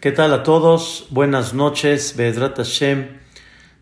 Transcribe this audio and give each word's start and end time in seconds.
¿Qué 0.00 0.12
tal 0.12 0.32
a 0.32 0.42
todos? 0.44 1.08
Buenas 1.10 1.52
noches, 1.52 2.16
Bedrat 2.16 2.56
Hashem. 2.56 3.18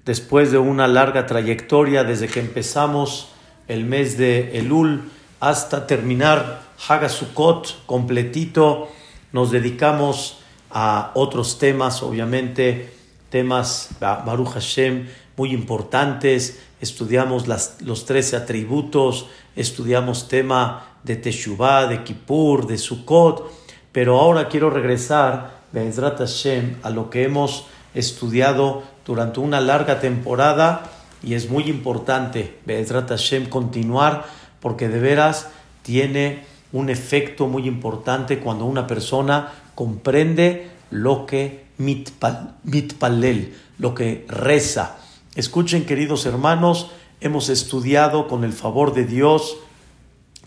Después 0.04 0.50
de 0.50 0.58
una 0.58 0.88
larga 0.88 1.26
trayectoria 1.26 2.02
desde 2.02 2.26
que 2.26 2.40
empezamos 2.40 3.28
el 3.68 3.84
mes 3.84 4.18
de 4.18 4.58
Elul 4.58 5.12
hasta 5.38 5.86
terminar 5.86 6.62
Hagasukot 6.88 7.86
completito, 7.86 8.88
nos 9.30 9.52
dedicamos 9.52 10.40
a 10.72 11.12
otros 11.14 11.60
temas, 11.60 12.02
obviamente 12.02 12.92
temas 13.30 13.90
Baruch 14.00 14.54
Hashem 14.54 15.06
muy 15.36 15.52
importantes. 15.52 16.58
Estudiamos 16.80 17.46
los 17.46 18.06
13 18.06 18.34
atributos, 18.34 19.28
estudiamos 19.54 20.26
tema 20.26 20.98
de 21.04 21.14
Teshuvah, 21.14 21.86
de 21.86 22.02
Kippur, 22.02 22.66
de 22.66 22.76
Sukkot, 22.76 23.48
pero 23.92 24.18
ahora 24.18 24.48
quiero 24.48 24.68
regresar 24.68 25.57
Be'ezrat 25.72 26.18
Hashem, 26.18 26.76
a 26.82 26.90
lo 26.90 27.10
que 27.10 27.24
hemos 27.24 27.66
estudiado 27.94 28.82
durante 29.04 29.40
una 29.40 29.60
larga 29.60 30.00
temporada 30.00 30.90
y 31.22 31.34
es 31.34 31.50
muy 31.50 31.64
importante, 31.64 32.58
Be'ezrat 32.64 33.08
Hashem, 33.08 33.48
continuar 33.48 34.26
porque 34.60 34.88
de 34.88 35.00
veras 35.00 35.48
tiene 35.82 36.44
un 36.72 36.90
efecto 36.90 37.46
muy 37.46 37.66
importante 37.66 38.40
cuando 38.40 38.64
una 38.64 38.86
persona 38.86 39.52
comprende 39.74 40.70
lo 40.90 41.26
que 41.26 41.66
mitpalel, 41.78 43.54
lo 43.78 43.94
que 43.94 44.26
reza. 44.28 44.96
Escuchen, 45.34 45.86
queridos 45.86 46.26
hermanos, 46.26 46.90
hemos 47.20 47.48
estudiado 47.48 48.28
con 48.28 48.44
el 48.44 48.52
favor 48.52 48.94
de 48.94 49.04
Dios 49.04 49.56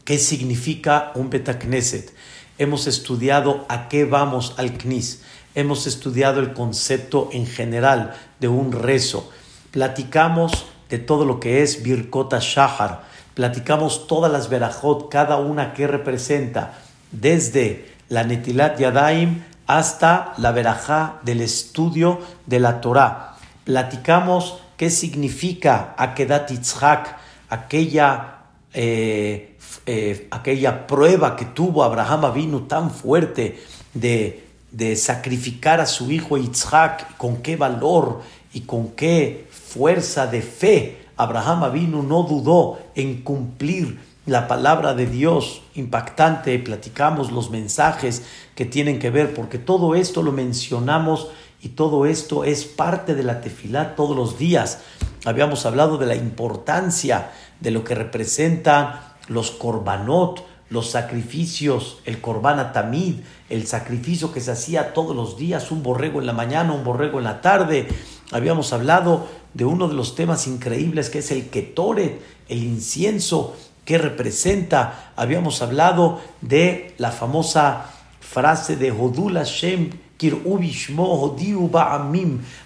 qué 0.03 0.17
significa 0.17 1.11
un 1.15 1.29
Betacneset 1.29 2.13
hemos 2.61 2.85
estudiado 2.85 3.65
a 3.69 3.89
qué 3.89 4.05
vamos 4.05 4.53
al 4.57 4.77
CNIS, 4.77 5.23
hemos 5.55 5.87
estudiado 5.87 6.39
el 6.39 6.53
concepto 6.53 7.29
en 7.31 7.47
general 7.47 8.13
de 8.39 8.49
un 8.49 8.71
rezo, 8.71 9.31
platicamos 9.71 10.67
de 10.87 10.99
todo 10.99 11.25
lo 11.25 11.39
que 11.39 11.63
es 11.63 11.81
Birkota 11.81 12.37
Shahar, 12.39 13.01
platicamos 13.33 14.05
todas 14.05 14.31
las 14.31 14.47
verajot, 14.47 15.09
cada 15.09 15.37
una 15.37 15.73
que 15.73 15.87
representa, 15.87 16.75
desde 17.11 17.89
la 18.09 18.23
Netilat 18.25 18.79
Yadaim 18.79 19.43
hasta 19.65 20.33
la 20.37 20.51
verajá 20.51 21.19
del 21.23 21.41
estudio 21.41 22.19
de 22.45 22.59
la 22.59 22.79
Torah. 22.79 23.37
Platicamos 23.63 24.59
qué 24.77 24.91
significa 24.91 25.95
Akedat 25.97 26.51
Yitzhak, 26.51 27.17
aquella 27.49 28.35
eh, 28.73 29.50
eh, 29.85 30.27
aquella 30.31 30.87
prueba 30.87 31.35
que 31.35 31.45
tuvo 31.45 31.83
Abraham 31.83 32.33
vino 32.33 32.63
tan 32.63 32.91
fuerte 32.91 33.61
de, 33.93 34.47
de 34.71 34.95
sacrificar 34.95 35.79
a 35.79 35.85
su 35.85 36.11
hijo 36.11 36.37
Yitzhak, 36.37 37.17
con 37.17 37.37
qué 37.37 37.55
valor 37.55 38.21
y 38.53 38.61
con 38.61 38.89
qué 38.89 39.47
fuerza 39.51 40.27
de 40.27 40.41
fe 40.41 41.01
Abraham 41.21 41.71
vino 41.71 42.01
no 42.01 42.23
dudó 42.23 42.79
en 42.95 43.21
cumplir 43.21 43.99
la 44.25 44.47
palabra 44.47 44.95
de 44.95 45.05
Dios 45.05 45.61
impactante, 45.75 46.57
platicamos 46.57 47.31
los 47.31 47.51
mensajes 47.51 48.23
que 48.55 48.65
tienen 48.65 48.97
que 48.97 49.11
ver, 49.11 49.33
porque 49.33 49.59
todo 49.59 49.93
esto 49.93 50.23
lo 50.23 50.31
mencionamos 50.31 51.27
y 51.61 51.69
todo 51.69 52.07
esto 52.07 52.43
es 52.43 52.65
parte 52.65 53.13
de 53.13 53.21
la 53.21 53.41
tefilá 53.41 53.95
todos 53.95 54.15
los 54.15 54.39
días. 54.39 54.79
Habíamos 55.23 55.67
hablado 55.67 55.99
de 55.99 56.07
la 56.07 56.15
importancia 56.15 57.31
de 57.59 57.69
lo 57.69 57.83
que 57.83 57.93
representa 57.93 59.10
los 59.31 59.51
korbanot, 59.51 60.45
los 60.69 60.89
sacrificios, 60.89 61.99
el 62.05 62.21
korban 62.21 62.71
tamid, 62.73 63.15
el 63.49 63.65
sacrificio 63.67 64.31
que 64.31 64.41
se 64.41 64.51
hacía 64.51 64.93
todos 64.93 65.15
los 65.15 65.37
días, 65.37 65.71
un 65.71 65.83
borrego 65.83 66.19
en 66.19 66.27
la 66.27 66.33
mañana, 66.33 66.73
un 66.73 66.83
borrego 66.83 67.17
en 67.17 67.25
la 67.25 67.41
tarde. 67.41 67.87
Habíamos 68.31 68.71
hablado 68.73 69.27
de 69.53 69.65
uno 69.65 69.87
de 69.87 69.95
los 69.95 70.15
temas 70.15 70.47
increíbles 70.47 71.09
que 71.09 71.19
es 71.19 71.31
el 71.31 71.49
ketoret, 71.49 72.21
el 72.47 72.63
incienso 72.63 73.55
que 73.85 73.97
representa. 73.97 75.11
Habíamos 75.15 75.61
hablado 75.61 76.21
de 76.41 76.93
la 76.97 77.11
famosa 77.11 77.91
frase 78.19 78.75
de 78.75 78.91
Hodul 78.91 79.35
Hashem 79.35 79.89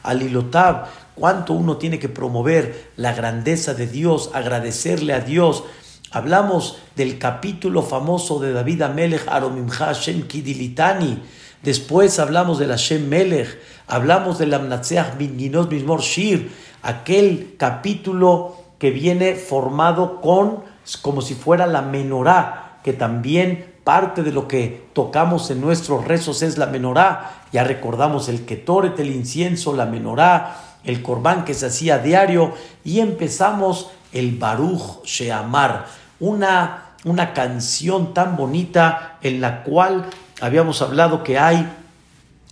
Alilotab, 0.04 0.86
cuánto 1.16 1.54
uno 1.54 1.78
tiene 1.78 2.00
que 2.00 2.10
promover 2.10 2.92
la 2.98 3.14
grandeza 3.14 3.74
de 3.74 3.88
Dios, 3.88 4.30
agradecerle 4.34 5.14
a 5.14 5.22
Dios 5.22 5.64
Hablamos 6.12 6.78
del 6.96 7.18
capítulo 7.18 7.82
famoso 7.82 8.40
de 8.40 8.54
David 8.54 8.84
Amelech, 8.84 9.28
Aromimcha 9.28 9.88
Hashem 9.88 10.28
Kidilitani. 10.28 11.22
Después 11.64 12.20
hablamos 12.20 12.60
del 12.60 12.70
Hashem 12.70 13.08
Melech, 13.08 13.60
hablamos 13.88 14.38
del 14.38 14.54
Amnatseach 14.54 15.16
Minginos 15.18 15.70
Mismor 15.70 16.02
Shir, 16.02 16.52
aquel 16.84 17.56
capítulo 17.58 18.56
que 18.78 18.92
viene 18.92 19.36
formado 19.36 20.22
con, 20.22 20.64
como 21.02 21.22
si 21.22 21.34
fuera 21.34 21.66
la 21.66 21.82
menorá, 21.82 22.80
que 22.84 22.94
también 22.94 23.74
parte 23.84 24.22
de 24.22 24.32
lo 24.32 24.48
que 24.48 24.88
tocamos 24.94 25.50
en 25.50 25.60
nuestros 25.60 26.06
rezos 26.06 26.44
es 26.44 26.58
la 26.58 26.68
menorá. 26.68 27.44
Ya 27.52 27.64
recordamos 27.64 28.30
el 28.30 28.46
ketoret, 28.46 29.00
el 29.00 29.10
incienso, 29.10 29.76
la 29.76 29.86
menorá, 29.86 30.78
el 30.84 31.02
corbán 31.02 31.46
que 31.46 31.56
se 31.56 31.66
hacía 31.66 31.98
diario 31.98 32.54
y 32.84 33.00
empezamos 33.00 33.90
el 34.16 34.38
Baruch 34.38 35.04
Sheamar 35.04 35.86
una, 36.20 36.96
una 37.04 37.34
canción 37.34 38.14
tan 38.14 38.36
bonita 38.36 39.20
en 39.22 39.42
la 39.42 39.64
cual 39.64 40.08
habíamos 40.42 40.82
hablado 40.82 41.24
que 41.24 41.38
hay 41.38 41.70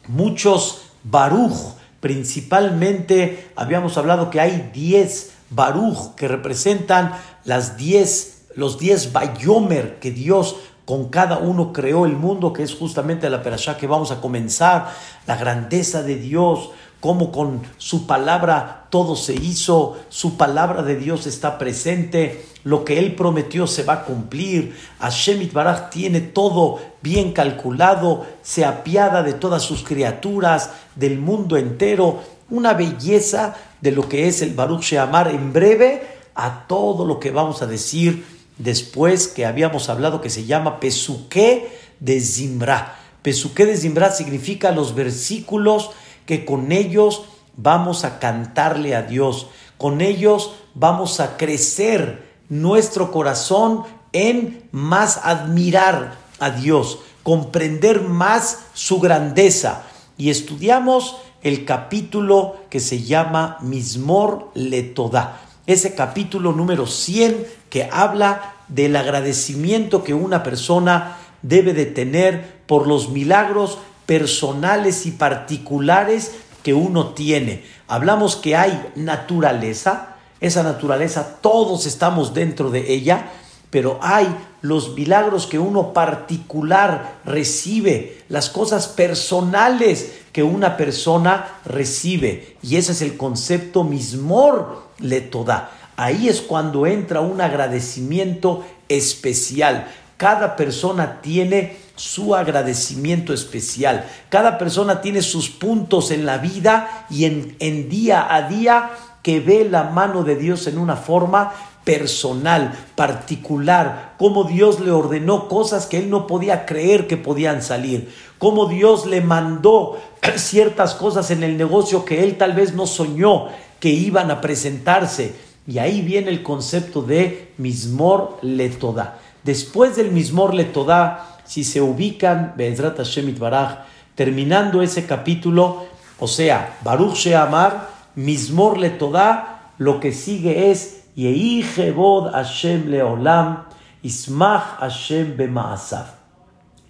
muchos 0.08 0.84
baruch, 1.04 1.76
principalmente 2.00 3.52
habíamos 3.56 3.98
hablado 3.98 4.30
que 4.30 4.42
hay 4.42 4.70
10 4.74 5.34
baruch 5.50 6.16
que 6.16 6.28
representan 6.28 7.14
las 7.46 7.78
10, 7.78 8.48
los 8.56 8.78
10 8.78 9.14
bayomer 9.14 10.00
que 10.00 10.12
Dios 10.12 10.58
con 10.86 11.08
cada 11.08 11.38
uno 11.38 11.72
creó 11.72 12.06
el 12.06 12.18
mundo, 12.18 12.52
que 12.52 12.64
es 12.64 12.76
justamente 12.76 13.30
la 13.30 13.42
perashá 13.42 13.78
que 13.78 13.88
vamos 13.88 14.12
a 14.12 14.20
comenzar, 14.20 14.92
la 15.26 15.38
grandeza 15.38 16.04
de 16.04 16.18
Dios, 16.18 16.72
cómo 17.04 17.34
con 17.34 17.64
su 17.78 18.08
palabra 18.08 18.88
todo 18.90 19.18
se 19.18 19.34
hizo, 19.34 19.98
su 20.08 20.38
palabra 20.38 20.84
de 20.84 20.96
Dios 20.96 21.28
está 21.28 21.58
presente, 21.58 22.46
lo 22.64 22.86
que 22.86 22.98
él 22.98 23.14
prometió 23.14 23.68
se 23.68 23.84
va 23.84 23.94
a 23.96 24.04
cumplir, 24.06 24.74
Hashem 25.00 25.52
Baraj 25.52 25.90
tiene 25.90 26.22
todo 26.22 26.80
bien 27.02 27.34
calculado, 27.34 28.26
se 28.42 28.64
apiada 28.64 29.22
de 29.22 29.34
todas 29.34 29.64
sus 29.64 29.84
criaturas, 29.84 30.70
del 30.96 31.20
mundo 31.20 31.58
entero, 31.58 32.22
una 32.50 32.74
belleza 32.74 33.58
de 33.82 33.92
lo 33.92 34.08
que 34.08 34.30
es 34.30 34.42
el 34.42 34.54
Baruch 34.54 34.84
Sheamar 34.84 35.28
en 35.28 35.52
breve 35.52 36.08
a 36.36 36.68
todo 36.70 37.04
lo 37.04 37.20
que 37.20 37.32
vamos 37.32 37.62
a 37.62 37.68
decir 37.68 38.26
después 38.58 39.28
que 39.28 39.46
habíamos 39.46 39.90
hablado 39.90 40.22
que 40.22 40.30
se 40.30 40.46
llama 40.46 40.80
Pesuque 40.80 41.70
de 42.00 42.22
Zimra. 42.22 42.96
Pesuque 43.24 43.66
de 43.66 43.76
Zimra 43.76 44.10
significa 44.10 44.72
los 44.72 44.96
versículos 44.96 45.90
que 46.26 46.46
con 46.46 46.72
ellos 46.72 47.24
vamos 47.56 48.04
a 48.04 48.20
cantarle 48.20 48.96
a 48.96 49.04
Dios, 49.04 49.48
con 49.78 50.02
ellos 50.02 50.54
vamos 50.74 51.20
a 51.20 51.38
crecer 51.38 52.34
nuestro 52.50 53.12
corazón 53.12 53.84
en 54.12 54.68
más 54.72 55.20
admirar 55.24 56.18
a 56.40 56.52
Dios, 56.52 57.00
comprender 57.24 58.02
más 58.02 58.60
su 58.74 59.00
grandeza. 59.00 59.84
Y 60.18 60.30
estudiamos 60.30 61.18
el 61.42 61.66
capítulo 61.66 62.56
que 62.70 62.80
se 62.80 63.04
llama 63.04 63.58
Mismor 63.62 64.52
Letodá, 64.54 65.42
ese 65.66 65.96
capítulo 65.96 66.52
número 66.52 66.88
100 66.88 67.48
que 67.70 67.90
habla 67.92 68.54
del 68.68 68.96
agradecimiento 68.96 70.04
que 70.04 70.14
una 70.14 70.44
persona 70.44 71.18
debe 71.42 71.74
de 71.74 71.86
tener 71.86 72.62
por 72.66 72.88
los 72.88 73.10
milagros 73.10 73.78
personales 74.06 75.06
y 75.06 75.12
particulares 75.12 76.32
que 76.64 76.74
uno 76.74 77.10
tiene. 77.10 77.64
Hablamos 77.88 78.36
que 78.36 78.56
hay 78.56 78.92
naturaleza, 78.96 80.16
esa 80.40 80.64
naturaleza 80.64 81.38
todos 81.42 81.86
estamos 81.86 82.34
dentro 82.34 82.72
de 82.72 82.94
ella, 82.94 83.32
pero 83.70 84.00
hay 84.02 84.28
los 84.62 84.94
milagros 84.94 85.48
que 85.48 85.60
uno 85.60 85.94
particular 85.94 87.16
recibe, 87.26 88.24
las 88.30 88.50
cosas 88.50 88.88
personales 88.88 90.14
que 90.32 90.44
una 90.44 90.78
persona 90.78 91.60
recibe. 91.66 92.58
Y 92.62 92.78
ese 92.78 92.94
es 92.94 93.02
el 93.02 93.18
concepto 93.18 93.84
mismor 93.84 94.84
le 95.00 95.22
toda. 95.22 95.72
Ahí 95.96 96.28
es 96.30 96.42
cuando 96.42 96.88
entra 96.88 97.22
un 97.22 97.42
agradecimiento 97.42 98.66
especial. 98.90 99.88
Cada 100.18 100.56
persona 100.56 101.22
tiene 101.22 101.78
su 101.96 102.36
agradecimiento 102.36 103.34
especial. 103.34 104.06
Cada 104.30 104.58
persona 104.58 105.02
tiene 105.02 105.22
sus 105.22 105.50
puntos 105.50 106.12
en 106.12 106.26
la 106.26 106.38
vida 106.38 107.06
y 107.10 107.26
en, 107.26 107.90
día 107.90 108.34
a 108.34 108.48
día 108.48 108.92
que 109.22 109.40
ve 109.40 109.68
la 109.70 109.84
mano 109.84 110.24
de 110.24 110.36
Dios 110.36 110.68
en 110.68 110.78
una 110.78 110.96
forma 110.96 111.54
personal, 111.84 112.74
particular, 112.96 114.16
cómo 114.18 114.46
Dios 114.46 114.80
le 114.80 114.92
ordenó 114.92 115.48
cosas 115.48 115.86
que 115.86 115.98
él 115.98 116.10
no 116.10 116.28
podía 116.28 116.66
creer 116.66 117.08
que 117.08 117.18
podían 117.18 117.62
salir, 117.62 118.14
cómo 118.38 118.68
Dios 118.68 119.06
le 119.06 119.22
mandó 119.22 119.98
ciertas 120.36 120.96
cosas 120.96 121.30
en 121.32 121.44
el 121.44 121.58
negocio 121.58 122.06
que 122.06 122.24
él 122.24 122.38
tal 122.38 122.54
vez 122.54 122.74
no 122.74 122.88
soñó 122.88 123.48
que 123.80 123.90
iban 123.90 124.32
a 124.32 124.42
presentarse. 124.42 125.36
Y 125.68 125.78
ahí 125.78 126.02
viene 126.02 126.30
el 126.30 126.44
concepto 126.44 127.02
de 127.02 127.54
Mismor 127.58 128.38
Letoda. 128.42 129.20
Después 129.44 129.96
del 129.96 130.12
Mismor 130.12 130.54
Letoda, 130.54 131.33
si 131.46 131.64
se 131.64 131.82
ubican, 131.82 132.54
Be'ezrat 132.58 132.98
Hashem 132.98 133.38
Baraj, 133.38 133.86
terminando 134.16 134.82
ese 134.82 135.06
capítulo, 135.06 135.86
o 136.20 136.28
sea, 136.28 136.78
Baruch 136.84 137.16
Sheamar, 137.16 137.90
Mismor 138.16 138.78
Letoda, 138.78 139.72
lo 139.78 140.00
que 140.00 140.12
sigue 140.12 140.72
es 140.72 141.06
Yehi 141.16 141.64
Hashem 141.64 142.90
Leolam, 142.90 143.66
Ismach 144.02 144.78
Hashem 144.80 145.38
Bemaasav. 145.38 146.08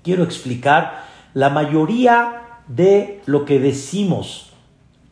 Quiero 0.03 0.23
explicar 0.23 1.05
la 1.33 1.49
mayoría 1.49 2.59
de 2.67 3.21
lo 3.25 3.45
que 3.45 3.59
decimos 3.59 4.51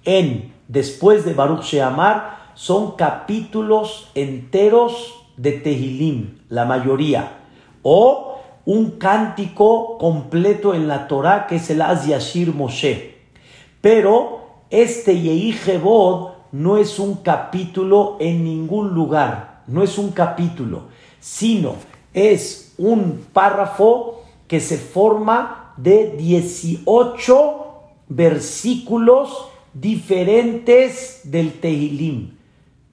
en 0.04 0.54
después 0.68 1.26
de 1.26 1.34
Baruch 1.34 1.64
Sheamar 1.64 2.38
son 2.56 2.96
capítulos 2.96 4.10
enteros 4.16 5.16
de 5.38 5.54
Tehilim, 5.54 6.40
la 6.50 6.66
mayoría, 6.66 7.40
o 7.84 8.31
un 8.66 8.92
cántico 8.92 9.98
completo 9.98 10.74
en 10.74 10.88
la 10.88 11.08
Torah 11.08 11.48
que 11.48 11.56
es 11.56 11.70
el 11.70 11.82
Az 11.82 12.08
Yashir 12.08 12.54
Moshe. 12.54 13.16
Pero 13.82 14.42
este 14.70 15.20
Yehi 15.20 15.56
no 16.52 16.78
es 16.78 17.00
un 17.00 17.16
capítulo 17.16 18.18
en 18.20 18.44
ningún 18.44 18.90
lugar, 18.90 19.64
no 19.68 19.84
es 19.84 19.98
un 19.98 20.12
capítulo, 20.12 20.84
sino 21.20 21.76
es 22.14 22.74
un 22.78 23.26
párrafo 23.34 24.22
que 24.48 24.60
se 24.60 24.78
forma 24.78 25.74
de 25.78 26.16
18 26.18 27.56
versículos 28.10 29.48
diferentes 29.74 31.22
del 31.24 31.54
Tehilim. 31.60 32.36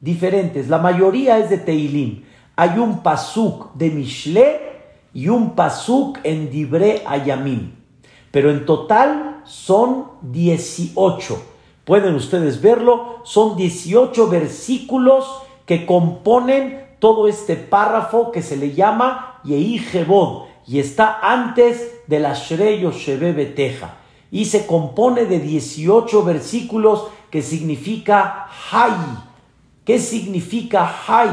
Diferentes, 0.00 0.68
la 0.68 0.78
mayoría 0.78 1.38
es 1.38 1.50
de 1.50 1.58
Tehilim. 1.58 2.22
Hay 2.54 2.78
un 2.78 3.02
pasuk 3.02 3.74
de 3.74 3.90
Mishle 3.90 4.67
y 5.14 5.28
un 5.28 5.55
pasuk 5.55 6.19
en 6.25 6.50
Dibre 6.50 7.02
Ayamim. 7.06 7.72
Pero 8.31 8.50
en 8.50 8.66
total 8.66 9.43
son 9.44 10.06
18. 10.22 11.43
Pueden 11.84 12.14
ustedes 12.14 12.60
verlo, 12.60 13.20
son 13.25 13.56
18 13.56 14.28
versículos 14.28 15.43
que 15.64 15.87
componen 15.87 16.87
todo 16.99 17.28
este 17.28 17.56
párrafo 17.56 18.31
que 18.31 18.43
se 18.43 18.56
le 18.56 18.75
llama 18.75 19.40
Yehi 19.44 19.81
y 20.66 20.78
está 20.81 21.19
antes 21.22 22.02
de 22.06 22.20
la 22.20 22.34
Shrey 22.34 22.84
Beteja 23.32 23.96
y 24.31 24.44
se 24.44 24.66
compone 24.66 25.25
de 25.25 25.38
18 25.38 26.22
versículos 26.25 27.06
que 27.31 27.40
significa 27.40 28.49
Hay. 28.70 28.93
¿Qué 29.84 29.99
significa 29.99 30.94
Hay? 31.06 31.31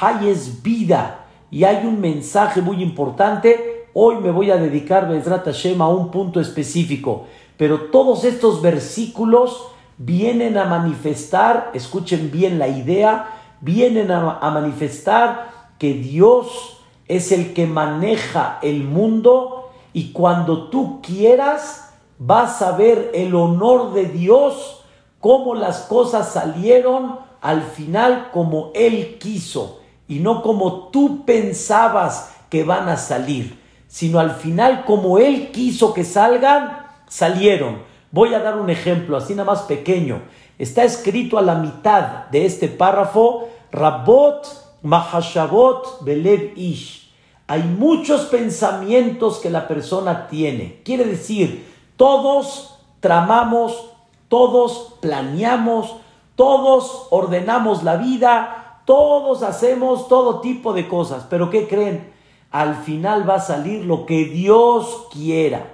Hay 0.00 0.28
es 0.28 0.62
vida 0.62 1.21
y 1.52 1.64
hay 1.64 1.86
un 1.86 2.00
mensaje 2.00 2.62
muy 2.62 2.82
importante. 2.82 3.86
Hoy 3.92 4.16
me 4.16 4.30
voy 4.30 4.50
a 4.50 4.56
dedicar, 4.56 5.06
Bezrat 5.06 5.44
Hashem, 5.44 5.82
a 5.82 5.88
un 5.88 6.10
punto 6.10 6.40
específico. 6.40 7.26
Pero 7.58 7.90
todos 7.90 8.24
estos 8.24 8.62
versículos 8.62 9.68
vienen 9.98 10.56
a 10.56 10.64
manifestar, 10.64 11.70
escuchen 11.74 12.30
bien 12.30 12.58
la 12.58 12.68
idea, 12.68 13.38
vienen 13.60 14.10
a, 14.10 14.40
manifestar 14.50 15.50
que 15.78 15.92
Dios 15.92 16.78
es 17.06 17.30
el 17.32 17.52
que 17.52 17.66
maneja 17.66 18.58
el 18.62 18.84
mundo 18.84 19.72
y 19.92 20.12
cuando 20.12 20.70
tú 20.70 21.02
quieras 21.02 21.92
vas 22.18 22.62
a 22.62 22.78
ver 22.78 23.10
el 23.12 23.34
honor 23.34 23.92
de 23.92 24.06
Dios, 24.06 24.82
cómo 25.20 25.54
las 25.54 25.80
cosas 25.80 26.32
salieron 26.32 27.18
al 27.42 27.60
final 27.60 28.30
como 28.32 28.70
Él 28.74 29.18
quiso 29.18 29.81
y 30.12 30.18
no 30.18 30.42
como 30.42 30.88
tú 30.88 31.24
pensabas 31.24 32.34
que 32.50 32.64
van 32.64 32.90
a 32.90 32.98
salir, 32.98 33.58
sino 33.88 34.18
al 34.18 34.32
final 34.32 34.84
como 34.84 35.16
Él 35.16 35.50
quiso 35.52 35.94
que 35.94 36.04
salgan, 36.04 36.86
salieron. 37.08 37.78
Voy 38.10 38.34
a 38.34 38.40
dar 38.40 38.58
un 38.58 38.68
ejemplo, 38.68 39.16
así 39.16 39.34
nada 39.34 39.50
más 39.50 39.62
pequeño. 39.62 40.20
Está 40.58 40.84
escrito 40.84 41.38
a 41.38 41.42
la 41.42 41.54
mitad 41.54 42.26
de 42.30 42.44
este 42.44 42.68
párrafo, 42.68 43.48
Rabot 43.70 44.46
Mahashabot 44.82 46.04
Belev 46.04 46.52
Ish. 46.56 47.10
Hay 47.46 47.62
muchos 47.62 48.26
pensamientos 48.26 49.38
que 49.38 49.48
la 49.48 49.66
persona 49.66 50.28
tiene. 50.28 50.82
Quiere 50.84 51.06
decir, 51.06 51.66
todos 51.96 52.78
tramamos, 53.00 53.88
todos 54.28 54.94
planeamos, 55.00 55.96
todos 56.36 57.06
ordenamos 57.08 57.82
la 57.82 57.96
vida, 57.96 58.61
todos 58.84 59.42
hacemos 59.42 60.08
todo 60.08 60.40
tipo 60.40 60.72
de 60.72 60.88
cosas. 60.88 61.26
Pero 61.28 61.50
¿qué 61.50 61.68
creen? 61.68 62.12
Al 62.50 62.76
final 62.76 63.28
va 63.28 63.36
a 63.36 63.40
salir 63.40 63.84
lo 63.84 64.06
que 64.06 64.24
Dios 64.26 65.08
quiera 65.12 65.72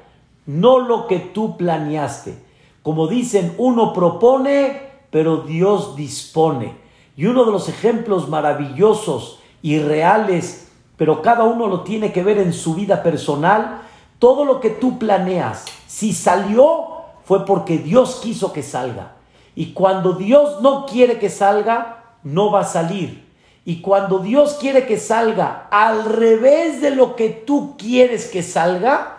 no 0.49 0.79
lo 0.79 1.07
que 1.07 1.19
tú 1.19 1.59
planeaste. 1.59 2.43
Como 2.83 3.07
dicen, 3.07 3.55
uno 3.59 3.93
propone, 3.93 4.81
pero 5.11 5.43
Dios 5.43 5.95
dispone. 5.95 6.75
Y 7.17 7.27
uno 7.27 7.45
de 7.45 7.53
los 7.53 7.69
ejemplos 7.69 8.31
maravillosos 8.31 9.41
y 9.61 9.79
reales, 9.79 10.71
pero 10.97 11.21
cada 11.21 11.45
uno 11.45 11.67
lo 11.67 11.83
tiene 11.83 12.13
que 12.13 12.23
ver 12.23 12.39
en 12.39 12.55
su 12.55 12.75
vida 12.75 13.03
personal, 13.03 13.83
todo 14.19 14.47
lo 14.47 14.59
que 14.59 14.71
tú 14.71 14.99
planeas, 14.99 15.67
si 15.87 16.15
salió, 16.15 16.87
fue 17.25 17.45
porque 17.45 17.77
Dios 17.77 18.21
quiso 18.23 18.51
que 18.55 18.63
salga. 18.63 19.17
Y 19.55 19.73
cuando 19.73 20.15
Dios 20.15 20.63
no 20.63 20.87
quiere 20.87 21.19
que 21.19 21.29
salga, 21.29 21.98
no 22.29 22.51
va 22.51 22.61
a 22.61 22.65
salir. 22.65 23.27
Y 23.65 23.81
cuando 23.81 24.19
Dios 24.21 24.57
quiere 24.61 24.87
que 24.87 24.99
salga 24.99 25.69
al 25.71 26.05
revés 26.05 26.81
de 26.81 26.91
lo 26.91 27.17
que 27.17 27.29
tú 27.31 27.77
quieres 27.77 28.27
que 28.27 28.43
salga, 28.43 29.19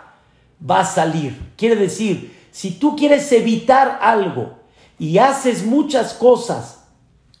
va 0.68 0.80
a 0.80 0.84
salir. 0.84 1.52
Quiere 1.56 1.76
decir, 1.76 2.36
si 2.50 2.72
tú 2.72 2.96
quieres 2.96 3.30
evitar 3.32 3.98
algo 4.02 4.58
y 4.98 5.18
haces 5.18 5.64
muchas 5.64 6.14
cosas 6.14 6.84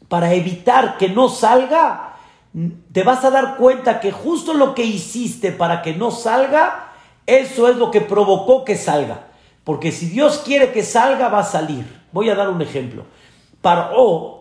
para 0.08 0.32
evitar 0.34 0.98
que 0.98 1.08
no 1.08 1.28
salga, 1.28 2.16
te 2.92 3.02
vas 3.02 3.24
a 3.24 3.30
dar 3.30 3.56
cuenta 3.56 4.00
que 4.00 4.12
justo 4.12 4.54
lo 4.54 4.74
que 4.74 4.84
hiciste 4.84 5.52
para 5.52 5.82
que 5.82 5.94
no 5.94 6.10
salga, 6.10 6.92
eso 7.26 7.68
es 7.68 7.76
lo 7.76 7.90
que 7.90 8.00
provocó 8.00 8.64
que 8.64 8.76
salga. 8.76 9.28
Porque 9.64 9.92
si 9.92 10.06
Dios 10.06 10.42
quiere 10.44 10.72
que 10.72 10.82
salga, 10.82 11.28
va 11.28 11.40
a 11.40 11.44
salir. 11.44 12.00
Voy 12.12 12.28
a 12.28 12.34
dar 12.34 12.48
un 12.48 12.62
ejemplo. 12.62 13.04
Paró 13.60 14.39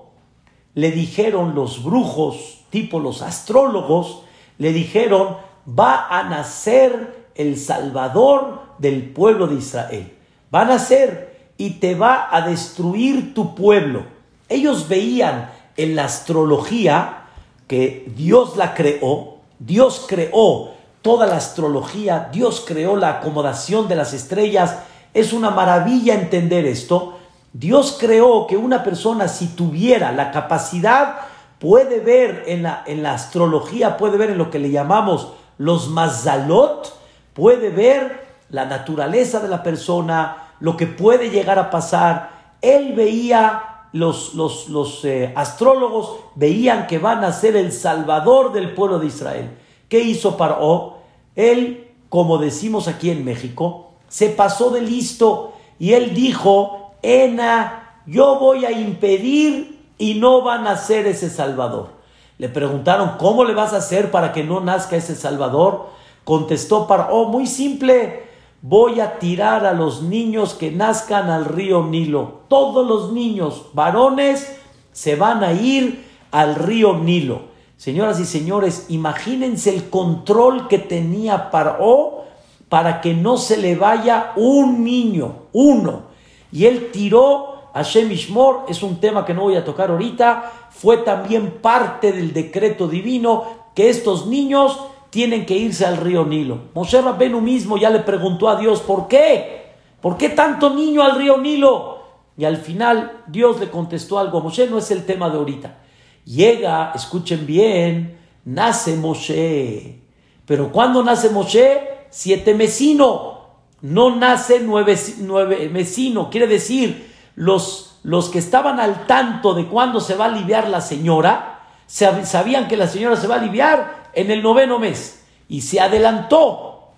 le 0.79 0.91
dijeron 0.91 1.55
los 1.55 1.83
brujos, 1.83 2.61
tipo 2.69 3.01
los 3.01 3.21
astrólogos, 3.21 4.21
le 4.57 4.71
dijeron, 4.71 5.35
va 5.67 6.07
a 6.07 6.23
nacer 6.23 7.31
el 7.35 7.57
Salvador 7.57 8.61
del 8.77 9.03
pueblo 9.03 9.47
de 9.47 9.55
Israel. 9.55 10.13
Van 10.49 10.71
a 10.71 10.79
ser 10.79 11.51
y 11.57 11.71
te 11.71 11.95
va 11.95 12.29
a 12.31 12.47
destruir 12.47 13.33
tu 13.33 13.55
pueblo. 13.55 14.03
Ellos 14.47 14.87
veían 14.87 15.51
en 15.75 15.97
la 15.97 16.05
astrología 16.05 17.25
que 17.67 18.09
Dios 18.15 18.55
la 18.55 18.73
creó, 18.73 19.39
Dios 19.59 20.05
creó 20.07 20.71
toda 21.01 21.27
la 21.27 21.35
astrología, 21.35 22.29
Dios 22.31 22.63
creó 22.65 22.95
la 22.95 23.19
acomodación 23.19 23.89
de 23.89 23.95
las 23.95 24.13
estrellas. 24.13 24.77
Es 25.13 25.33
una 25.33 25.49
maravilla 25.49 26.13
entender 26.13 26.65
esto. 26.65 27.18
Dios 27.53 27.97
creó 27.99 28.47
que 28.47 28.57
una 28.57 28.83
persona 28.83 29.27
si 29.27 29.47
tuviera 29.47 30.11
la 30.11 30.31
capacidad 30.31 31.17
puede 31.59 31.99
ver 31.99 32.43
en 32.47 32.63
la, 32.63 32.83
en 32.85 33.03
la 33.03 33.13
astrología, 33.13 33.97
puede 33.97 34.17
ver 34.17 34.31
en 34.31 34.37
lo 34.37 34.49
que 34.49 34.59
le 34.59 34.71
llamamos 34.71 35.33
los 35.59 35.89
mazalot, 35.89 36.93
puede 37.33 37.69
ver 37.69 38.27
la 38.49 38.65
naturaleza 38.65 39.39
de 39.39 39.49
la 39.49 39.61
persona, 39.61 40.53
lo 40.59 40.75
que 40.75 40.87
puede 40.87 41.29
llegar 41.29 41.59
a 41.59 41.69
pasar. 41.69 42.55
Él 42.61 42.93
veía, 42.93 43.85
los, 43.91 44.33
los, 44.35 45.05
eh, 45.05 45.33
astrólogos 45.35 46.17
veían 46.35 46.87
que 46.87 46.97
van 46.97 47.23
a 47.23 47.33
ser 47.33 47.55
el 47.55 47.71
salvador 47.71 48.53
del 48.53 48.73
pueblo 48.73 48.99
de 48.99 49.07
Israel. 49.07 49.57
¿Qué 49.87 49.99
hizo 49.99 50.37
Paró? 50.37 50.99
Él, 51.35 51.91
como 52.07 52.37
decimos 52.37 52.87
aquí 52.87 53.09
en 53.09 53.25
México, 53.25 53.91
se 54.07 54.29
pasó 54.29 54.69
de 54.69 54.81
listo 54.81 55.53
y 55.77 55.93
él 55.93 56.13
dijo, 56.13 56.78
Ena, 57.01 58.01
yo 58.05 58.39
voy 58.39 58.65
a 58.65 58.71
impedir 58.71 59.79
y 59.97 60.15
no 60.15 60.41
van 60.41 60.67
a 60.67 60.77
ser 60.77 61.07
ese 61.07 61.29
salvador. 61.29 61.89
Le 62.37 62.49
preguntaron, 62.49 63.13
¿cómo 63.17 63.43
le 63.43 63.53
vas 63.53 63.73
a 63.73 63.77
hacer 63.77 64.11
para 64.11 64.31
que 64.31 64.43
no 64.43 64.61
nazca 64.61 64.95
ese 64.95 65.15
salvador? 65.15 65.87
Contestó 66.23 66.87
Paró, 66.87 67.25
muy 67.25 67.47
simple, 67.47 68.23
voy 68.61 68.99
a 68.99 69.19
tirar 69.19 69.65
a 69.65 69.73
los 69.73 70.03
niños 70.03 70.53
que 70.53 70.71
nazcan 70.71 71.29
al 71.29 71.45
río 71.45 71.83
Nilo. 71.83 72.41
Todos 72.47 72.87
los 72.87 73.11
niños, 73.11 73.65
varones, 73.73 74.57
se 74.91 75.15
van 75.15 75.43
a 75.43 75.53
ir 75.53 76.05
al 76.31 76.55
río 76.55 76.93
Nilo. 76.93 77.49
Señoras 77.77 78.19
y 78.19 78.25
señores, 78.25 78.87
imagínense 78.89 79.73
el 79.73 79.89
control 79.89 80.67
que 80.67 80.79
tenía 80.79 81.51
Paró 81.51 82.25
para 82.67 83.01
que 83.01 83.13
no 83.13 83.37
se 83.37 83.57
le 83.57 83.75
vaya 83.75 84.33
un 84.35 84.83
niño, 84.83 85.43
uno. 85.53 86.08
Y 86.51 86.65
él 86.65 86.89
tiró 86.91 87.69
a 87.73 87.83
Shemishmor, 87.83 88.65
es 88.67 88.81
un 88.83 88.99
tema 88.99 89.25
que 89.25 89.33
no 89.33 89.43
voy 89.43 89.55
a 89.55 89.63
tocar 89.63 89.91
ahorita, 89.91 90.69
fue 90.71 90.97
también 90.97 91.59
parte 91.61 92.11
del 92.11 92.33
decreto 92.33 92.87
divino 92.87 93.69
que 93.75 93.89
estos 93.89 94.27
niños 94.27 94.79
tienen 95.09 95.45
que 95.45 95.55
irse 95.55 95.85
al 95.85 95.97
río 95.97 96.25
Nilo. 96.25 96.59
Moshe 96.73 97.01
Rabbenu 97.01 97.41
mismo 97.41 97.77
ya 97.77 97.89
le 97.89 97.99
preguntó 97.99 98.49
a 98.49 98.55
Dios, 98.55 98.81
¿por 98.81 99.07
qué? 99.07 99.73
¿Por 100.01 100.17
qué 100.17 100.29
tanto 100.29 100.69
niño 100.69 101.03
al 101.03 101.17
río 101.17 101.37
Nilo? 101.37 101.99
Y 102.37 102.45
al 102.45 102.57
final 102.57 103.23
Dios 103.27 103.59
le 103.59 103.69
contestó 103.69 104.17
algo. 104.17 104.39
Moshe 104.41 104.67
no 104.67 104.77
es 104.77 104.91
el 104.91 105.05
tema 105.05 105.29
de 105.29 105.37
ahorita. 105.37 105.77
Llega, 106.25 106.93
escuchen 106.95 107.45
bien, 107.45 108.17
nace 108.45 108.95
Moshe. 108.95 109.99
Pero 110.45 110.71
cuando 110.71 111.03
nace 111.03 111.29
Moshe? 111.29 112.05
Siete 112.09 112.53
mesino. 112.53 113.38
No 113.81 114.15
nace 114.15 114.59
nueve, 114.59 114.97
nueve 115.19 115.69
mesino. 115.69 116.29
Quiere 116.29 116.47
decir, 116.47 117.13
los, 117.35 117.99
los 118.03 118.29
que 118.29 118.39
estaban 118.39 118.79
al 118.79 119.07
tanto 119.07 119.53
de 119.53 119.67
cuándo 119.67 119.99
se 120.01 120.15
va 120.15 120.25
a 120.25 120.29
aliviar 120.29 120.67
la 120.69 120.81
señora, 120.81 121.61
sabían 121.87 122.67
que 122.67 122.77
la 122.77 122.87
señora 122.87 123.15
se 123.15 123.27
va 123.27 123.35
a 123.35 123.39
aliviar 123.39 124.11
en 124.13 124.31
el 124.31 124.43
noveno 124.43 124.79
mes 124.79 125.23
y 125.47 125.61
se 125.61 125.79
adelantó. 125.79 126.89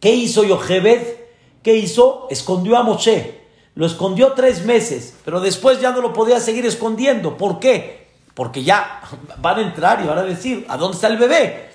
¿Qué 0.00 0.14
hizo 0.14 0.44
Yochebed? 0.44 1.02
¿Qué 1.62 1.76
hizo? 1.76 2.26
Escondió 2.30 2.76
a 2.78 2.82
Moshe. 2.82 3.40
Lo 3.74 3.86
escondió 3.86 4.32
tres 4.32 4.64
meses, 4.64 5.14
pero 5.24 5.40
después 5.40 5.80
ya 5.80 5.90
no 5.90 6.00
lo 6.00 6.12
podía 6.12 6.40
seguir 6.40 6.66
escondiendo. 6.66 7.36
¿Por 7.36 7.60
qué? 7.60 8.08
Porque 8.34 8.62
ya 8.62 9.02
van 9.38 9.58
a 9.58 9.62
entrar 9.62 10.02
y 10.02 10.06
van 10.06 10.18
a 10.18 10.22
decir, 10.22 10.64
¿a 10.68 10.76
dónde 10.76 10.94
está 10.94 11.08
el 11.08 11.18
bebé? 11.18 11.70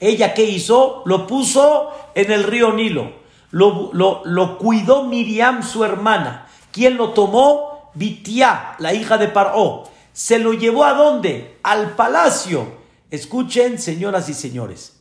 Ella 0.00 0.34
qué 0.34 0.44
hizo? 0.44 1.02
Lo 1.06 1.26
puso 1.26 1.90
en 2.14 2.32
el 2.32 2.44
río 2.44 2.72
Nilo. 2.72 3.19
Lo, 3.50 3.90
lo, 3.92 4.58
cuidó 4.58 5.04
Miriam, 5.04 5.62
su 5.62 5.84
hermana. 5.84 6.46
¿Quién 6.72 6.96
lo 6.96 7.10
tomó? 7.10 7.90
Bitiá, 7.94 8.76
la 8.78 8.94
hija 8.94 9.18
de 9.18 9.28
Paró. 9.28 9.84
¿Se 10.12 10.38
lo 10.38 10.52
llevó 10.52 10.84
a 10.84 10.94
dónde? 10.94 11.58
Al 11.62 11.90
palacio 11.92 12.80
Escuchen, 13.10 13.80
señoras 13.80 14.28
y 14.28 14.34
señores, 14.34 14.92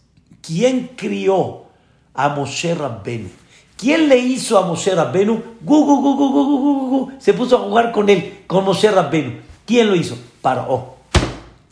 ¿quién 0.42 0.92
crió 0.96 1.66
a 2.16 2.30
Moshe 2.30 2.74
Rabbenu? 2.74 3.30
¿Quién 3.78 4.10
le 4.10 4.18
hizo 4.18 4.58
a 4.58 4.66
Moshe 4.66 4.96
Rabbenu? 4.96 5.42
Gu, 5.62 5.86
gu, 5.86 6.16
gu, 6.16 7.12
Se 7.20 7.34
puso 7.34 7.58
a 7.58 7.60
jugar 7.60 7.92
con 7.92 8.10
él, 8.10 8.46
con 8.48 8.66
Moshe 8.66 8.90
Rabbenu. 8.90 9.42
¿Quién 9.64 9.88
lo 9.88 9.96
hizo? 9.96 10.18
Paró. 10.42 10.96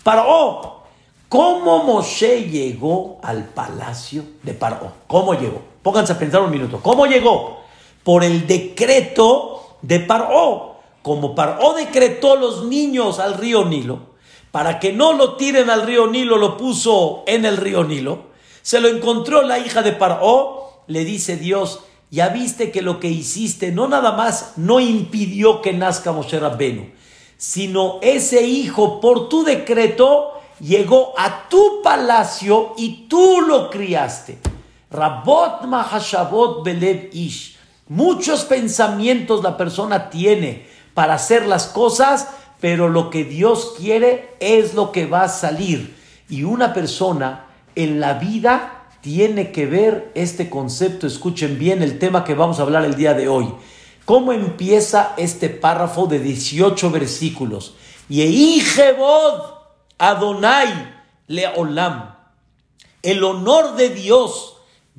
Paró. 0.04 0.84
¿Cómo 1.28 1.84
Moshe 1.84 2.44
llegó 2.44 3.18
al 3.24 3.46
palacio 3.46 4.24
de 4.44 4.54
Paró? 4.54 4.92
¿Cómo 5.08 5.34
llegó? 5.34 5.64
Pónganse 5.88 6.12
a 6.12 6.20
pensar 6.20 6.41
un 6.41 6.51
minuto. 6.51 6.82
¿Cómo 6.84 7.06
llegó? 7.06 7.62
Por 8.03 8.25
el 8.25 8.46
decreto 8.46 9.77
de 9.82 10.01
Paró. 10.01 10.82
Como 11.01 11.34
Paró 11.34 11.75
decretó 11.75 12.36
los 12.36 12.65
niños 12.65 13.20
al 13.20 13.36
río 13.36 13.63
Nilo, 13.63 14.00
para 14.51 14.82
que 14.82 14.91
no 14.91 15.13
lo 15.13 15.38
tiren 15.38 15.70
al 15.70 15.84
río 15.84 16.08
Nilo, 16.08 16.36
lo 16.36 16.58
puso 16.58 17.24
en 17.25 17.46
el 17.46 17.56
río 17.56 17.86
Nilo. 17.86 18.24
Se 18.62 18.82
lo 18.82 18.89
encontró 18.89 19.44
la 19.44 19.60
hija 19.60 19.82
de 19.82 19.94
Paró, 19.94 20.82
le 20.88 21.06
dice 21.06 21.38
Dios, 21.38 21.79
ya 22.12 22.27
viste 22.27 22.70
que 22.70 22.82
lo 22.82 23.00
que 23.00 23.08
hiciste 23.08 23.72
no 23.72 23.88
nada 23.88 24.12
más 24.12 24.56
no 24.58 24.82
impidió 24.82 25.62
que 25.62 25.72
nazca 25.72 26.12
Moshe 26.12 26.38
Rabbenu, 26.38 26.91
sino 27.38 28.00
ese 28.01 28.41
hijo 28.41 29.00
por 29.00 29.29
tu 29.29 29.46
decreto 29.46 30.34
llegó 30.60 31.13
a 31.17 31.48
tu 31.48 31.82
palacio 31.82 32.74
y 32.75 33.08
tú 33.08 33.39
lo 33.39 33.70
criaste. 33.70 34.57
Rabot 34.91 35.63
mahashabot 35.65 36.63
belev 36.63 37.10
ish. 37.13 37.58
Muchos 37.89 38.44
pensamientos 38.46 39.44
la 39.44 39.58
persona 39.58 40.10
tiene 40.10 40.67
para 40.94 41.13
hacer 41.15 41.46
las 41.46 41.67
cosas, 41.67 42.27
pero 42.60 42.89
lo 42.89 43.10
que 43.10 43.24
Dios 43.24 43.75
quiere 43.77 44.36
es 44.39 44.74
lo 44.74 44.91
que 44.91 45.06
va 45.06 45.24
a 45.24 45.29
salir. 45.29 45.96
Y 46.29 46.44
una 46.44 46.74
persona 46.74 47.46
en 47.75 48.00
la 48.00 48.15
vida 48.15 48.88
tiene 49.01 49.51
que 49.51 49.65
ver 49.65 50.12
este 50.15 50.50
concepto. 50.50 51.08
Escuchen 51.08 51.58
bien 51.58 51.82
el 51.82 52.00
tema 52.00 52.24
que 52.24 52.34
vamos 52.34 52.60
a 52.60 52.63
hablar 52.63 52.84
el 52.84 52.96
día 52.96 53.13
de 53.13 53.29
hoy. 53.29 53.53
¿Cómo 54.06 54.34
empieza 54.34 55.13
este 55.17 55.50
párrafo 55.50 56.08
de 56.08 56.20
18 56.20 56.91
versículos? 56.91 57.75
Yehijebod 58.10 59.41
Adonai 59.98 60.94
Leolam. 61.27 62.15
El 63.03 63.24
honor 63.24 63.75
de 63.75 63.89
Dios 63.89 64.57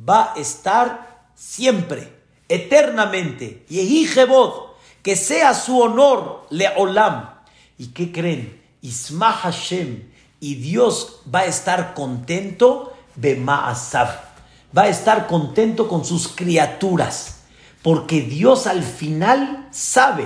va 0.09 0.33
a 0.35 0.39
estar 0.39 1.31
siempre, 1.35 2.13
eternamente. 2.49 3.65
Yehijebod, 3.69 4.69
que 5.03 5.17
sea 5.17 5.55
su 5.55 5.81
honor 5.81 6.47
Leolam 6.51 7.39
¿Y 7.79 7.89
qué 7.89 8.11
creen? 8.11 8.61
Isma 8.83 9.33
Hashem 9.33 10.03
y 10.41 10.57
Dios 10.57 11.21
va 11.33 11.41
a 11.41 11.47
estar 11.47 11.95
contento 11.95 12.97
de 13.15 13.37
Va 13.37 14.83
a 14.83 14.89
estar 14.89 15.27
contento 15.27 15.89
con 15.89 16.05
sus 16.05 16.29
criaturas. 16.29 17.39
Porque 17.83 18.21
Dios 18.21 18.67
al 18.67 18.83
final 18.83 19.69
sabe 19.71 20.25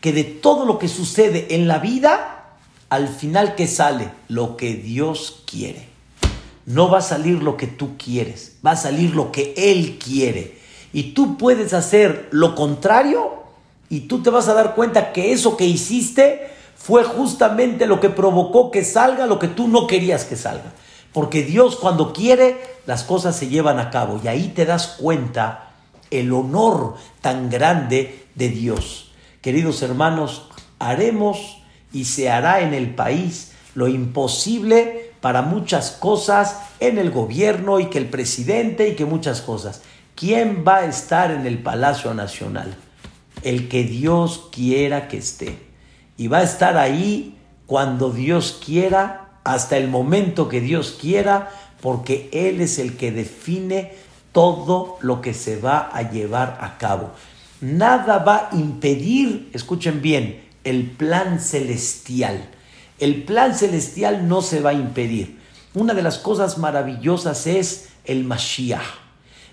que 0.00 0.12
de 0.12 0.24
todo 0.24 0.64
lo 0.64 0.78
que 0.78 0.88
sucede 0.88 1.54
en 1.54 1.68
la 1.68 1.78
vida, 1.78 2.56
al 2.88 3.08
final 3.08 3.54
que 3.54 3.66
sale 3.66 4.10
lo 4.28 4.56
que 4.56 4.74
Dios 4.74 5.42
quiere. 5.46 5.91
No 6.66 6.90
va 6.90 6.98
a 6.98 7.02
salir 7.02 7.42
lo 7.42 7.56
que 7.56 7.66
tú 7.66 7.96
quieres, 7.96 8.56
va 8.64 8.72
a 8.72 8.76
salir 8.76 9.14
lo 9.14 9.32
que 9.32 9.54
Él 9.56 9.98
quiere. 9.98 10.58
Y 10.92 11.14
tú 11.14 11.36
puedes 11.36 11.72
hacer 11.74 12.28
lo 12.30 12.54
contrario 12.54 13.42
y 13.88 14.00
tú 14.00 14.22
te 14.22 14.30
vas 14.30 14.48
a 14.48 14.54
dar 14.54 14.74
cuenta 14.74 15.12
que 15.12 15.32
eso 15.32 15.56
que 15.56 15.66
hiciste 15.66 16.50
fue 16.76 17.04
justamente 17.04 17.86
lo 17.86 18.00
que 18.00 18.10
provocó 18.10 18.70
que 18.70 18.84
salga 18.84 19.26
lo 19.26 19.38
que 19.38 19.48
tú 19.48 19.68
no 19.68 19.86
querías 19.86 20.24
que 20.24 20.36
salga. 20.36 20.72
Porque 21.12 21.42
Dios 21.42 21.76
cuando 21.76 22.12
quiere, 22.12 22.60
las 22.86 23.04
cosas 23.04 23.36
se 23.36 23.48
llevan 23.48 23.78
a 23.78 23.90
cabo. 23.90 24.20
Y 24.22 24.28
ahí 24.28 24.48
te 24.48 24.64
das 24.64 24.96
cuenta 24.98 25.72
el 26.10 26.32
honor 26.32 26.94
tan 27.20 27.50
grande 27.50 28.26
de 28.34 28.48
Dios. 28.48 29.12
Queridos 29.40 29.82
hermanos, 29.82 30.48
haremos 30.78 31.58
y 31.92 32.06
se 32.06 32.30
hará 32.30 32.60
en 32.60 32.74
el 32.74 32.94
país 32.94 33.52
lo 33.74 33.88
imposible 33.88 35.11
para 35.22 35.40
muchas 35.40 35.92
cosas 35.92 36.58
en 36.80 36.98
el 36.98 37.10
gobierno 37.10 37.80
y 37.80 37.86
que 37.86 37.98
el 37.98 38.10
presidente 38.10 38.88
y 38.88 38.96
que 38.96 39.06
muchas 39.06 39.40
cosas. 39.40 39.80
¿Quién 40.16 40.64
va 40.66 40.78
a 40.78 40.84
estar 40.84 41.30
en 41.30 41.46
el 41.46 41.58
Palacio 41.58 42.12
Nacional? 42.12 42.76
El 43.42 43.68
que 43.68 43.84
Dios 43.84 44.48
quiera 44.52 45.08
que 45.08 45.16
esté 45.18 45.56
y 46.18 46.26
va 46.26 46.38
a 46.38 46.42
estar 46.42 46.76
ahí 46.76 47.38
cuando 47.66 48.10
Dios 48.10 48.60
quiera, 48.64 49.30
hasta 49.44 49.76
el 49.76 49.88
momento 49.88 50.48
que 50.48 50.60
Dios 50.60 50.98
quiera, 51.00 51.50
porque 51.80 52.28
Él 52.32 52.60
es 52.60 52.78
el 52.78 52.96
que 52.96 53.12
define 53.12 53.92
todo 54.32 54.98
lo 55.00 55.20
que 55.20 55.34
se 55.34 55.60
va 55.60 55.88
a 55.92 56.10
llevar 56.10 56.58
a 56.60 56.78
cabo. 56.78 57.12
Nada 57.60 58.18
va 58.18 58.48
a 58.50 58.56
impedir, 58.56 59.50
escuchen 59.52 60.02
bien, 60.02 60.42
el 60.64 60.90
plan 60.90 61.40
celestial. 61.40 62.48
El 63.02 63.24
plan 63.24 63.52
celestial 63.52 64.28
no 64.28 64.42
se 64.42 64.60
va 64.60 64.70
a 64.70 64.74
impedir. 64.74 65.40
Una 65.74 65.92
de 65.92 66.02
las 66.02 66.18
cosas 66.18 66.58
maravillosas 66.58 67.48
es 67.48 67.88
el 68.04 68.22
Mashiach. 68.22 68.80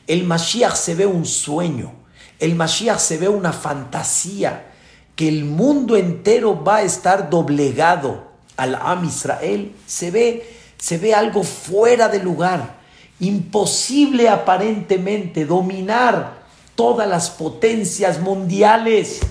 El 0.06 0.26
Mashiach 0.26 0.76
se 0.76 0.94
ve 0.94 1.08
un 1.08 1.26
sueño, 1.26 1.94
el 2.38 2.54
Mashiach 2.54 3.00
se 3.00 3.18
ve 3.18 3.28
una 3.28 3.52
fantasía, 3.52 4.72
que 5.16 5.28
el 5.28 5.46
mundo 5.46 5.98
entero 5.98 6.64
va 6.64 6.76
a 6.76 6.82
estar 6.84 7.32
doblegado 7.32 8.28
al 8.56 8.76
Am 8.76 9.04
Israel, 9.06 9.74
se 9.88 10.12
ve, 10.12 10.48
se 10.78 11.00
ve 11.00 11.16
algo 11.16 11.42
fuera 11.42 12.08
de 12.08 12.20
lugar, 12.20 12.76
imposible 13.20 14.30
aparentemente 14.30 15.46
dominar 15.46 16.44
todas 16.76 17.10
las 17.10 17.32
potencias 17.32 18.22
mundiales, 18.22 19.22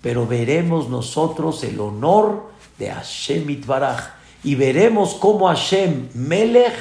pero 0.00 0.28
veremos 0.28 0.88
nosotros 0.88 1.64
el 1.64 1.80
honor 1.80 2.53
de 2.78 2.90
Hashem 2.90 3.48
Itbaraj 3.50 4.14
y 4.42 4.54
veremos 4.54 5.14
cómo 5.14 5.48
Hashem 5.48 6.08
Melech, 6.14 6.74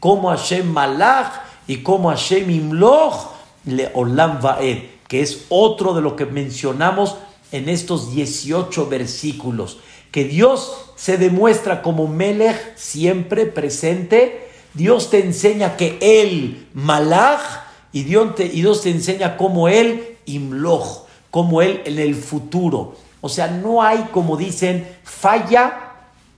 cómo 0.00 0.30
Hashem 0.30 0.66
Malach 0.70 1.42
y 1.66 1.78
cómo 1.78 2.10
Hashem 2.10 2.50
Imloch 2.50 3.30
le 3.64 3.90
Olam 3.94 4.40
Vaed, 4.42 4.78
que 5.08 5.22
es 5.22 5.46
otro 5.48 5.94
de 5.94 6.02
lo 6.02 6.16
que 6.16 6.26
mencionamos 6.26 7.16
en 7.52 7.68
estos 7.68 8.12
18 8.12 8.88
versículos, 8.88 9.78
que 10.10 10.24
Dios 10.24 10.72
se 10.96 11.18
demuestra 11.18 11.82
como 11.82 12.08
Melech 12.08 12.76
siempre 12.76 13.46
presente, 13.46 14.48
Dios 14.74 15.10
te 15.10 15.24
enseña 15.24 15.76
que 15.76 15.98
Él, 16.00 16.66
Malach, 16.74 17.64
y 17.92 18.02
Dios 18.02 18.34
te, 18.34 18.46
y 18.46 18.62
Dios 18.62 18.82
te 18.82 18.90
enseña 18.90 19.36
como 19.36 19.68
Él, 19.68 20.16
Imloch, 20.26 21.04
como 21.30 21.62
Él 21.62 21.80
en 21.84 22.00
el 22.00 22.16
futuro. 22.16 22.96
O 23.24 23.30
sea, 23.30 23.46
no 23.46 23.82
hay, 23.82 24.10
como 24.12 24.36
dicen, 24.36 24.86
falla 25.02 25.92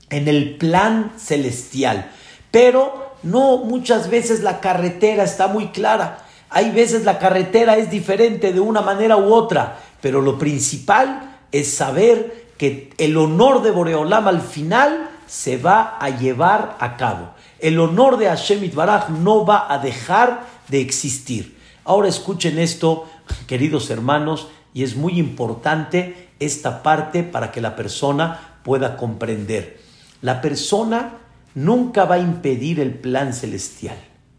en 0.09 0.29
el 0.29 0.55
plan 0.55 1.15
celestial. 1.17 2.13
Pero 2.53 3.17
no 3.25 3.57
muchas 3.57 4.09
veces 4.09 4.45
la 4.45 4.61
carretera 4.61 5.25
está 5.25 5.49
muy 5.49 5.71
clara. 5.71 6.19
Hay 6.49 6.71
veces 6.71 7.03
la 7.03 7.19
carretera 7.19 7.77
es 7.77 7.91
diferente 7.91 8.53
de 8.53 8.61
una 8.61 8.83
manera 8.83 9.17
u 9.17 9.35
otra, 9.35 9.79
pero 10.01 10.21
lo 10.21 10.39
principal 10.39 11.39
es 11.51 11.75
saber 11.75 12.51
que 12.57 12.91
el 12.99 13.17
honor 13.17 13.63
de 13.63 13.73
Boreolam 13.73 14.29
al 14.29 14.41
final 14.41 15.11
se 15.27 15.57
va 15.57 15.99
a 15.99 16.11
llevar 16.11 16.77
a 16.79 16.97
cabo. 16.97 17.31
El 17.59 17.81
honor 17.81 18.17
de 18.17 18.27
Hashem 18.27 18.63
Itbaraj 18.63 19.09
no 19.09 19.45
va 19.45 19.67
a 19.69 19.81
dejar 19.81 20.45
de 20.69 20.83
existir. 20.83 21.59
Ahora 21.83 22.07
escuchen 22.07 22.61
esto, 22.61 23.09
queridos 23.49 23.91
hermanos, 23.91 24.47
y 24.73 24.85
es 24.85 24.95
muy 24.95 25.19
importante 25.19 26.26
esta 26.41 26.83
parte 26.83 27.23
para 27.23 27.53
que 27.53 27.61
la 27.61 27.77
persona 27.77 28.59
pueda 28.63 28.97
comprender. 28.97 29.81
La 30.23 30.41
persona 30.41 31.19
nunca 31.55 32.05
va 32.05 32.17
a 32.17 32.21
impedir 32.21 32.81
el 32.81 32.95
plan 32.95 33.33
celestial. 33.33 33.97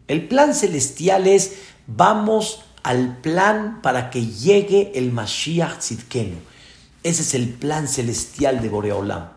El 0.07 0.27
plan 0.27 0.53
celestial 0.53 1.27
es 1.27 1.57
vamos 1.87 2.63
al 2.83 3.17
plan 3.17 3.81
para 3.81 4.09
que 4.09 4.25
llegue 4.25 4.91
el 4.95 5.11
Mashiach 5.11 5.79
Tzidkenu. 5.79 6.37
Ese 7.03 7.21
es 7.21 7.33
el 7.33 7.49
plan 7.49 7.87
celestial 7.87 8.61
de 8.61 8.69
Boreolam. 8.69 9.29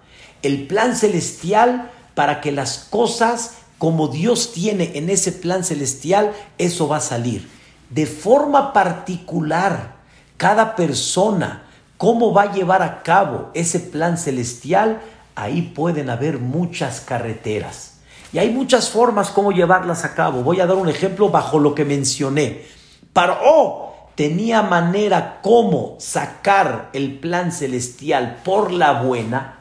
El 0.43 0.67
plan 0.67 0.97
celestial 0.97 1.90
para 2.14 2.40
que 2.40 2.52
las 2.52 2.79
cosas 2.90 3.52
como 3.81 4.09
Dios 4.09 4.52
tiene 4.52 4.93
en 4.99 5.09
ese 5.09 5.33
plan 5.33 5.64
celestial, 5.64 6.35
eso 6.59 6.87
va 6.87 6.99
a 6.99 7.00
salir. 7.00 7.49
De 7.88 8.05
forma 8.05 8.75
particular, 8.75 9.97
cada 10.37 10.76
persona, 10.76 11.64
cómo 12.00 12.33
va 12.33 12.45
a 12.45 12.52
llevar 12.54 12.80
a 12.80 13.02
cabo 13.02 13.50
ese 13.52 13.78
plan 13.78 14.16
celestial, 14.16 15.02
ahí 15.35 15.61
pueden 15.61 16.09
haber 16.09 16.38
muchas 16.38 17.02
carreteras. 17.02 17.99
Y 18.33 18.38
hay 18.38 18.49
muchas 18.49 18.88
formas 18.88 19.28
cómo 19.28 19.52
llevarlas 19.52 20.07
a 20.07 20.14
cabo. 20.14 20.42
Voy 20.42 20.61
a 20.61 20.66
dar 20.66 20.78
un 20.78 20.88
ejemplo 20.88 21.28
bajo 21.28 21.59
lo 21.59 21.75
que 21.75 21.85
mencioné. 21.85 22.62
Paró 23.12 23.92
tenía 24.14 24.62
manera 24.62 25.40
cómo 25.42 25.97
sacar 25.99 26.88
el 26.95 27.19
plan 27.19 27.52
celestial 27.52 28.38
por 28.47 28.73
la 28.73 29.02
buena, 29.02 29.59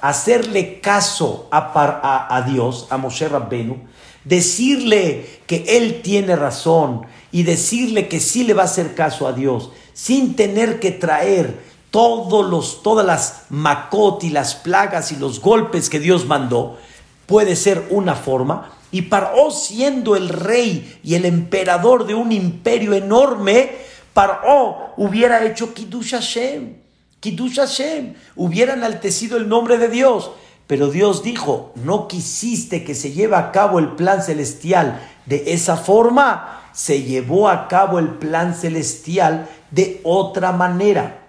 hacerle 0.00 0.80
caso 0.80 1.48
a, 1.50 2.28
a, 2.30 2.42
Dios, 2.42 2.86
a 2.90 2.96
Moshe 2.96 3.28
Rabbenu, 3.28 3.78
decirle 4.22 5.40
que 5.48 5.64
él 5.66 6.00
tiene 6.00 6.36
razón 6.36 7.06
y 7.32 7.42
decirle 7.42 8.06
que 8.06 8.20
sí 8.20 8.44
le 8.44 8.54
va 8.54 8.62
a 8.62 8.66
hacer 8.66 8.94
caso 8.94 9.26
a 9.26 9.32
Dios, 9.32 9.72
sin 9.94 10.36
tener 10.36 10.78
que 10.78 10.92
traer 10.92 11.71
todos 11.92 12.48
los, 12.48 12.82
todas 12.82 13.04
las 13.04 13.42
macot 13.50 14.24
y 14.24 14.30
las 14.30 14.54
plagas 14.54 15.12
y 15.12 15.16
los 15.16 15.40
golpes 15.40 15.90
que 15.90 16.00
Dios 16.00 16.26
mandó, 16.26 16.78
puede 17.26 17.54
ser 17.54 17.86
una 17.90 18.14
forma. 18.14 18.72
Y 18.90 19.02
Paró 19.02 19.50
siendo 19.50 20.16
el 20.16 20.30
rey 20.30 20.98
y 21.04 21.14
el 21.14 21.26
emperador 21.26 22.06
de 22.06 22.14
un 22.14 22.32
imperio 22.32 22.94
enorme, 22.94 23.72
Paró 24.14 24.94
hubiera 24.96 25.44
hecho 25.44 25.74
Kiddush 25.74 26.12
Hashem. 26.12 26.76
Kiddush 27.20 27.56
Hashem. 27.56 28.14
Hubiera 28.36 28.72
enaltecido 28.72 29.36
el 29.36 29.48
nombre 29.48 29.76
de 29.76 29.88
Dios. 29.88 30.30
Pero 30.66 30.88
Dios 30.88 31.22
dijo, 31.22 31.72
no 31.74 32.08
quisiste 32.08 32.84
que 32.84 32.94
se 32.94 33.12
lleve 33.12 33.36
a 33.36 33.52
cabo 33.52 33.78
el 33.78 33.88
plan 33.88 34.22
celestial 34.22 34.98
de 35.26 35.52
esa 35.52 35.76
forma. 35.76 36.70
Se 36.72 37.02
llevó 37.02 37.50
a 37.50 37.68
cabo 37.68 37.98
el 37.98 38.08
plan 38.08 38.54
celestial 38.54 39.50
de 39.70 40.00
otra 40.04 40.52
manera 40.52 41.21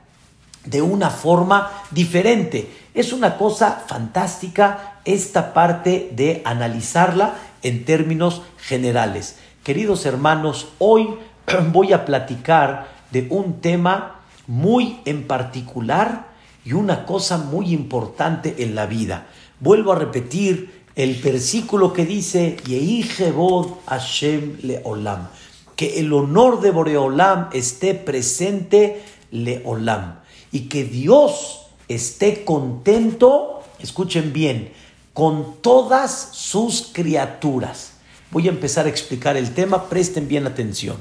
de 0.65 0.82
una 0.82 1.10
forma 1.10 1.72
diferente. 1.91 2.70
Es 2.93 3.13
una 3.13 3.38
cosa 3.38 3.84
fantástica 3.88 5.00
esta 5.05 5.53
parte 5.53 6.10
de 6.15 6.41
analizarla 6.46 7.36
en 7.63 7.86
términos 7.86 8.41
generales. 8.58 9.38
Queridos 9.63 10.05
hermanos, 10.05 10.70
hoy 10.79 11.15
voy 11.72 11.93
a 11.93 12.05
platicar 12.05 12.88
de 13.12 13.27
un 13.29 13.62
tema 13.62 14.22
muy 14.48 15.00
en 15.05 15.27
particular 15.27 16.27
y 16.65 16.74
una 16.74 17.05
cosa 17.05 17.38
muy 17.38 17.74
importante 17.74 18.55
en 18.60 18.75
la 18.75 18.86
vida. 18.86 19.27
Vuelvo 19.60 19.91
a 19.91 19.99
repetir 19.99 20.84
el 20.95 21.15
versículo 21.15 21.91
que 21.91 22.06
dice 22.06 22.58
Hashem 23.88 24.58
Leolam, 24.62 25.28
que 25.76 25.99
el 25.99 26.13
honor 26.13 26.62
de 26.62 26.71
Boreolam 26.71 27.49
esté 27.52 27.95
presente 27.95 29.04
Leolam 29.32 30.22
y 30.54 30.70
que 30.70 30.86
Dios 30.86 31.66
esté 31.89 32.46
contento, 32.46 33.63
escuchen 33.80 34.32
bien, 34.32 34.72
con 35.13 35.56
todas 35.62 36.30
sus 36.32 36.89
criaturas. 36.94 37.94
Voy 38.32 38.48
a 38.48 38.52
empezar 38.52 38.86
a 38.86 38.89
explicar 38.89 39.36
el 39.36 39.54
tema, 39.54 39.89
presten 39.89 40.28
bien 40.28 40.46
atención. 40.46 40.98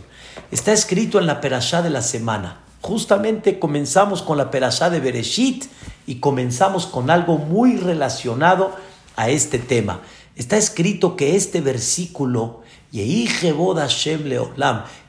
Está 0.51 0.73
escrito 0.73 1.19
en 1.19 1.27
la 1.27 1.41
perashá 1.41 1.83
de 1.83 1.91
la 1.91 2.03
semana. 2.03 2.63
Justamente 2.81 3.59
comenzamos 3.59 4.23
con 4.23 4.39
la 4.39 4.51
perashá 4.51 4.89
de 4.89 5.01
Bereshit 5.01 5.67
y 6.07 6.17
comenzamos 6.17 6.87
con 6.87 7.11
algo 7.11 7.37
muy 7.37 7.77
relacionado 7.77 8.75
a 9.17 9.29
este 9.29 9.59
tema. 9.59 10.01
Está 10.35 10.57
escrito 10.57 11.15
que 11.15 11.37
este 11.37 11.61
versículo 11.61 12.62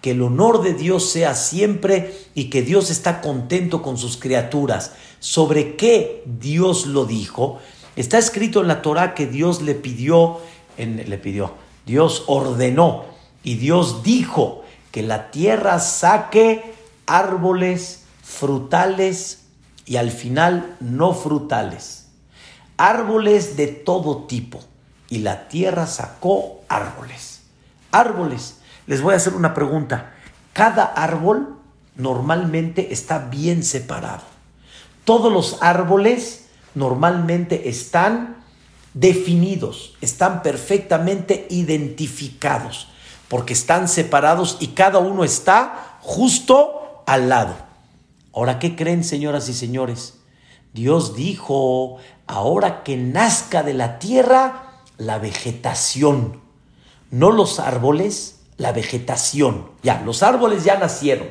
que 0.02 0.12
el 0.12 0.22
honor 0.22 0.62
de 0.62 0.74
Dios 0.74 1.10
sea 1.12 1.36
siempre 1.36 2.18
y 2.34 2.46
que 2.46 2.62
Dios 2.62 2.90
está 2.90 3.20
contento 3.20 3.82
con 3.82 3.98
sus 3.98 4.16
criaturas. 4.16 4.94
¿Sobre 5.20 5.76
qué 5.76 6.24
Dios 6.26 6.86
lo 6.86 7.06
dijo? 7.06 7.60
Está 7.98 8.18
escrito 8.18 8.62
en 8.62 8.70
la 8.70 8.82
Torah 8.82 9.14
que 9.14 9.28
Dios 9.28 9.62
le 9.62 9.76
pidió, 9.76 10.40
le 10.78 11.18
pidió, 11.18 11.56
Dios 11.86 12.24
ordenó 12.28 13.04
y 13.44 13.56
Dios 13.56 14.02
dijo 14.02 14.64
que 14.92 15.04
la 15.04 15.30
tierra 15.30 15.80
saque 15.80 16.74
árboles 17.06 18.06
frutales 18.24 19.44
y 19.86 19.98
al 19.98 20.10
final 20.10 20.78
no 20.80 21.14
frutales. 21.14 22.08
Árboles 22.78 23.58
de 23.58 23.68
todo 23.68 24.24
tipo. 24.24 24.62
Y 25.10 25.20
la 25.20 25.50
tierra 25.50 25.86
sacó 25.86 26.62
árboles 26.70 27.33
árboles. 27.94 28.58
Les 28.88 29.02
voy 29.02 29.14
a 29.14 29.18
hacer 29.18 29.34
una 29.34 29.54
pregunta. 29.54 30.14
Cada 30.52 30.84
árbol 30.84 31.58
normalmente 31.96 32.92
está 32.92 33.20
bien 33.20 33.64
separado. 33.64 34.24
Todos 35.06 35.32
los 35.32 35.58
árboles 35.62 36.48
normalmente 36.76 37.70
están 37.70 38.44
definidos, 38.94 39.96
están 40.02 40.44
perfectamente 40.44 41.48
identificados, 41.50 42.90
porque 43.28 43.54
están 43.54 43.88
separados 43.88 44.58
y 44.60 44.68
cada 44.68 45.00
uno 45.00 45.24
está 45.24 45.98
justo 46.02 47.04
al 47.06 47.30
lado. 47.30 47.56
Ahora, 48.34 48.60
¿qué 48.60 48.76
creen, 48.76 49.04
señoras 49.04 49.50
y 49.50 49.54
señores? 49.54 50.20
Dios 50.74 51.16
dijo, 51.16 51.98
ahora 52.26 52.84
que 52.84 52.98
nazca 52.98 53.62
de 53.64 53.74
la 53.74 54.00
tierra 54.00 54.82
la 54.98 55.20
vegetación 55.20 56.43
no 57.14 57.30
los 57.32 57.60
árboles, 57.60 58.40
la 58.58 58.72
vegetación. 58.72 59.68
Ya, 59.84 60.02
los 60.04 60.24
árboles 60.24 60.64
ya 60.64 60.80
nacieron. 60.80 61.28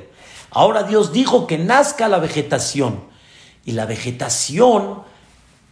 Ahora 0.53 0.85
Dios 0.85 1.13
dijo 1.13 1.49
que 1.49 1.59
nazca 1.59 2.09
la 2.09 2.21
vegetación. 2.21 3.01
Y 3.65 3.73
la 3.73 3.85
vegetación 3.85 5.01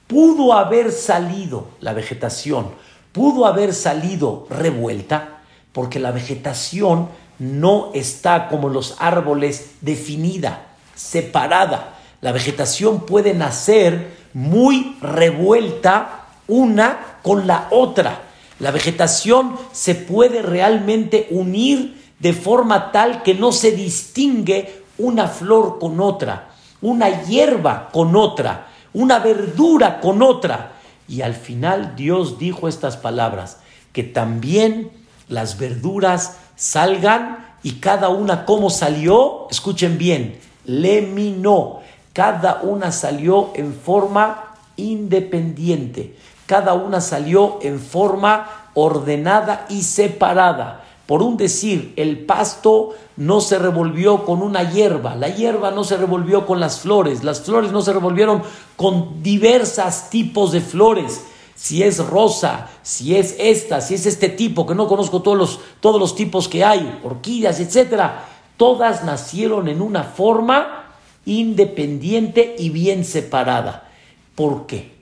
pudo 0.08 0.54
haber 0.54 0.90
salido, 0.90 1.68
la 1.78 1.92
vegetación 1.92 2.72
pudo 3.12 3.46
haber 3.46 3.72
salido 3.72 4.48
revuelta, 4.50 5.42
porque 5.72 6.00
la 6.00 6.10
vegetación 6.10 7.08
no 7.38 7.92
está 7.94 8.48
como 8.48 8.68
los 8.68 8.96
árboles 8.98 9.76
definida, 9.80 10.66
separada. 10.96 11.98
La 12.20 12.32
vegetación 12.32 13.06
puede 13.06 13.32
nacer 13.32 14.16
muy 14.34 14.96
revuelta 15.00 16.26
una 16.48 17.18
con 17.22 17.46
la 17.46 17.68
otra. 17.70 18.29
La 18.60 18.70
vegetación 18.70 19.56
se 19.72 19.94
puede 19.94 20.42
realmente 20.42 21.26
unir 21.30 22.12
de 22.18 22.34
forma 22.34 22.92
tal 22.92 23.22
que 23.22 23.34
no 23.34 23.52
se 23.52 23.72
distingue 23.72 24.82
una 24.98 25.26
flor 25.26 25.78
con 25.78 25.98
otra, 26.00 26.50
una 26.82 27.24
hierba 27.24 27.88
con 27.90 28.14
otra, 28.14 28.68
una 28.92 29.18
verdura 29.18 29.98
con 30.00 30.22
otra. 30.22 30.72
Y 31.08 31.22
al 31.22 31.34
final 31.34 31.96
Dios 31.96 32.38
dijo 32.38 32.68
estas 32.68 32.98
palabras, 32.98 33.56
que 33.94 34.02
también 34.02 34.90
las 35.28 35.58
verduras 35.58 36.36
salgan 36.54 37.54
y 37.62 37.72
cada 37.76 38.10
una 38.10 38.44
como 38.44 38.68
salió, 38.68 39.48
escuchen 39.50 39.96
bien, 39.96 40.38
leminó, 40.66 41.80
cada 42.12 42.60
una 42.62 42.92
salió 42.92 43.52
en 43.54 43.72
forma 43.72 44.54
independiente 44.76 46.14
cada 46.50 46.74
una 46.74 47.00
salió 47.00 47.60
en 47.62 47.78
forma 47.78 48.72
ordenada 48.74 49.66
y 49.68 49.82
separada. 49.82 50.82
Por 51.06 51.22
un 51.22 51.36
decir, 51.36 51.92
el 51.94 52.26
pasto 52.26 52.90
no 53.16 53.40
se 53.40 53.56
revolvió 53.56 54.24
con 54.24 54.42
una 54.42 54.68
hierba, 54.68 55.14
la 55.14 55.28
hierba 55.28 55.70
no 55.70 55.84
se 55.84 55.96
revolvió 55.96 56.46
con 56.46 56.58
las 56.58 56.80
flores, 56.80 57.22
las 57.22 57.42
flores 57.42 57.70
no 57.70 57.82
se 57.82 57.92
revolvieron 57.92 58.42
con 58.74 59.22
diversos 59.22 60.10
tipos 60.10 60.50
de 60.50 60.60
flores, 60.60 61.24
si 61.54 61.84
es 61.84 62.04
rosa, 62.04 62.68
si 62.82 63.14
es 63.14 63.36
esta, 63.38 63.80
si 63.80 63.94
es 63.94 64.04
este 64.06 64.28
tipo, 64.28 64.66
que 64.66 64.74
no 64.74 64.88
conozco 64.88 65.22
todos 65.22 65.38
los, 65.38 65.60
todos 65.78 66.00
los 66.00 66.16
tipos 66.16 66.48
que 66.48 66.64
hay, 66.64 66.98
orquídeas, 67.04 67.60
etcétera, 67.60 68.24
todas 68.56 69.04
nacieron 69.04 69.68
en 69.68 69.80
una 69.80 70.02
forma 70.02 70.96
independiente 71.26 72.56
y 72.58 72.70
bien 72.70 73.04
separada. 73.04 73.88
¿Por 74.34 74.66
qué? 74.66 74.99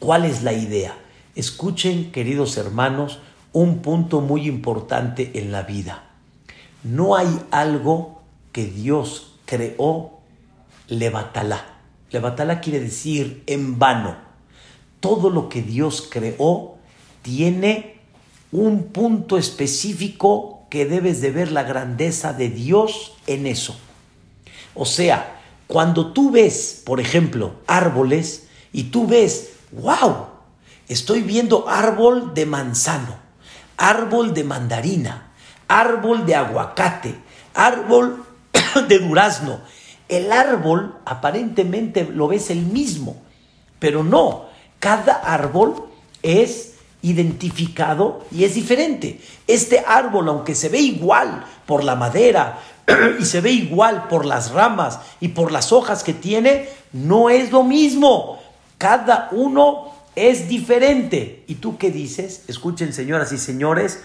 ¿Cuál 0.00 0.24
es 0.24 0.42
la 0.42 0.54
idea? 0.54 0.96
Escuchen, 1.34 2.10
queridos 2.10 2.56
hermanos, 2.56 3.18
un 3.52 3.82
punto 3.82 4.22
muy 4.22 4.48
importante 4.48 5.32
en 5.34 5.52
la 5.52 5.62
vida. 5.62 6.04
No 6.82 7.16
hay 7.16 7.28
algo 7.50 8.22
que 8.50 8.64
Dios 8.64 9.34
creó 9.44 10.20
levatalá. 10.88 11.80
Levatalá 12.10 12.62
quiere 12.62 12.80
decir 12.80 13.42
en 13.46 13.78
vano. 13.78 14.16
Todo 15.00 15.28
lo 15.28 15.50
que 15.50 15.60
Dios 15.60 16.08
creó 16.10 16.76
tiene 17.20 18.00
un 18.52 18.84
punto 18.84 19.36
específico 19.36 20.62
que 20.70 20.86
debes 20.86 21.20
de 21.20 21.30
ver 21.30 21.52
la 21.52 21.62
grandeza 21.62 22.32
de 22.32 22.48
Dios 22.48 23.12
en 23.26 23.46
eso. 23.46 23.76
O 24.74 24.86
sea, 24.86 25.42
cuando 25.66 26.14
tú 26.14 26.30
ves, 26.30 26.82
por 26.86 27.00
ejemplo, 27.00 27.56
árboles 27.66 28.48
y 28.72 28.84
tú 28.84 29.06
ves, 29.06 29.59
wow, 29.72 30.26
estoy 30.88 31.22
viendo 31.22 31.68
árbol 31.68 32.34
de 32.34 32.46
manzano, 32.46 33.16
árbol 33.76 34.34
de 34.34 34.44
mandarina, 34.44 35.32
árbol 35.68 36.26
de 36.26 36.34
aguacate, 36.34 37.14
árbol 37.54 38.24
de 38.88 38.98
durazno. 38.98 39.60
El 40.08 40.32
árbol 40.32 40.96
aparentemente 41.04 42.04
lo 42.04 42.28
ves 42.28 42.50
el 42.50 42.62
mismo, 42.62 43.16
pero 43.78 44.02
no, 44.02 44.46
cada 44.80 45.12
árbol 45.14 45.86
es 46.22 46.74
identificado 47.02 48.24
y 48.30 48.44
es 48.44 48.54
diferente. 48.54 49.20
Este 49.46 49.82
árbol, 49.86 50.28
aunque 50.28 50.54
se 50.54 50.68
ve 50.68 50.80
igual 50.80 51.44
por 51.64 51.84
la 51.84 51.94
madera 51.94 52.58
y 53.20 53.24
se 53.24 53.40
ve 53.40 53.52
igual 53.52 54.08
por 54.08 54.26
las 54.26 54.50
ramas 54.50 54.98
y 55.20 55.28
por 55.28 55.52
las 55.52 55.72
hojas 55.72 56.02
que 56.02 56.12
tiene, 56.12 56.68
no 56.92 57.30
es 57.30 57.52
lo 57.52 57.62
mismo. 57.62 58.39
Cada 58.80 59.28
uno 59.32 59.92
es 60.16 60.48
diferente. 60.48 61.44
¿Y 61.46 61.56
tú 61.56 61.76
qué 61.76 61.90
dices? 61.90 62.44
Escuchen, 62.48 62.94
señoras 62.94 63.30
y 63.30 63.36
señores, 63.36 64.00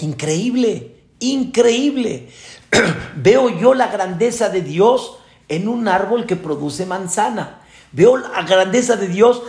increíble, 0.00 1.00
increíble. 1.20 2.28
Veo 3.16 3.48
yo 3.48 3.72
la 3.72 3.86
grandeza 3.86 4.50
de 4.50 4.60
Dios 4.60 5.16
en 5.48 5.68
un 5.68 5.88
árbol 5.88 6.26
que 6.26 6.36
produce 6.36 6.84
manzana. 6.84 7.62
Veo 7.92 8.18
la 8.18 8.42
grandeza 8.42 8.96
de 8.96 9.08
Dios 9.08 9.40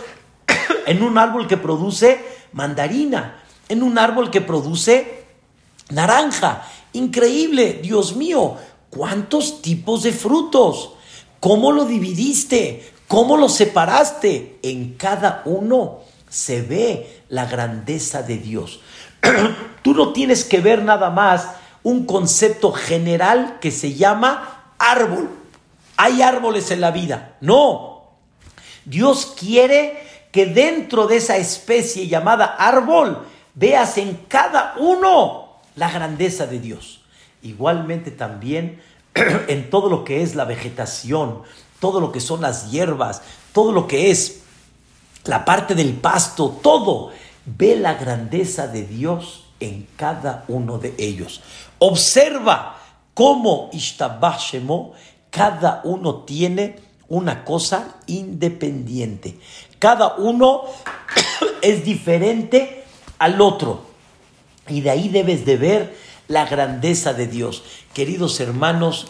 en 0.86 1.02
un 1.02 1.18
árbol 1.18 1.46
que 1.46 1.58
produce 1.58 2.24
mandarina, 2.54 3.42
en 3.68 3.82
un 3.82 3.98
árbol 3.98 4.30
que 4.30 4.40
produce 4.40 5.26
naranja. 5.90 6.66
Increíble, 6.94 7.80
Dios 7.82 8.16
mío, 8.16 8.56
¿cuántos 8.88 9.60
tipos 9.60 10.02
de 10.02 10.12
frutos? 10.12 10.94
¿Cómo 11.40 11.72
lo 11.72 11.84
dividiste? 11.84 12.99
¿Cómo 13.10 13.36
lo 13.36 13.48
separaste? 13.48 14.60
En 14.62 14.94
cada 14.94 15.42
uno 15.44 15.98
se 16.28 16.62
ve 16.62 17.22
la 17.28 17.44
grandeza 17.44 18.22
de 18.22 18.38
Dios. 18.38 18.78
Tú 19.82 19.94
no 19.94 20.12
tienes 20.12 20.44
que 20.44 20.60
ver 20.60 20.84
nada 20.84 21.10
más 21.10 21.48
un 21.82 22.06
concepto 22.06 22.70
general 22.70 23.58
que 23.60 23.72
se 23.72 23.94
llama 23.94 24.74
árbol. 24.78 25.28
Hay 25.96 26.22
árboles 26.22 26.70
en 26.70 26.80
la 26.80 26.92
vida. 26.92 27.34
No. 27.40 28.04
Dios 28.84 29.34
quiere 29.36 30.06
que 30.30 30.46
dentro 30.46 31.08
de 31.08 31.16
esa 31.16 31.36
especie 31.36 32.06
llamada 32.06 32.44
árbol 32.44 33.26
veas 33.56 33.98
en 33.98 34.20
cada 34.28 34.76
uno 34.78 35.56
la 35.74 35.90
grandeza 35.90 36.46
de 36.46 36.60
Dios. 36.60 37.00
Igualmente 37.42 38.12
también 38.12 38.80
en 39.48 39.68
todo 39.68 39.90
lo 39.90 40.04
que 40.04 40.22
es 40.22 40.36
la 40.36 40.44
vegetación, 40.44 41.42
todo 41.80 42.00
lo 42.00 42.12
que 42.12 42.20
son 42.20 42.42
las 42.42 42.70
hierbas, 42.70 43.22
todo 43.52 43.72
lo 43.72 43.86
que 43.88 44.10
es 44.10 44.40
la 45.24 45.44
parte 45.44 45.74
del 45.74 45.94
pasto, 45.94 46.58
todo, 46.62 47.10
ve 47.44 47.76
la 47.76 47.94
grandeza 47.94 48.68
de 48.68 48.84
Dios 48.84 49.44
en 49.58 49.86
cada 49.96 50.44
uno 50.48 50.78
de 50.78 50.94
ellos. 50.98 51.40
Observa 51.78 52.78
cómo 53.14 53.70
Ishtabashemo, 53.72 54.92
cada 55.30 55.80
uno 55.84 56.22
tiene 56.22 56.76
una 57.08 57.44
cosa 57.44 57.96
independiente. 58.06 59.38
Cada 59.78 60.16
uno 60.16 60.62
es 61.62 61.84
diferente 61.84 62.84
al 63.18 63.40
otro. 63.40 63.82
Y 64.68 64.80
de 64.82 64.90
ahí 64.90 65.08
debes 65.08 65.44
de 65.44 65.56
ver 65.56 65.96
la 66.28 66.46
grandeza 66.46 67.12
de 67.12 67.26
Dios. 67.26 67.62
Queridos 67.92 68.38
hermanos, 68.40 69.08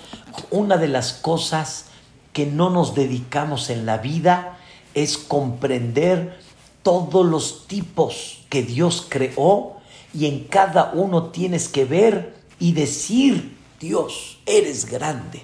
una 0.50 0.76
de 0.78 0.88
las 0.88 1.12
cosas 1.12 1.89
que 2.32 2.46
no 2.46 2.70
nos 2.70 2.94
dedicamos 2.94 3.70
en 3.70 3.86
la 3.86 3.98
vida 3.98 4.58
es 4.94 5.18
comprender 5.18 6.38
todos 6.82 7.26
los 7.26 7.66
tipos 7.66 8.44
que 8.48 8.62
Dios 8.62 9.06
creó 9.08 9.76
y 10.12 10.26
en 10.26 10.44
cada 10.44 10.92
uno 10.92 11.26
tienes 11.26 11.68
que 11.68 11.84
ver 11.84 12.34
y 12.58 12.72
decir, 12.72 13.56
Dios, 13.78 14.38
eres 14.46 14.86
grande. 14.86 15.42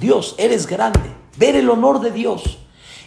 Dios, 0.00 0.34
eres 0.38 0.66
grande. 0.66 1.12
Ver 1.36 1.56
el 1.56 1.68
honor 1.68 2.00
de 2.00 2.10
Dios. 2.10 2.58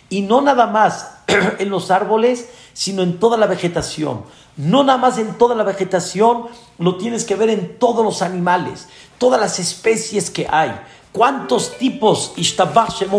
Y 0.10 0.22
no 0.22 0.42
nada 0.42 0.68
más 0.68 1.12
en 1.60 1.70
los 1.70 1.92
árboles, 1.92 2.50
sino 2.74 3.02
en 3.02 3.20
toda 3.20 3.38
la 3.38 3.48
vegetación. 3.48 4.24
No 4.56 4.84
nada 4.84 4.98
más 4.98 5.18
en 5.18 5.38
toda 5.38 5.56
la 5.56 5.64
vegetación, 5.64 6.48
lo 6.80 6.98
tienes 6.98 7.26
que 7.26 7.36
ver 7.36 7.50
en 7.50 7.78
todos 7.78 8.04
los 8.04 8.22
animales, 8.22 8.88
todas 9.18 9.40
las 9.40 9.60
especies 9.60 10.30
que 10.30 10.48
hay. 10.50 10.80
¿Cuántos 11.18 11.80
tipos 11.80 12.34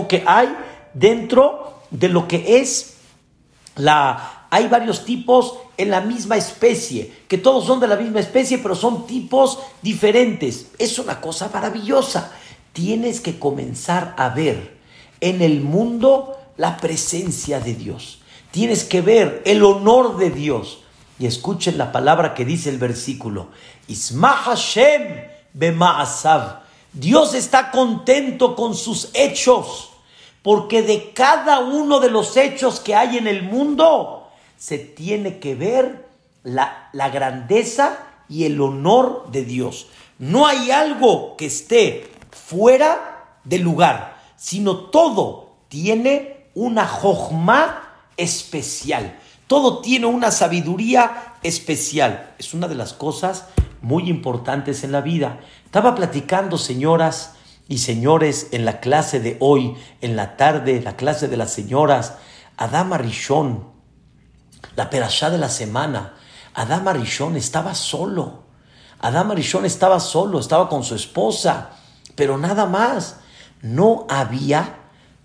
que 0.08 0.22
hay 0.24 0.56
dentro 0.94 1.80
de 1.90 2.08
lo 2.08 2.28
que 2.28 2.60
es 2.60 2.94
la... 3.74 4.46
Hay 4.50 4.68
varios 4.68 5.04
tipos 5.04 5.54
en 5.76 5.90
la 5.90 6.00
misma 6.00 6.36
especie, 6.36 7.12
que 7.26 7.38
todos 7.38 7.66
son 7.66 7.80
de 7.80 7.88
la 7.88 7.96
misma 7.96 8.20
especie, 8.20 8.58
pero 8.58 8.76
son 8.76 9.04
tipos 9.04 9.58
diferentes. 9.82 10.68
Es 10.78 11.00
una 11.00 11.20
cosa 11.20 11.50
maravillosa. 11.52 12.30
Tienes 12.72 13.20
que 13.20 13.40
comenzar 13.40 14.14
a 14.16 14.28
ver 14.28 14.78
en 15.20 15.42
el 15.42 15.60
mundo 15.60 16.38
la 16.56 16.76
presencia 16.76 17.58
de 17.58 17.74
Dios. 17.74 18.20
Tienes 18.52 18.84
que 18.84 19.00
ver 19.00 19.42
el 19.44 19.64
honor 19.64 20.18
de 20.18 20.30
Dios. 20.30 20.84
Y 21.18 21.26
escuchen 21.26 21.76
la 21.76 21.90
palabra 21.90 22.32
que 22.34 22.44
dice 22.44 22.70
el 22.70 22.78
versículo. 22.78 23.48
Isma 23.88 24.34
Hashem 24.34 25.02
bema'asav. 25.52 26.67
Dios 26.92 27.34
está 27.34 27.70
contento 27.70 28.56
con 28.56 28.74
sus 28.74 29.10
hechos, 29.14 29.90
porque 30.42 30.82
de 30.82 31.12
cada 31.12 31.60
uno 31.60 32.00
de 32.00 32.10
los 32.10 32.36
hechos 32.36 32.80
que 32.80 32.94
hay 32.94 33.18
en 33.18 33.26
el 33.26 33.42
mundo 33.42 34.28
se 34.56 34.78
tiene 34.78 35.38
que 35.38 35.54
ver 35.54 36.08
la, 36.42 36.88
la 36.92 37.10
grandeza 37.10 37.98
y 38.28 38.44
el 38.44 38.60
honor 38.60 39.30
de 39.30 39.44
Dios. 39.44 39.86
No 40.18 40.46
hay 40.46 40.70
algo 40.70 41.36
que 41.36 41.46
esté 41.46 42.10
fuera 42.30 43.38
del 43.44 43.62
lugar, 43.62 44.20
sino 44.36 44.76
todo 44.76 45.50
tiene 45.68 46.46
una 46.54 46.86
jojma 46.86 47.88
especial. 48.16 49.18
Todo 49.48 49.80
tiene 49.80 50.06
una 50.06 50.30
sabiduría 50.30 51.34
especial. 51.42 52.34
Es 52.38 52.54
una 52.54 52.68
de 52.68 52.76
las 52.76 52.92
cosas 52.92 53.46
muy 53.82 54.08
importantes 54.08 54.84
en 54.84 54.92
la 54.92 55.00
vida. 55.00 55.40
Estaba 55.64 55.96
platicando, 55.96 56.58
señoras 56.58 57.32
y 57.66 57.78
señores, 57.78 58.48
en 58.52 58.64
la 58.64 58.78
clase 58.78 59.18
de 59.18 59.36
hoy, 59.40 59.76
en 60.00 60.14
la 60.14 60.36
tarde, 60.36 60.80
la 60.80 60.96
clase 60.96 61.26
de 61.26 61.36
las 61.36 61.52
señoras, 61.52 62.18
Adama 62.56 62.98
Rishon, 62.98 63.64
la 64.76 64.90
perashá 64.90 65.30
de 65.30 65.38
la 65.38 65.48
semana. 65.48 66.14
Adama 66.54 66.92
Rishon 66.92 67.36
estaba 67.36 67.74
solo. 67.74 68.44
Adama 69.00 69.34
Rishon 69.34 69.64
estaba 69.64 69.98
solo, 69.98 70.38
estaba 70.38 70.68
con 70.68 70.84
su 70.84 70.94
esposa, 70.94 71.70
pero 72.14 72.38
nada 72.38 72.66
más. 72.66 73.16
No 73.60 74.06
había 74.08 74.76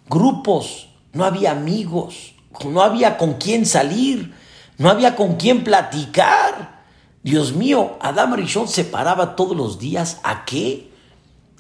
grupos 0.10 0.88
no 1.14 1.26
había 1.26 1.52
amigos, 1.52 2.33
no 2.66 2.82
había 2.82 3.18
con 3.18 3.34
quién 3.34 3.66
salir, 3.66 4.34
no 4.78 4.90
había 4.90 5.16
con 5.16 5.36
quién 5.36 5.64
platicar. 5.64 6.84
Dios 7.24 7.54
mío, 7.54 7.98
Adam 8.02 8.34
Rishon 8.34 8.68
se 8.68 8.84
paraba 8.84 9.36
todos 9.36 9.56
los 9.56 9.80
días. 9.80 10.20
¿A 10.24 10.46
qué? 10.46 10.92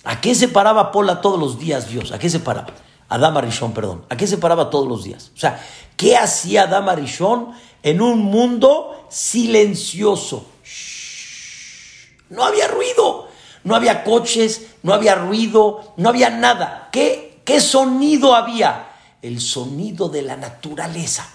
¿A 0.04 0.20
qué 0.20 0.36
se 0.36 0.50
paraba 0.50 0.92
Pola 0.92 1.22
todos 1.22 1.40
los 1.40 1.58
días, 1.58 1.90
Dios? 1.90 2.12
¿A 2.12 2.20
qué 2.20 2.30
se 2.30 2.40
paraba? 2.40 2.68
Adam 3.10 3.38
Rishon, 3.38 3.74
perdón. 3.74 4.06
¿A 4.10 4.18
qué 4.18 4.28
se 4.28 4.38
paraba 4.38 4.70
todos 4.70 4.88
los 4.88 5.04
días? 5.04 5.32
O 5.36 5.40
sea, 5.40 5.64
¿qué 5.96 6.18
hacía 6.18 6.64
Adam 6.64 6.90
Rishon 6.96 7.52
en 7.82 8.02
un 8.02 8.20
mundo 8.20 9.08
silencioso? 9.10 10.46
No 12.30 12.44
había 12.44 12.68
ruido, 12.68 13.30
no 13.64 13.76
había 13.76 14.04
coches, 14.04 14.68
no 14.82 14.94
había 14.94 15.16
ruido, 15.16 15.94
no 15.98 16.10
había 16.10 16.30
nada. 16.30 16.90
¿Qué, 16.92 17.42
qué 17.46 17.62
sonido 17.62 18.36
había? 18.36 18.93
El 19.24 19.42
sonido 19.42 20.10
de 20.10 20.22
la 20.22 20.38
naturaleza. 20.38 21.28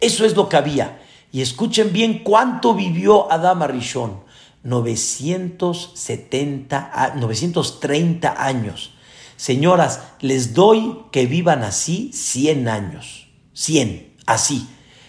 Eso 0.00 0.24
es 0.24 0.34
lo 0.34 0.48
que 0.48 0.56
había. 0.56 1.02
Y 1.32 1.42
escuchen 1.42 1.92
bien 1.92 2.24
cuánto 2.24 2.72
vivió 2.74 3.30
Adama 3.30 3.66
Rishon. 3.66 4.24
970, 4.62 7.12
930 7.16 8.42
años. 8.42 8.92
Señoras, 9.36 10.00
les 10.20 10.54
doy 10.54 11.00
que 11.12 11.26
vivan 11.26 11.62
así 11.64 12.10
100 12.14 12.68
años. 12.68 13.28
100, 13.52 14.14
así. 14.24 14.66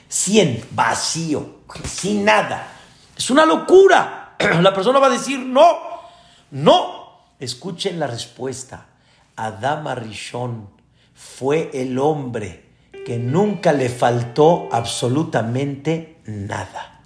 100, 0.09 0.65
vacío, 0.71 1.61
sin 1.85 2.25
nada. 2.25 2.67
Es 3.15 3.29
una 3.29 3.45
locura. 3.45 4.35
La 4.61 4.73
persona 4.73 4.99
va 4.99 5.07
a 5.07 5.11
decir, 5.11 5.39
no, 5.39 5.77
no. 6.51 7.05
Escuchen 7.39 7.97
la 7.99 8.07
respuesta. 8.07 8.87
Adama 9.35 9.95
Rishon 9.95 10.74
fue 11.15 11.71
el 11.73 11.97
hombre 11.97 12.65
que 13.05 13.17
nunca 13.17 13.71
le 13.71 13.89
faltó 13.89 14.67
absolutamente 14.71 16.17
nada. 16.25 17.01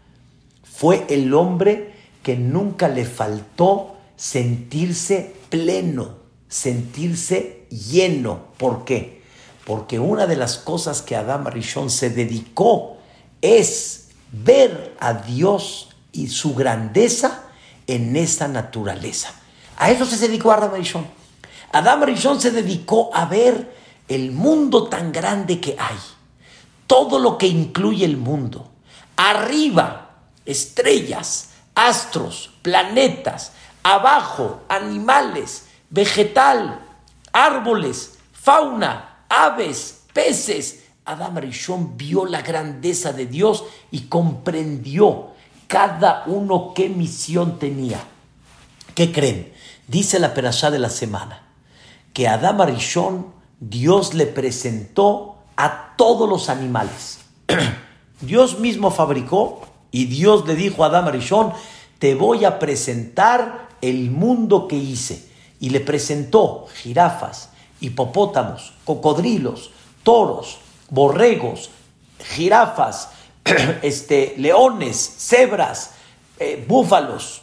Fue 0.64 1.06
el 1.10 1.34
hombre 1.34 1.94
que 2.24 2.36
nunca 2.36 2.88
le 2.88 3.06
faltó 3.06 3.98
sentirse 4.16 5.36
pleno, 5.50 6.18
sentirse 6.48 7.68
lleno. 7.70 8.48
¿Por 8.58 8.84
qué? 8.84 9.22
Porque 9.66 10.00
una 10.00 10.26
de 10.26 10.36
las 10.36 10.58
cosas 10.58 11.02
que 11.02 11.16
Adam 11.16 11.46
Rishon 11.46 11.90
se 11.90 12.10
dedicó 12.10 12.98
es 13.42 14.10
ver 14.32 14.96
a 15.00 15.14
Dios 15.14 15.90
y 16.12 16.28
su 16.28 16.56
grandeza 16.56 17.44
en 17.88 18.16
esa 18.16 18.48
naturaleza. 18.48 19.34
A 19.78 19.92
eso 19.92 20.06
se 20.06 20.18
dedicó 20.18 20.52
Adam 20.52 20.74
Rishon. 20.74 21.06
Adam 21.72 22.04
Rishon 22.04 22.42
se 22.42 22.52
dedicó 22.52 23.12
a 23.14 23.26
ver 23.26 23.79
el 24.10 24.32
mundo 24.32 24.88
tan 24.88 25.12
grande 25.12 25.60
que 25.60 25.76
hay, 25.80 25.98
todo 26.88 27.20
lo 27.20 27.38
que 27.38 27.48
incluye 27.48 28.04
el 28.04 28.18
mundo, 28.18 28.70
arriba, 29.16 30.10
estrellas, 30.46 31.52
astros, 31.76 32.52
planetas, 32.62 33.54
abajo, 33.84 34.64
animales, 34.68 35.68
vegetal, 35.90 36.82
árboles, 37.32 38.18
fauna, 38.34 39.24
aves, 39.30 40.02
peces. 40.14 40.86
Adam 41.06 41.38
Rishon 41.38 41.98
vio 41.98 42.26
la 42.26 42.42
grandeza 42.42 43.14
de 43.14 43.26
Dios 43.26 43.64
y 43.90 44.02
comprendió 44.02 45.30
cada 45.68 46.24
uno 46.28 46.74
qué 46.76 46.90
misión 46.90 47.58
tenía. 47.58 48.00
¿Qué 48.94 49.12
creen? 49.12 49.54
Dice 49.88 50.20
la 50.20 50.34
perashá 50.34 50.70
de 50.70 50.78
la 50.78 50.90
semana 50.90 51.44
que 52.14 52.28
Adam 52.28 52.62
Rishon 52.62 53.39
Dios 53.60 54.14
le 54.14 54.26
presentó 54.26 55.36
a 55.56 55.96
todos 55.98 56.30
los 56.30 56.50
animales. 56.50 57.20
Dios 58.22 58.60
mismo 58.60 58.92
fabricó 58.92 59.62
y 59.92 60.06
Dios 60.06 60.48
le 60.48 60.56
dijo 60.56 60.84
a 60.84 60.88
Adam 60.88 61.10
Rishon, 61.10 61.54
te 62.00 62.16
voy 62.16 62.46
a 62.46 62.60
presentar 62.60 63.70
el 63.82 64.10
mundo 64.12 64.68
que 64.68 64.78
hice. 64.78 65.28
Y 65.60 65.72
le 65.72 65.82
presentó 65.82 66.68
jirafas, 66.82 67.50
hipopótamos, 67.82 68.74
cocodrilos, 68.86 69.72
toros, 70.04 70.60
borregos, 70.90 71.70
jirafas, 72.36 73.10
este, 73.82 74.36
leones, 74.38 74.98
cebras, 75.18 75.92
eh, 76.40 76.64
búfalos, 76.66 77.42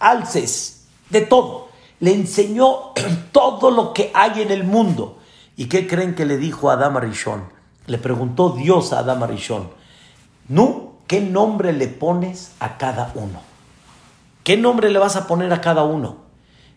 alces, 0.00 0.86
de 1.10 1.20
todo. 1.20 1.68
Le 2.00 2.12
enseñó 2.12 2.92
todo 3.32 3.70
lo 3.70 3.92
que 3.92 4.10
hay 4.12 4.42
en 4.42 4.50
el 4.50 4.64
mundo. 4.64 5.18
¿Y 5.56 5.66
qué 5.66 5.86
creen 5.86 6.14
que 6.14 6.26
le 6.26 6.36
dijo 6.36 6.70
a 6.70 6.74
Adam? 6.74 7.00
Le 7.86 7.98
preguntó 7.98 8.50
Dios 8.50 8.92
a 8.92 8.98
Adam 8.98 9.24
Rishon, 9.24 9.70
¿no? 10.48 10.96
¿Qué 11.06 11.20
nombre 11.20 11.72
le 11.72 11.88
pones 11.88 12.52
a 12.60 12.76
cada 12.76 13.12
uno? 13.14 13.40
¿Qué 14.44 14.56
nombre 14.56 14.90
le 14.90 14.98
vas 14.98 15.16
a 15.16 15.26
poner 15.26 15.52
a 15.52 15.60
cada 15.60 15.84
uno? 15.84 16.18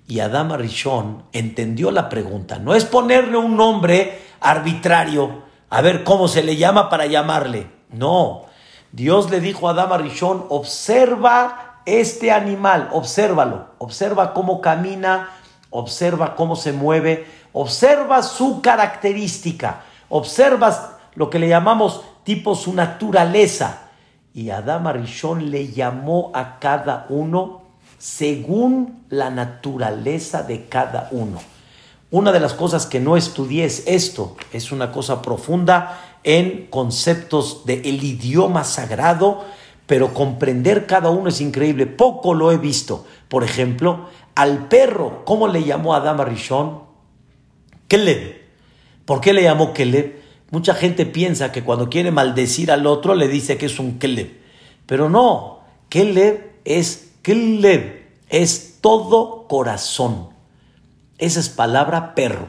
Y 0.08 0.22
Adam 0.22 0.54
Rishon 0.54 1.24
entendió 1.34 1.92
la 1.92 2.10
pregunta. 2.10 2.58
No 2.58 2.74
es 2.74 2.86
ponerle 2.86 3.38
un 3.38 3.58
nombre 3.58 4.22
arbitrario, 4.40 5.44
a 5.70 5.82
ver 5.82 6.04
cómo 6.04 6.28
se 6.28 6.42
le 6.42 6.56
llama 6.56 6.90
para 6.90 7.06
llamarle. 7.06 7.70
No. 7.92 8.44
Dios 8.92 9.30
le 9.30 9.40
dijo 9.42 9.68
a 9.68 9.72
Adam 9.72 10.02
Rishon, 10.02 10.46
observa 10.50 11.82
este 11.86 12.32
animal, 12.32 12.90
obsérvalo, 12.92 13.68
observa 13.78 14.34
cómo 14.34 14.62
camina, 14.62 15.30
observa 15.70 16.36
cómo 16.36 16.56
se 16.56 16.74
mueve, 16.74 17.26
observa 17.54 18.24
su 18.24 18.62
característica, 18.62 19.82
observas 20.10 20.92
lo 21.16 21.30
que 21.30 21.40
le 21.40 21.48
llamamos 21.48 22.02
tipo 22.24 22.56
su 22.56 22.74
naturaleza. 22.74 23.90
Y 24.34 24.52
Adam 24.52 24.88
Arishon 24.88 25.50
le 25.50 25.70
llamó 25.70 26.32
a 26.34 26.60
cada 26.60 27.06
uno 27.10 27.64
según 27.98 29.04
la 29.10 29.30
naturaleza 29.30 30.44
de 30.44 30.66
cada 30.66 31.10
uno. 31.12 31.40
Una 32.12 32.32
de 32.32 32.40
las 32.40 32.54
cosas 32.54 32.86
que 32.86 33.00
no 33.00 33.18
estudié 33.18 33.66
es 33.66 33.84
esto, 33.86 34.36
es 34.54 34.72
una 34.72 34.92
cosa 34.92 35.22
profunda 35.22 36.00
en 36.24 36.68
conceptos 36.68 37.66
del 37.66 37.86
el 37.86 38.04
idioma 38.04 38.64
sagrado, 38.64 39.46
pero 39.86 40.14
comprender 40.14 40.86
cada 40.88 41.10
uno 41.10 41.30
es 41.30 41.42
increíble. 41.42 41.86
Poco 41.88 42.34
lo 42.34 42.52
he 42.52 42.58
visto. 42.58 43.06
Por 43.28 43.44
ejemplo, 43.44 44.08
al 44.40 44.70
perro, 44.70 45.26
¿cómo 45.26 45.50
le 45.50 45.66
llamó 45.66 45.94
Adam 45.94 46.22
Arishon? 46.22 46.84
Keleb. 47.90 48.40
¿Por 49.04 49.20
qué 49.20 49.34
le 49.34 49.44
llamó 49.44 49.74
Keleb? 49.74 50.22
Mucha 50.50 50.74
gente 50.76 51.06
piensa 51.06 51.52
que 51.52 51.66
cuando 51.66 51.90
quiere 51.90 52.10
maldecir 52.10 52.72
al 52.72 52.88
otro 52.88 53.16
le 53.16 53.28
dice 53.28 53.58
que 53.58 53.66
es 53.66 53.80
un 53.80 54.00
Keleb. 54.00 54.40
Pero 54.86 55.10
no, 55.10 55.60
Keleb 55.90 56.54
es 56.64 57.12
Keleb, 57.22 58.14
es 58.30 58.78
todo 58.80 59.46
corazón. 59.50 60.30
Esa 61.18 61.42
es 61.42 61.50
palabra 61.50 62.16
perro. 62.16 62.48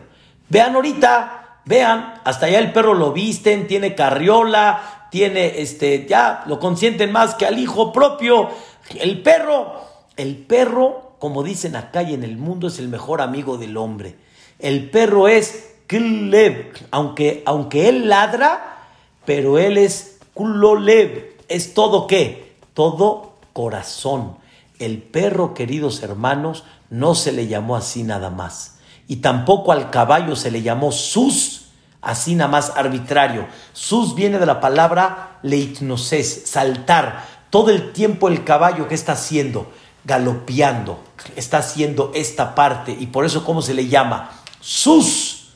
Vean 0.48 0.76
ahorita, 0.76 1.58
vean, 1.64 2.14
hasta 2.22 2.46
allá 2.46 2.60
el 2.60 2.70
perro 2.70 2.94
lo 2.94 3.12
visten, 3.12 3.66
tiene 3.66 3.96
carriola, 3.96 5.08
tiene 5.10 5.60
este, 5.60 6.06
ya 6.08 6.44
lo 6.46 6.60
consienten 6.60 7.10
más 7.10 7.34
que 7.34 7.46
al 7.46 7.58
hijo 7.58 7.92
propio. 7.92 8.48
El 8.94 9.22
perro, 9.22 9.74
el 10.16 10.36
perro, 10.36 11.09
como 11.20 11.44
dicen 11.44 11.76
acá 11.76 12.02
y 12.02 12.14
en 12.14 12.24
el 12.24 12.38
mundo, 12.38 12.66
es 12.66 12.78
el 12.78 12.88
mejor 12.88 13.20
amigo 13.20 13.58
del 13.58 13.76
hombre. 13.76 14.16
El 14.58 14.90
perro 14.90 15.28
es 15.28 15.74
Klev, 15.86 16.72
aunque, 16.90 17.42
aunque 17.44 17.90
él 17.90 18.08
ladra, 18.08 18.86
pero 19.26 19.58
él 19.58 19.76
es 19.76 20.18
Kulolev. 20.32 21.36
¿Es 21.46 21.74
todo 21.74 22.06
qué? 22.06 22.54
Todo 22.72 23.34
corazón. 23.52 24.38
El 24.78 25.02
perro, 25.02 25.52
queridos 25.52 26.02
hermanos, 26.02 26.64
no 26.88 27.14
se 27.14 27.32
le 27.32 27.46
llamó 27.48 27.76
así 27.76 28.02
nada 28.02 28.30
más. 28.30 28.78
Y 29.06 29.16
tampoco 29.16 29.72
al 29.72 29.90
caballo 29.90 30.36
se 30.36 30.50
le 30.50 30.62
llamó 30.62 30.90
sus, 30.90 31.66
así 32.00 32.34
nada 32.34 32.50
más 32.50 32.72
arbitrario. 32.76 33.46
Sus 33.74 34.14
viene 34.14 34.38
de 34.38 34.46
la 34.46 34.58
palabra 34.58 35.38
leitnoses, 35.42 36.44
saltar. 36.46 37.26
Todo 37.50 37.70
el 37.70 37.92
tiempo 37.92 38.28
el 38.28 38.42
caballo 38.42 38.88
que 38.88 38.94
está 38.94 39.12
haciendo, 39.12 39.70
galopeando, 40.04 41.02
está 41.36 41.58
haciendo 41.58 42.12
esta 42.14 42.54
parte. 42.54 42.96
Y 42.98 43.06
por 43.06 43.24
eso, 43.24 43.44
¿cómo 43.44 43.62
se 43.62 43.74
le 43.74 43.88
llama? 43.88 44.30
sus, 44.60 45.48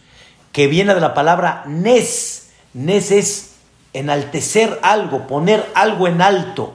que 0.52 0.66
viene 0.66 0.94
de 0.94 1.00
la 1.00 1.14
palabra 1.14 1.64
nes. 1.66 2.50
Nes 2.72 3.10
es 3.12 3.56
enaltecer 3.92 4.80
algo, 4.82 5.26
poner 5.26 5.70
algo 5.74 6.08
en 6.08 6.20
alto. 6.20 6.74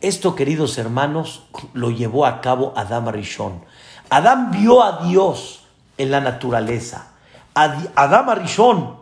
Esto, 0.00 0.34
queridos 0.34 0.78
hermanos, 0.78 1.44
lo 1.72 1.90
llevó 1.90 2.24
a 2.26 2.40
cabo 2.40 2.72
Adán 2.76 3.12
Rishon. 3.12 3.64
Adán 4.08 4.50
vio 4.50 4.82
a 4.82 5.04
Dios 5.04 5.64
en 5.98 6.10
la 6.10 6.20
naturaleza. 6.20 7.08
Adán 7.54 8.40
Rishon 8.40 8.96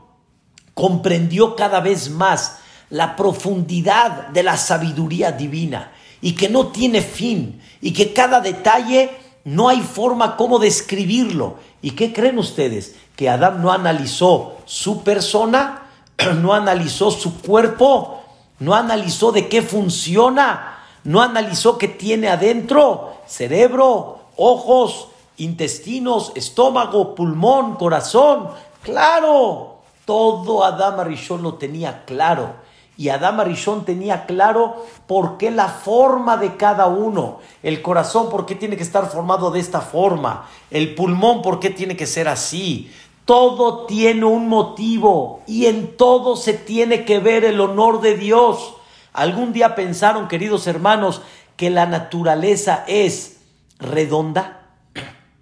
comprendió 0.74 1.54
cada 1.54 1.80
vez 1.80 2.10
más 2.10 2.58
la 2.90 3.16
profundidad 3.16 4.28
de 4.28 4.42
la 4.42 4.56
sabiduría 4.56 5.32
divina 5.32 5.92
y 6.22 6.32
que 6.32 6.48
no 6.48 6.68
tiene 6.68 7.02
fin 7.02 7.60
y 7.82 7.92
que 7.92 8.14
cada 8.14 8.40
detalle 8.40 9.10
no 9.44 9.68
hay 9.68 9.80
forma 9.80 10.36
como 10.36 10.58
describirlo. 10.58 11.56
¿Y 11.82 11.90
qué 11.90 12.12
creen 12.12 12.38
ustedes? 12.38 12.94
¿Que 13.16 13.28
Adán 13.28 13.60
no 13.60 13.72
analizó 13.72 14.56
su 14.64 15.02
persona? 15.02 15.82
¿No 16.40 16.54
analizó 16.54 17.10
su 17.10 17.42
cuerpo? 17.42 18.22
¿No 18.60 18.74
analizó 18.74 19.32
de 19.32 19.48
qué 19.48 19.60
funciona? 19.60 20.78
¿No 21.04 21.20
analizó 21.20 21.76
qué 21.76 21.88
tiene 21.88 22.28
adentro? 22.28 23.14
Cerebro, 23.26 24.20
ojos, 24.36 25.08
intestinos, 25.38 26.30
estómago, 26.36 27.16
pulmón, 27.16 27.74
corazón. 27.74 28.48
Claro, 28.82 29.78
todo 30.04 30.64
Adán 30.64 31.00
Arishon 31.00 31.42
lo 31.42 31.54
tenía 31.54 32.04
claro. 32.04 32.61
Y 33.02 33.08
Adán 33.08 33.40
Arishon 33.40 33.84
tenía 33.84 34.26
claro 34.26 34.86
por 35.08 35.36
qué 35.36 35.50
la 35.50 35.66
forma 35.66 36.36
de 36.36 36.56
cada 36.56 36.86
uno. 36.86 37.40
El 37.64 37.82
corazón, 37.82 38.30
por 38.30 38.46
qué 38.46 38.54
tiene 38.54 38.76
que 38.76 38.84
estar 38.84 39.10
formado 39.10 39.50
de 39.50 39.58
esta 39.58 39.80
forma. 39.80 40.48
El 40.70 40.94
pulmón, 40.94 41.42
por 41.42 41.58
qué 41.58 41.70
tiene 41.70 41.96
que 41.96 42.06
ser 42.06 42.28
así. 42.28 42.92
Todo 43.24 43.86
tiene 43.86 44.24
un 44.24 44.48
motivo 44.48 45.40
y 45.48 45.66
en 45.66 45.96
todo 45.96 46.36
se 46.36 46.54
tiene 46.54 47.04
que 47.04 47.18
ver 47.18 47.44
el 47.44 47.60
honor 47.60 48.02
de 48.02 48.16
Dios. 48.16 48.74
¿Algún 49.12 49.52
día 49.52 49.74
pensaron, 49.74 50.28
queridos 50.28 50.68
hermanos, 50.68 51.22
que 51.56 51.70
la 51.70 51.86
naturaleza 51.86 52.84
es 52.86 53.40
redonda? 53.80 54.68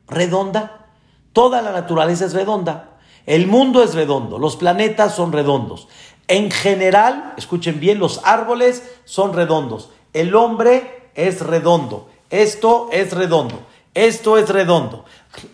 ¿Redonda? 0.09 0.87
Toda 1.35 1.61
la 1.61 1.73
naturaleza 1.73 2.25
es 2.25 2.33
redonda. 2.33 2.91
El 3.27 3.47
mundo 3.47 3.83
es 3.83 3.95
redondo, 3.95 4.39
los 4.39 4.57
planetas 4.57 5.15
son 5.15 5.31
redondos. 5.31 5.89
En 6.31 6.53
general, 6.53 7.35
escuchen 7.37 7.81
bien, 7.81 7.99
los 7.99 8.21
árboles 8.23 8.89
son 9.05 9.33
redondos. 9.33 9.91
El 10.13 10.37
hombre 10.37 11.11
es 11.17 11.45
redondo. 11.45 12.09
Esto 12.31 12.89
es 12.93 13.13
redondo. 13.13 13.59
Esto 13.95 14.39
es 14.39 14.49
redondo. 14.49 15.05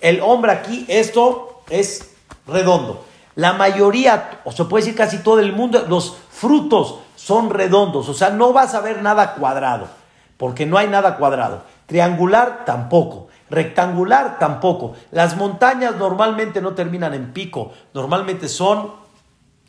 El 0.03 0.21
hombre 0.21 0.53
aquí, 0.53 0.85
esto 0.89 1.63
es 1.71 2.11
redondo. 2.47 3.07
La 3.37 3.55
mayoría, 3.55 4.43
o 4.45 4.53
se 4.53 4.67
puede 4.67 4.85
decir 4.85 4.99
casi 4.99 5.23
todo 5.23 5.41
el 5.41 5.55
mundo, 5.55 5.87
los 5.89 6.19
frutos 6.31 6.97
son 7.17 7.49
redondos. 7.49 8.11
O 8.11 8.15
sea, 8.15 8.29
no 8.29 8.53
vas 8.53 8.75
a 8.75 8.83
ver 8.83 9.01
nada 9.01 9.33
cuadrado, 9.33 9.89
porque 10.37 10.67
no 10.67 10.77
hay 10.77 10.89
nada 10.89 11.17
cuadrado. 11.17 11.63
Triangular 11.87 12.67
tampoco. 12.67 13.29
Rectangular 13.49 14.39
tampoco. 14.39 14.93
Las 15.11 15.39
montañas 15.39 15.97
normalmente 15.97 16.61
no 16.61 16.75
terminan 16.75 17.15
en 17.15 17.33
pico, 17.33 17.73
normalmente 17.95 18.47
son 18.47 19.06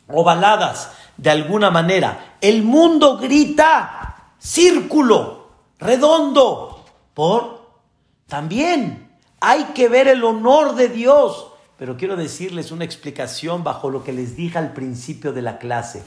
ovaladas 0.08 0.90
de 1.16 1.30
alguna 1.30 1.70
manera. 1.70 2.36
El 2.40 2.62
mundo 2.62 3.18
grita 3.18 4.32
círculo, 4.38 5.50
redondo, 5.78 6.84
por 7.14 7.58
también 8.26 9.10
hay 9.40 9.64
que 9.74 9.88
ver 9.88 10.08
el 10.08 10.24
honor 10.24 10.74
de 10.74 10.88
Dios. 10.88 11.48
Pero 11.76 11.96
quiero 11.96 12.16
decirles 12.16 12.72
una 12.72 12.84
explicación 12.84 13.62
bajo 13.62 13.90
lo 13.90 14.02
que 14.02 14.12
les 14.12 14.36
dije 14.36 14.58
al 14.58 14.72
principio 14.72 15.32
de 15.32 15.42
la 15.42 15.58
clase. 15.58 16.02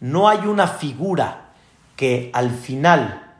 No 0.00 0.28
hay 0.28 0.46
una 0.46 0.66
figura 0.66 1.50
que 1.96 2.30
al 2.32 2.50
final 2.50 3.30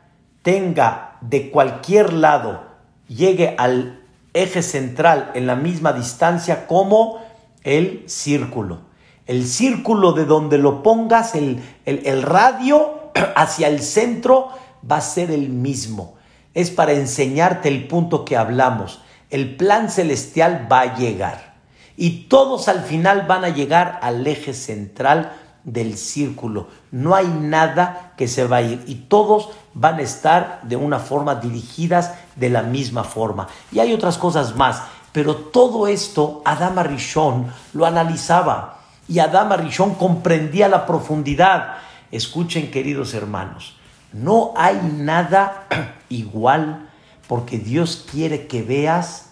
tenga 0.43 1.17
de 1.21 1.49
cualquier 1.49 2.13
lado, 2.13 2.63
llegue 3.07 3.55
al 3.57 4.01
eje 4.33 4.61
central 4.61 5.31
en 5.33 5.47
la 5.47 5.55
misma 5.55 5.93
distancia 5.93 6.67
como 6.67 7.23
el 7.63 8.03
círculo. 8.07 8.81
El 9.25 9.45
círculo 9.47 10.13
de 10.13 10.25
donde 10.25 10.57
lo 10.57 10.83
pongas, 10.83 11.35
el, 11.35 11.61
el 11.85 12.21
radio 12.23 13.11
hacia 13.35 13.67
el 13.67 13.81
centro 13.81 14.49
va 14.89 14.97
a 14.97 15.01
ser 15.01 15.31
el 15.31 15.49
mismo. 15.49 16.15
Es 16.53 16.69
para 16.71 16.93
enseñarte 16.93 17.69
el 17.69 17.87
punto 17.87 18.25
que 18.25 18.37
hablamos. 18.37 19.01
El 19.29 19.55
plan 19.55 19.89
celestial 19.89 20.67
va 20.71 20.81
a 20.81 20.97
llegar 20.97 21.53
y 21.95 22.25
todos 22.25 22.67
al 22.67 22.83
final 22.83 23.25
van 23.27 23.45
a 23.45 23.49
llegar 23.49 23.99
al 24.01 24.25
eje 24.25 24.53
central 24.53 25.33
del 25.63 25.97
círculo. 25.97 26.67
No 26.91 27.15
hay 27.15 27.27
nada 27.27 28.13
que 28.17 28.27
se 28.27 28.45
va 28.45 28.57
a 28.57 28.61
ir 28.61 28.83
y 28.87 28.95
todos 28.95 29.49
van 29.73 29.99
a 29.99 30.01
estar 30.01 30.61
de 30.63 30.75
una 30.75 30.99
forma 30.99 31.35
dirigidas 31.35 32.13
de 32.35 32.49
la 32.49 32.63
misma 32.63 33.03
forma. 33.03 33.47
Y 33.71 33.79
hay 33.79 33.93
otras 33.93 34.17
cosas 34.17 34.55
más, 34.55 34.83
pero 35.11 35.35
todo 35.35 35.87
esto 35.87 36.41
Adama 36.45 36.83
Rishon 36.83 37.47
lo 37.73 37.85
analizaba 37.85 38.82
y 39.13 39.19
Adama 39.19 39.57
Rishon 39.57 39.93
comprendía 39.93 40.67
la 40.67 40.87
profundidad. 40.87 41.75
Escuchen, 42.09 42.71
queridos 42.71 43.13
hermanos, 43.13 43.75
no 44.11 44.53
hay 44.57 44.79
nada 44.81 45.67
igual 46.09 46.89
porque 47.27 47.59
Dios 47.59 48.07
quiere 48.09 48.47
que 48.47 48.63
veas 48.63 49.29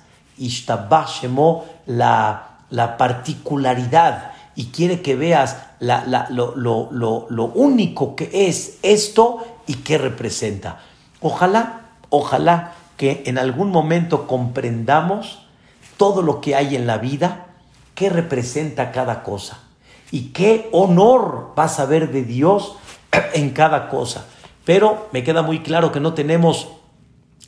la 1.88 2.48
la 2.70 2.98
particularidad 2.98 4.34
y 4.56 4.66
quiere 4.66 5.02
que 5.02 5.16
veas 5.16 5.58
lo, 5.80 7.46
único 7.56 8.16
que 8.16 8.30
es 8.48 8.78
esto 8.84 9.40
y 9.66 9.78
qué 9.78 9.98
representa. 9.98 10.80
Ojalá, 11.22 11.82
ojalá 12.10 12.74
que 12.98 13.24
en 13.26 13.40
algún 13.40 13.72
momento 13.72 14.28
comprendamos 14.28 15.48
todo 15.98 16.22
lo 16.22 16.40
que 16.40 16.56
hay 16.56 16.76
en 16.76 16.86
la 16.86 17.00
vida, 17.00 17.48
qué 17.96 18.10
representa 18.12 18.92
cada 18.92 19.24
cosa 19.24 19.71
y 20.12 20.30
qué 20.30 20.70
honor 20.72 21.54
vas 21.56 21.80
a 21.80 21.86
ver 21.86 22.12
de 22.12 22.24
Dios 22.24 22.76
en 23.34 23.52
cada 23.52 23.90
cosa. 23.90 24.26
Pero 24.66 25.10
me 25.12 25.24
queda 25.24 25.42
muy 25.42 25.62
claro 25.62 25.92
que 25.92 26.00
no 26.00 26.14
tenemos 26.14 26.68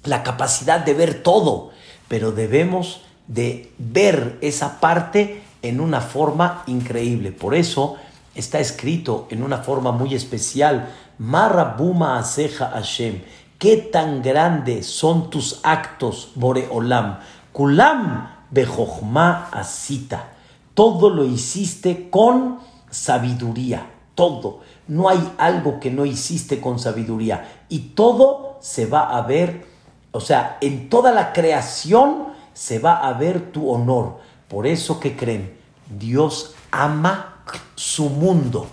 la 0.03 0.23
capacidad 0.23 0.79
de 0.79 0.93
ver 0.93 1.23
todo, 1.23 1.71
pero 2.07 2.31
debemos 2.31 3.01
de 3.27 3.71
ver 3.77 4.37
esa 4.41 4.79
parte 4.79 5.43
en 5.61 5.79
una 5.79 6.01
forma 6.01 6.63
increíble. 6.67 7.31
Por 7.31 7.55
eso 7.55 7.97
está 8.35 8.59
escrito 8.59 9.27
en 9.29 9.43
una 9.43 9.59
forma 9.59 9.91
muy 9.91 10.13
especial, 10.15 10.89
Marabuma 11.19 12.17
Aseja 12.17 12.71
Hashem, 12.71 13.21
qué 13.59 13.77
tan 13.77 14.21
grandes 14.21 14.87
son 14.87 15.29
tus 15.29 15.59
actos, 15.63 16.31
Boreolam. 16.35 17.19
Kulam 17.53 18.29
Bejochma 18.49 19.49
Asita. 19.51 20.32
Todo 20.73 21.09
lo 21.09 21.25
hiciste 21.25 22.09
con 22.09 22.59
sabiduría, 22.89 23.91
todo. 24.15 24.61
No 24.87 25.09
hay 25.09 25.33
algo 25.37 25.79
que 25.79 25.91
no 25.91 26.05
hiciste 26.05 26.59
con 26.59 26.79
sabiduría. 26.79 27.65
Y 27.69 27.79
todo 27.79 28.57
se 28.61 28.85
va 28.85 29.15
a 29.15 29.21
ver, 29.21 29.65
o 30.11 30.19
sea, 30.19 30.57
en 30.61 30.89
toda 30.89 31.11
la 31.11 31.33
creación 31.33 32.27
se 32.53 32.79
va 32.79 33.07
a 33.07 33.13
ver 33.13 33.51
tu 33.51 33.69
honor. 33.69 34.19
Por 34.47 34.67
eso 34.67 34.99
que 34.99 35.15
creen, 35.15 35.57
Dios 35.97 36.55
ama 36.71 37.43
su 37.75 38.09
mundo, 38.09 38.67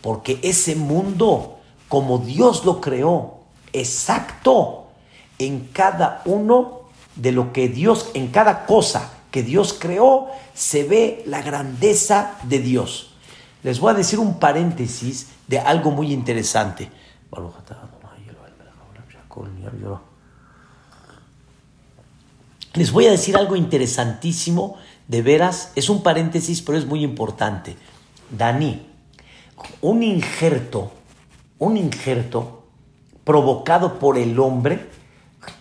porque 0.00 0.38
ese 0.42 0.76
mundo, 0.76 1.58
como 1.88 2.18
Dios 2.18 2.64
lo 2.64 2.80
creó, 2.80 3.38
exacto, 3.72 4.86
en 5.38 5.68
cada 5.72 6.22
uno 6.24 6.80
de 7.16 7.32
lo 7.32 7.52
que 7.52 7.68
Dios, 7.68 8.10
en 8.14 8.28
cada 8.28 8.66
cosa 8.66 9.19
que 9.30 9.42
Dios 9.42 9.72
creó, 9.78 10.28
se 10.54 10.84
ve 10.84 11.22
la 11.26 11.42
grandeza 11.42 12.36
de 12.44 12.58
Dios. 12.58 13.14
Les 13.62 13.78
voy 13.78 13.92
a 13.92 13.96
decir 13.96 14.18
un 14.18 14.38
paréntesis 14.38 15.28
de 15.46 15.58
algo 15.58 15.90
muy 15.90 16.12
interesante. 16.12 16.90
Les 22.74 22.92
voy 22.92 23.06
a 23.06 23.10
decir 23.10 23.36
algo 23.36 23.56
interesantísimo, 23.56 24.76
de 25.08 25.22
veras, 25.22 25.72
es 25.74 25.88
un 25.88 26.04
paréntesis, 26.04 26.62
pero 26.62 26.78
es 26.78 26.86
muy 26.86 27.02
importante. 27.02 27.76
Dani, 28.30 28.86
un 29.80 30.04
injerto, 30.04 30.92
un 31.58 31.76
injerto 31.76 32.68
provocado 33.24 33.98
por 33.98 34.16
el 34.16 34.38
hombre, 34.38 34.88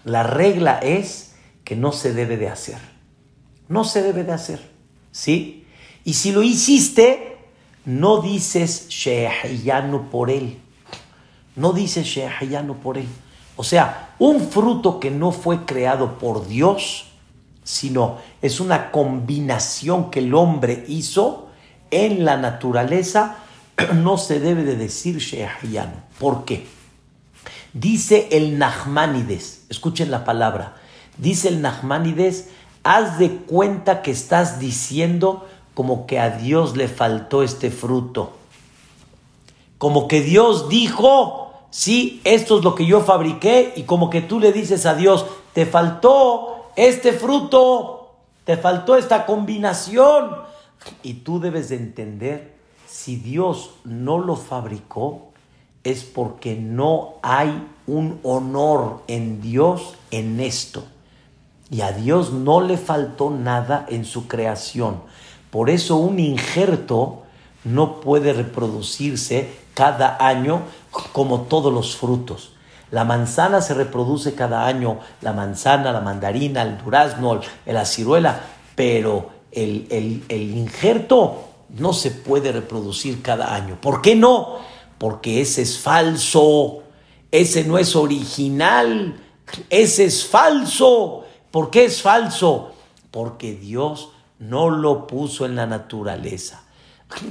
la 0.05 0.21
regla 0.21 0.77
es 0.77 1.35
que 1.63 1.75
no 1.75 1.91
se 1.91 2.13
debe 2.13 2.37
de 2.37 2.49
hacer. 2.49 2.77
No 3.69 3.85
se 3.85 4.01
debe 4.01 4.23
de 4.23 4.33
hacer, 4.33 4.59
¿sí? 5.11 5.65
Y 6.03 6.13
si 6.15 6.31
lo 6.31 6.43
hiciste, 6.43 7.37
no 7.85 8.21
dices 8.21 8.89
Shehayanu 8.89 10.09
por 10.09 10.29
él. 10.29 10.57
No 11.55 11.71
dices 11.71 12.05
Shehayanu 12.05 12.77
por 12.77 12.97
él. 12.97 13.07
O 13.55 13.63
sea, 13.63 14.15
un 14.19 14.49
fruto 14.49 14.99
que 14.99 15.11
no 15.11 15.31
fue 15.31 15.65
creado 15.65 16.17
por 16.17 16.47
Dios, 16.47 17.05
sino 17.63 18.17
es 18.41 18.59
una 18.59 18.91
combinación 18.91 20.09
que 20.09 20.19
el 20.19 20.33
hombre 20.33 20.85
hizo 20.87 21.49
en 21.91 22.25
la 22.25 22.37
naturaleza, 22.37 23.37
no 23.95 24.17
se 24.17 24.39
debe 24.39 24.63
de 24.63 24.75
decir 24.75 25.17
Shehayano. 25.17 26.03
¿Por 26.19 26.45
qué? 26.45 26.65
Dice 27.73 28.29
el 28.31 28.57
Nachmanides, 28.57 29.65
escuchen 29.69 30.09
la 30.09 30.25
palabra, 30.25 30.75
dice 31.17 31.49
el 31.49 31.61
Nachmanides, 31.61 32.49
haz 32.83 33.19
de 33.19 33.37
cuenta 33.37 34.01
que 34.01 34.11
estás 34.11 34.59
diciendo 34.59 35.47
como 35.73 36.07
que 36.07 36.19
a 36.19 36.31
Dios 36.31 36.75
le 36.75 36.87
faltó 36.87 37.43
este 37.43 37.71
fruto. 37.71 38.33
Como 39.77 40.07
que 40.07 40.21
Dios 40.21 40.67
dijo, 40.67 41.53
sí, 41.69 42.21
esto 42.25 42.57
es 42.57 42.63
lo 42.63 42.75
que 42.75 42.85
yo 42.85 43.01
fabriqué 43.01 43.73
y 43.75 43.83
como 43.83 44.09
que 44.09 44.21
tú 44.21 44.39
le 44.39 44.51
dices 44.51 44.85
a 44.85 44.93
Dios, 44.93 45.25
te 45.53 45.65
faltó 45.65 46.71
este 46.75 47.13
fruto, 47.13 48.09
te 48.43 48.57
faltó 48.57 48.95
esta 48.95 49.25
combinación. 49.25 50.35
Y 51.03 51.15
tú 51.15 51.39
debes 51.39 51.69
de 51.69 51.77
entender, 51.77 52.55
si 52.87 53.15
Dios 53.15 53.71
no 53.83 54.17
lo 54.17 54.35
fabricó, 54.35 55.29
es 55.83 56.03
porque 56.03 56.55
no 56.55 57.15
hay 57.21 57.67
un 57.87 58.19
honor 58.23 59.01
en 59.07 59.41
Dios 59.41 59.95
en 60.11 60.39
esto. 60.39 60.83
Y 61.71 61.81
a 61.81 61.91
Dios 61.91 62.31
no 62.31 62.61
le 62.61 62.77
faltó 62.77 63.29
nada 63.29 63.85
en 63.89 64.05
su 64.05 64.27
creación. 64.27 65.01
Por 65.51 65.69
eso 65.69 65.97
un 65.97 66.19
injerto 66.19 67.23
no 67.63 68.01
puede 68.01 68.33
reproducirse 68.33 69.49
cada 69.73 70.17
año 70.25 70.61
como 71.11 71.41
todos 71.41 71.73
los 71.73 71.95
frutos. 71.95 72.53
La 72.91 73.03
manzana 73.03 73.61
se 73.61 73.75
reproduce 73.75 74.33
cada 74.33 74.65
año, 74.65 74.99
la 75.21 75.33
manzana, 75.33 75.91
la 75.91 76.01
mandarina, 76.01 76.63
el 76.63 76.77
durazno, 76.77 77.39
la 77.65 77.85
ciruela, 77.85 78.41
pero 78.75 79.29
el, 79.51 79.87
el, 79.91 80.23
el 80.27 80.57
injerto 80.57 81.49
no 81.77 81.93
se 81.93 82.11
puede 82.11 82.51
reproducir 82.51 83.21
cada 83.21 83.53
año. 83.53 83.79
¿Por 83.79 84.01
qué 84.01 84.15
no? 84.15 84.57
Porque 84.97 85.41
ese 85.41 85.61
es 85.61 85.77
falso, 85.77 86.83
ese 87.31 87.63
no 87.63 87.77
es 87.77 87.95
original, 87.95 89.19
ese 89.69 90.05
es 90.05 90.25
falso. 90.25 91.25
¿Por 91.51 91.69
qué 91.69 91.85
es 91.85 92.01
falso? 92.01 92.73
Porque 93.11 93.53
Dios 93.53 94.09
no 94.39 94.69
lo 94.69 95.07
puso 95.07 95.45
en 95.45 95.55
la 95.55 95.65
naturaleza. 95.65 96.63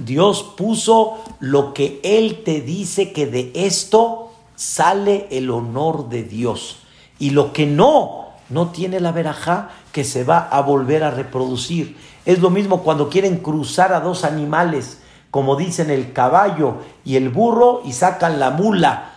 Dios 0.05 0.43
puso 0.57 1.23
lo 1.41 1.73
que 1.73 2.01
Él 2.03 2.43
te 2.45 2.61
dice 2.61 3.13
que 3.13 3.27
de 3.27 3.53
esto 3.55 4.33
sale 4.57 5.29
el 5.31 5.51
honor 5.51 6.09
de 6.09 6.25
Dios. 6.25 6.79
Y 7.19 7.31
lo 7.31 7.53
que 7.53 7.67
no, 7.67 8.31
no 8.51 8.69
tiene 8.69 9.01
la 9.01 9.13
verajá 9.13 9.71
que 9.93 10.05
se 10.05 10.25
va 10.25 10.39
a 10.39 10.61
volver 10.63 11.05
a 11.05 11.11
reproducir. 11.11 11.97
Es 12.27 12.41
lo 12.41 12.51
mismo 12.51 12.83
cuando 12.83 13.09
quieren 13.09 13.39
cruzar 13.39 13.93
a 13.93 14.01
dos 14.01 14.25
animales, 14.25 15.01
como 15.31 15.57
dicen 15.57 15.91
el 15.91 16.13
caballo 16.13 16.79
y 17.05 17.17
el 17.17 17.29
burro, 17.29 17.83
y 17.85 17.93
sacan 17.93 18.41
la 18.41 18.51
mula. 18.51 19.13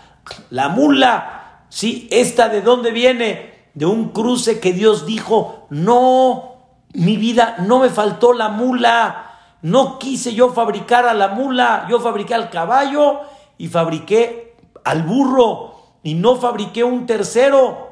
La 0.50 0.70
mula, 0.70 1.66
sí, 1.70 2.08
esta 2.12 2.50
de 2.50 2.62
dónde 2.62 2.92
viene? 2.92 3.51
De 3.74 3.86
un 3.86 4.10
cruce 4.10 4.60
que 4.60 4.74
Dios 4.74 5.06
dijo, 5.06 5.68
no, 5.70 6.56
mi 6.94 7.18
vida, 7.18 7.58
no 7.60 7.80
me 7.80 7.90
faltó 7.90 8.34
la 8.34 8.50
mula. 8.50 9.28
No 9.62 10.00
quise 10.00 10.34
yo 10.34 10.52
fabricar 10.52 11.06
a 11.06 11.14
la 11.14 11.30
mula, 11.30 11.86
yo 11.90 12.00
fabriqué 12.00 12.34
al 12.34 12.50
caballo 12.50 13.20
y 13.58 13.68
fabriqué 13.68 14.56
al 14.84 15.04
burro 15.04 15.76
y 16.04 16.16
no 16.16 16.36
fabriqué 16.38 16.84
un 16.84 17.06
tercero 17.06 17.92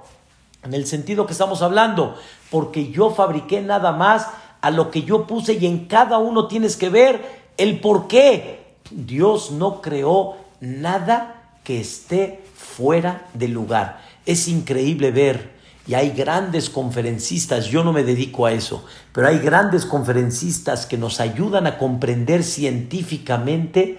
en 0.64 0.74
el 0.74 0.86
sentido 0.88 1.26
que 1.26 1.34
estamos 1.34 1.62
hablando, 1.62 2.16
porque 2.50 2.92
yo 2.92 3.12
fabriqué 3.12 3.62
nada 3.62 3.92
más 3.92 4.28
a 4.62 4.72
lo 4.72 4.92
que 4.92 5.04
yo 5.04 5.26
puse 5.26 5.54
y 5.54 5.66
en 5.66 5.86
cada 5.86 6.18
uno 6.18 6.48
tienes 6.48 6.76
que 6.76 6.90
ver 6.90 7.52
el 7.58 7.80
por 7.80 8.08
qué. 8.08 8.76
Dios 8.92 9.52
no 9.52 9.82
creó 9.82 10.38
nada 10.60 11.52
que 11.64 11.80
esté 11.80 12.44
fuera 12.56 13.28
de 13.34 13.48
lugar. 13.48 14.02
Es 14.26 14.48
increíble 14.48 15.12
ver, 15.12 15.59
y 15.90 15.96
hay 15.96 16.12
grandes 16.12 16.70
conferencistas, 16.70 17.66
yo 17.66 17.84
no 17.84 17.92
me 17.92 18.04
dedico 18.04 18.46
a 18.46 18.52
eso, 18.52 18.86
pero 19.12 19.28
hay 19.28 19.40
grandes 19.40 19.88
conferencistas 19.88 20.86
que 20.86 21.00
nos 21.00 21.20
ayudan 21.20 21.66
a 21.66 21.80
comprender 21.80 22.44
científicamente 22.44 23.98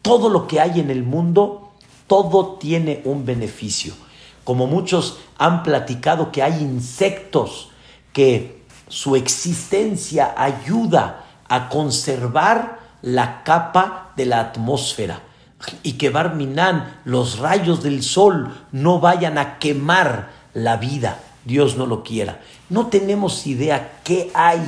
todo 0.00 0.30
lo 0.30 0.46
que 0.46 0.58
hay 0.58 0.80
en 0.80 0.88
el 0.88 1.02
mundo, 1.02 1.72
todo 2.06 2.54
tiene 2.54 3.02
un 3.04 3.26
beneficio. 3.26 3.92
Como 4.42 4.66
muchos 4.66 5.18
han 5.36 5.62
platicado 5.62 6.32
que 6.32 6.42
hay 6.42 6.62
insectos 6.62 7.68
que 8.14 8.62
su 8.88 9.16
existencia 9.16 10.34
ayuda 10.34 11.26
a 11.46 11.68
conservar 11.68 12.80
la 13.02 13.42
capa 13.42 14.14
de 14.16 14.24
la 14.24 14.40
atmósfera 14.40 15.20
y 15.82 15.92
que 15.98 16.08
Barminan, 16.08 17.00
los 17.04 17.38
rayos 17.38 17.82
del 17.82 18.02
sol, 18.02 18.54
no 18.72 18.98
vayan 18.98 19.36
a 19.36 19.58
quemar 19.58 20.35
la 20.56 20.78
vida. 20.78 21.20
Dios 21.44 21.76
no 21.76 21.84
lo 21.86 22.02
quiera. 22.02 22.40
No 22.70 22.86
tenemos 22.86 23.46
idea 23.46 24.00
qué 24.02 24.30
hay 24.34 24.60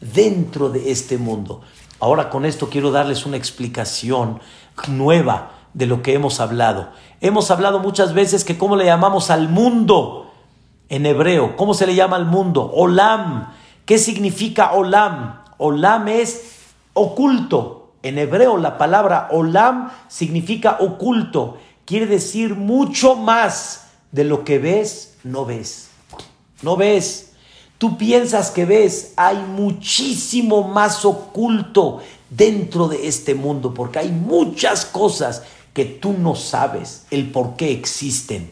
dentro 0.00 0.70
de 0.70 0.90
este 0.90 1.18
mundo. 1.18 1.62
Ahora 2.00 2.28
con 2.28 2.44
esto 2.44 2.68
quiero 2.68 2.90
darles 2.90 3.24
una 3.24 3.36
explicación 3.36 4.40
nueva 4.88 5.52
de 5.72 5.86
lo 5.86 6.02
que 6.02 6.14
hemos 6.14 6.40
hablado. 6.40 6.88
Hemos 7.20 7.50
hablado 7.52 7.78
muchas 7.78 8.12
veces 8.12 8.44
que 8.44 8.58
cómo 8.58 8.74
le 8.74 8.86
llamamos 8.86 9.30
al 9.30 9.48
mundo 9.48 10.32
en 10.88 11.06
hebreo. 11.06 11.56
¿Cómo 11.56 11.74
se 11.74 11.86
le 11.86 11.94
llama 11.94 12.16
al 12.16 12.26
mundo? 12.26 12.70
Olam. 12.74 13.52
¿Qué 13.84 13.98
significa 13.98 14.72
olam? 14.72 15.42
Olam 15.58 16.08
es 16.08 16.56
oculto. 16.92 17.92
En 18.02 18.18
hebreo 18.18 18.58
la 18.58 18.78
palabra 18.78 19.28
olam 19.30 19.90
significa 20.08 20.78
oculto. 20.80 21.58
Quiere 21.84 22.06
decir 22.06 22.56
mucho 22.56 23.14
más 23.14 23.86
de 24.10 24.24
lo 24.24 24.44
que 24.44 24.58
ves, 24.58 25.15
no 25.26 25.44
ves. 25.44 25.88
No 26.62 26.76
ves. 26.76 27.32
Tú 27.78 27.98
piensas 27.98 28.50
que 28.50 28.64
ves, 28.64 29.12
hay 29.16 29.36
muchísimo 29.36 30.66
más 30.66 31.04
oculto 31.04 32.00
dentro 32.30 32.88
de 32.88 33.06
este 33.06 33.34
mundo, 33.34 33.74
porque 33.74 33.98
hay 33.98 34.10
muchas 34.10 34.86
cosas 34.86 35.42
que 35.74 35.84
tú 35.84 36.14
no 36.14 36.34
sabes 36.34 37.06
el 37.10 37.30
por 37.30 37.56
qué 37.56 37.72
existen. 37.72 38.50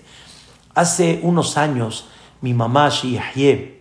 Hace 0.75 1.20
unos 1.22 1.57
años, 1.57 2.07
mi 2.43 2.53
mamá 2.53 2.91
Shiyahye 2.91 3.81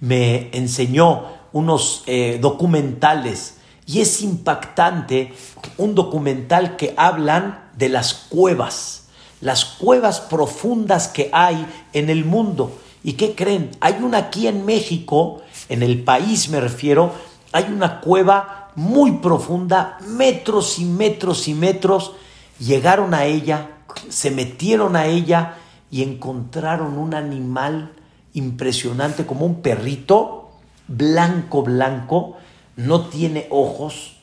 me 0.00 0.50
enseñó 0.52 1.26
unos 1.52 2.02
eh, 2.06 2.38
documentales 2.40 3.58
y 3.86 4.00
es 4.00 4.22
impactante 4.22 5.34
un 5.76 5.94
documental 5.94 6.76
que 6.76 6.94
hablan 6.96 7.70
de 7.76 7.88
las 7.88 8.14
cuevas, 8.14 9.01
las 9.42 9.64
cuevas 9.64 10.20
profundas 10.20 11.08
que 11.08 11.28
hay 11.32 11.66
en 11.92 12.08
el 12.08 12.24
mundo. 12.24 12.78
¿Y 13.04 13.14
qué 13.14 13.34
creen? 13.34 13.72
Hay 13.80 13.98
una 14.00 14.18
aquí 14.18 14.46
en 14.46 14.64
México, 14.64 15.42
en 15.68 15.82
el 15.82 16.02
país 16.02 16.48
me 16.48 16.60
refiero, 16.60 17.12
hay 17.52 17.64
una 17.64 18.00
cueva 18.00 18.70
muy 18.76 19.18
profunda, 19.18 19.98
metros 20.06 20.78
y 20.78 20.84
metros 20.84 21.48
y 21.48 21.54
metros. 21.54 22.12
Llegaron 22.60 23.14
a 23.14 23.24
ella, 23.24 23.70
se 24.08 24.30
metieron 24.30 24.94
a 24.94 25.06
ella 25.06 25.56
y 25.90 26.02
encontraron 26.02 26.96
un 26.96 27.12
animal 27.12 27.92
impresionante 28.34 29.26
como 29.26 29.44
un 29.44 29.60
perrito, 29.60 30.52
blanco, 30.86 31.64
blanco, 31.64 32.36
no 32.76 33.08
tiene 33.08 33.48
ojos, 33.50 34.16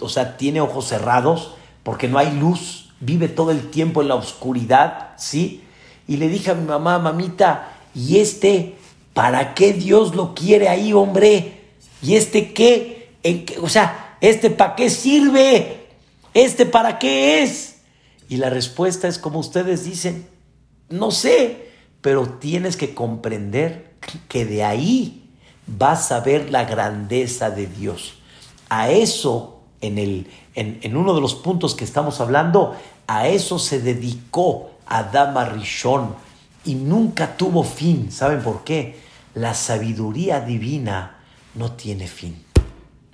o 0.00 0.08
sea, 0.08 0.36
tiene 0.36 0.60
ojos 0.60 0.88
cerrados 0.88 1.54
porque 1.84 2.08
no 2.08 2.18
hay 2.18 2.36
luz, 2.36 2.81
vive 3.02 3.28
todo 3.28 3.50
el 3.50 3.68
tiempo 3.70 4.00
en 4.00 4.08
la 4.08 4.14
oscuridad, 4.14 5.10
¿sí? 5.18 5.62
Y 6.08 6.16
le 6.16 6.28
dije 6.28 6.52
a 6.52 6.54
mi 6.54 6.66
mamá, 6.66 6.98
mamita, 6.98 7.72
¿Y 7.94 8.18
este 8.18 8.74
para 9.12 9.54
qué 9.54 9.72
Dios 9.72 10.14
lo 10.14 10.34
quiere 10.34 10.68
ahí, 10.68 10.92
hombre? 10.92 11.60
¿Y 12.00 12.14
este 12.16 12.52
qué? 12.52 13.10
O 13.60 13.68
sea, 13.68 14.16
¿este 14.20 14.50
para 14.50 14.74
qué 14.74 14.88
sirve? 14.88 15.88
¿Este 16.34 16.64
para 16.64 16.98
qué 16.98 17.42
es? 17.42 17.76
Y 18.28 18.38
la 18.38 18.48
respuesta 18.48 19.08
es 19.08 19.18
como 19.18 19.38
ustedes 19.38 19.84
dicen, 19.84 20.26
no 20.88 21.10
sé, 21.10 21.68
pero 22.00 22.26
tienes 22.26 22.76
que 22.76 22.94
comprender 22.94 23.92
que 24.28 24.46
de 24.46 24.64
ahí 24.64 25.30
vas 25.66 26.10
a 26.12 26.20
ver 26.20 26.50
la 26.50 26.64
grandeza 26.64 27.50
de 27.50 27.66
Dios. 27.66 28.14
A 28.70 28.90
eso, 28.90 29.60
en, 29.82 29.98
el, 29.98 30.28
en, 30.54 30.96
uno 30.96 31.14
de 31.14 31.20
los 31.20 31.34
puntos 31.34 31.74
que 31.74 31.84
estamos 31.84 32.20
hablando, 32.20 32.76
a 33.06 33.28
eso 33.28 33.58
se 33.58 33.80
dedicó 33.80 34.70
Adama 34.86 35.46
Rishon 35.46 36.14
y 36.64 36.74
nunca 36.74 37.36
tuvo 37.36 37.64
fin. 37.64 38.12
¿Saben 38.12 38.42
por 38.42 38.64
qué? 38.64 39.00
La 39.34 39.54
sabiduría 39.54 40.40
divina 40.40 41.18
no 41.54 41.72
tiene 41.72 42.06
fin. 42.06 42.44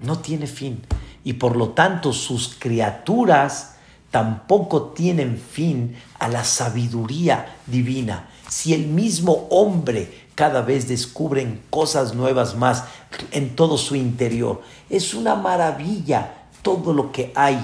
No 0.01 0.19
tiene 0.19 0.47
fin. 0.47 0.83
Y 1.25 1.35
por 1.35 1.57
lo 1.57 1.71
tanto 1.71 2.13
sus 2.13 2.57
criaturas 2.59 3.77
tampoco 4.11 4.91
tienen 4.91 5.39
fin 5.39 5.97
a 6.19 6.29
la 6.29 6.45
sabiduría 6.45 7.57
divina. 7.67 8.29
Si 8.49 8.75
el 8.75 8.87
mismo 8.87 9.47
hombre 9.51 10.27
cada 10.35 10.63
vez 10.63 10.89
descubren 10.89 11.63
cosas 11.71 12.15
nuevas 12.15 12.57
más 12.57 12.85
en 13.33 13.55
todo 13.55 13.77
su 13.77 13.97
interior, 13.97 14.63
es 14.89 15.15
una 15.15 15.35
maravilla 15.35 16.38
todo 16.63 16.93
lo 16.93 17.13
que 17.13 17.33
hay. 17.35 17.59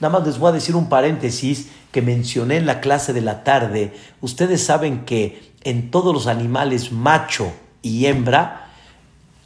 Nada 0.00 0.18
más 0.18 0.26
les 0.26 0.38
voy 0.38 0.48
a 0.48 0.52
decir 0.52 0.74
un 0.74 0.88
paréntesis 0.88 1.68
que 1.92 2.02
mencioné 2.02 2.56
en 2.56 2.66
la 2.66 2.80
clase 2.80 3.12
de 3.12 3.20
la 3.20 3.44
tarde, 3.44 3.94
ustedes 4.20 4.64
saben 4.64 5.04
que 5.04 5.52
en 5.62 5.92
todos 5.92 6.12
los 6.12 6.26
animales 6.26 6.90
macho 6.90 7.52
y 7.82 8.06
hembra, 8.06 8.68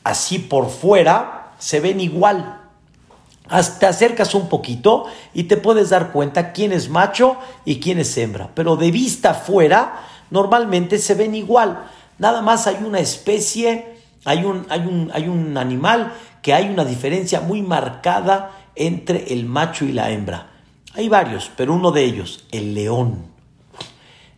así 0.02 0.38
por 0.38 0.70
fuera, 0.70 1.52
se 1.58 1.80
ven 1.80 2.00
igual. 2.00 2.62
Te 3.78 3.86
acercas 3.86 4.34
un 4.34 4.48
poquito 4.48 5.06
y 5.34 5.44
te 5.44 5.58
puedes 5.58 5.90
dar 5.90 6.10
cuenta 6.12 6.52
quién 6.52 6.72
es 6.72 6.88
macho 6.88 7.36
y 7.66 7.80
quién 7.80 7.98
es 7.98 8.16
hembra. 8.16 8.50
Pero 8.54 8.76
de 8.76 8.90
vista 8.90 9.34
fuera, 9.34 10.00
normalmente 10.30 10.98
se 10.98 11.14
ven 11.14 11.34
igual. 11.34 11.84
Nada 12.18 12.40
más 12.40 12.66
hay 12.66 12.78
una 12.82 12.98
especie, 12.98 13.98
hay 14.24 14.44
un, 14.44 14.66
hay 14.70 14.80
un, 14.80 15.10
hay 15.12 15.28
un 15.28 15.56
animal 15.58 16.14
que 16.48 16.54
hay 16.54 16.70
una 16.70 16.86
diferencia 16.86 17.42
muy 17.42 17.60
marcada 17.60 18.70
entre 18.74 19.34
el 19.34 19.44
macho 19.44 19.84
y 19.84 19.92
la 19.92 20.10
hembra. 20.10 20.46
Hay 20.94 21.10
varios, 21.10 21.50
pero 21.54 21.74
uno 21.74 21.90
de 21.90 22.04
ellos, 22.04 22.46
el 22.52 22.72
león. 22.72 23.26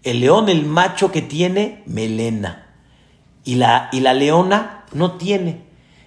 El 0.02 0.18
león, 0.18 0.48
el 0.48 0.66
macho 0.66 1.12
que 1.12 1.22
tiene 1.22 1.84
melena. 1.86 2.66
Y 3.44 3.54
la, 3.54 3.90
y 3.92 4.00
la 4.00 4.12
leona 4.12 4.86
no 4.92 5.18
tiene. 5.18 5.62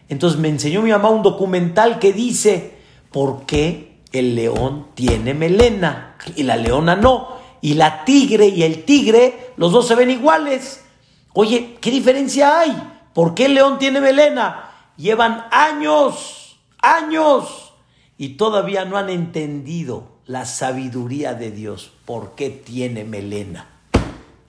Entonces 0.09 0.37
me 0.41 0.49
enseñó 0.49 0.81
mi 0.81 0.91
mamá 0.91 1.07
un 1.07 1.23
documental 1.23 1.99
que 1.99 2.11
dice 2.11 2.79
por 3.09 3.45
qué 3.45 3.99
el 4.11 4.35
león 4.35 4.87
tiene 4.95 5.33
melena 5.33 6.17
y 6.35 6.43
la 6.43 6.57
leona 6.57 6.97
no. 6.97 7.29
Y 7.61 7.75
la 7.75 8.03
tigre 8.03 8.47
y 8.47 8.63
el 8.63 8.83
tigre, 8.83 9.53
los 9.55 9.71
dos 9.71 9.87
se 9.87 9.95
ven 9.95 10.11
iguales. 10.11 10.83
Oye, 11.31 11.77
¿qué 11.79 11.91
diferencia 11.91 12.59
hay? 12.59 12.75
¿Por 13.13 13.33
qué 13.33 13.45
el 13.45 13.53
león 13.53 13.79
tiene 13.79 14.01
melena? 14.01 14.71
Llevan 14.97 15.47
años, 15.51 16.57
años, 16.79 17.73
y 18.17 18.29
todavía 18.29 18.85
no 18.85 18.97
han 18.97 19.09
entendido 19.09 20.13
la 20.25 20.45
sabiduría 20.45 21.33
de 21.33 21.51
Dios. 21.51 21.91
¿Por 22.05 22.35
qué 22.35 22.49
tiene 22.49 23.03
melena? 23.03 23.67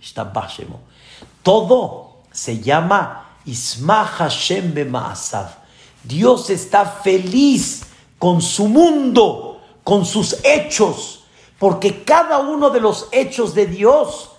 Está 0.01 0.33
Todo 1.43 2.19
se 2.31 2.61
llama 2.61 3.39
Isma 3.47 4.05
Hashem 4.05 4.75
Dios 6.03 6.51
está 6.51 6.85
feliz 6.85 7.87
con 8.19 8.43
su 8.43 8.69
mundo, 8.69 9.61
con 9.83 10.05
sus 10.05 10.37
hechos, 10.45 11.25
porque 11.59 12.05
cada 12.05 12.39
uno 12.41 12.71
de 12.71 12.81
los 12.81 13.09
hechos 13.13 13.55
de 13.55 13.67
Dios 13.67 14.33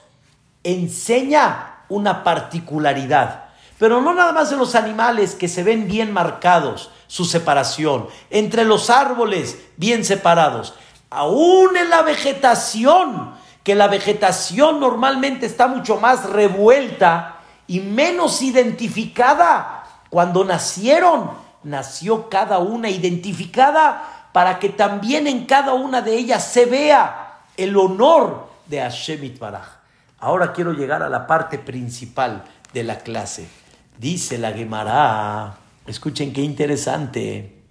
enseña 0.64 1.84
una 1.90 2.24
particularidad. 2.24 3.45
Pero 3.78 4.02
no 4.02 4.14
nada 4.14 4.32
más 4.32 4.52
en 4.52 4.60
los 4.60 4.76
animales 4.76 5.36
que 5.36 5.48
se 5.48 5.64
ven 5.64 5.88
bien 5.88 6.14
marcados, 6.14 6.92
su 7.08 7.26
separación, 7.26 8.08
entre 8.30 8.66
los 8.66 8.90
árboles 8.90 9.60
bien 9.78 10.06
separados, 10.06 10.74
aún 11.10 11.76
en 11.78 11.90
la 11.90 12.02
vegetación, 12.02 13.34
que 13.64 13.76
la 13.76 13.88
vegetación 13.88 14.80
normalmente 14.80 15.46
está 15.46 15.68
mucho 15.68 15.98
más 15.98 16.30
revuelta 16.30 17.38
y 17.68 17.80
menos 17.80 18.42
identificada. 18.42 19.84
Cuando 20.10 20.46
nacieron, 20.46 21.32
nació 21.64 22.30
cada 22.30 22.60
una 22.60 22.90
identificada 22.90 24.30
para 24.32 24.60
que 24.60 24.70
también 24.70 25.28
en 25.28 25.46
cada 25.46 25.74
una 25.74 26.02
de 26.02 26.16
ellas 26.16 26.46
se 26.46 26.66
vea 26.66 27.40
el 27.58 27.76
honor 27.76 28.48
de 28.68 28.82
Hashem 28.82 29.24
Itbaraj. 29.24 29.68
Ahora 30.20 30.54
quiero 30.54 30.74
llegar 30.74 31.02
a 31.02 31.10
la 31.10 31.26
parte 31.28 31.58
principal 31.58 32.44
de 32.74 32.84
la 32.84 33.00
clase. 33.00 33.48
Dice 33.98 34.38
la 34.38 34.52
Gemara, 34.52 35.58
escuchen 35.88 36.34
qué 36.34 36.42
interesante. 36.42 37.62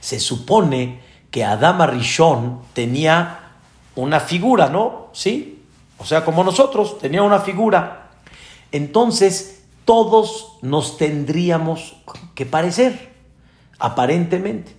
Se 0.00 0.20
supone 0.20 1.00
que 1.30 1.44
Adama 1.44 1.86
Rishon 1.86 2.62
tenía 2.72 3.52
una 3.94 4.20
figura, 4.20 4.68
¿no? 4.68 5.08
¿Sí? 5.12 5.62
O 5.98 6.04
sea, 6.04 6.24
como 6.24 6.44
nosotros, 6.44 6.98
tenía 6.98 7.22
una 7.22 7.40
figura. 7.40 8.10
Entonces, 8.72 9.62
todos 9.84 10.58
nos 10.62 10.96
tendríamos 10.96 11.96
que 12.34 12.46
parecer, 12.46 13.12
aparentemente. 13.78 14.76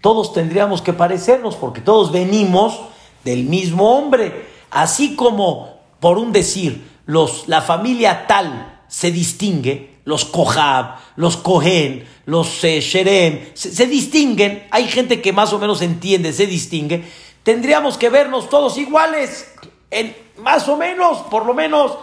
Todos 0.00 0.32
tendríamos 0.32 0.82
que 0.82 0.92
parecernos 0.92 1.56
porque 1.56 1.80
todos 1.80 2.12
venimos 2.12 2.80
del 3.24 3.44
mismo 3.44 3.96
hombre. 3.96 4.46
Así 4.70 5.16
como, 5.16 5.80
por 5.98 6.18
un 6.18 6.32
decir, 6.32 6.88
los, 7.06 7.48
la 7.48 7.60
familia 7.60 8.26
tal 8.26 8.82
se 8.88 9.10
distingue, 9.10 9.89
los 10.10 10.24
Kohab, 10.24 10.96
los 11.16 11.36
Kohen, 11.36 12.04
los 12.26 12.62
eh, 12.64 12.80
Sherem, 12.80 13.40
se, 13.54 13.86
distinguen, 13.86 14.66
hay 14.70 14.88
gente 14.88 15.22
que 15.22 15.32
más 15.32 15.52
o 15.52 15.58
menos 15.58 15.80
entiende, 15.80 16.32
se 16.32 16.46
distingue, 16.46 17.04
tendríamos 17.44 17.96
que 17.96 18.10
vernos 18.10 18.50
todos 18.50 18.76
iguales, 18.76 19.54
en, 19.90 20.14
más 20.42 20.68
o 20.68 20.76
menos, 20.76 21.18
por 21.30 21.46
lo 21.46 21.54
menos, 21.54 21.96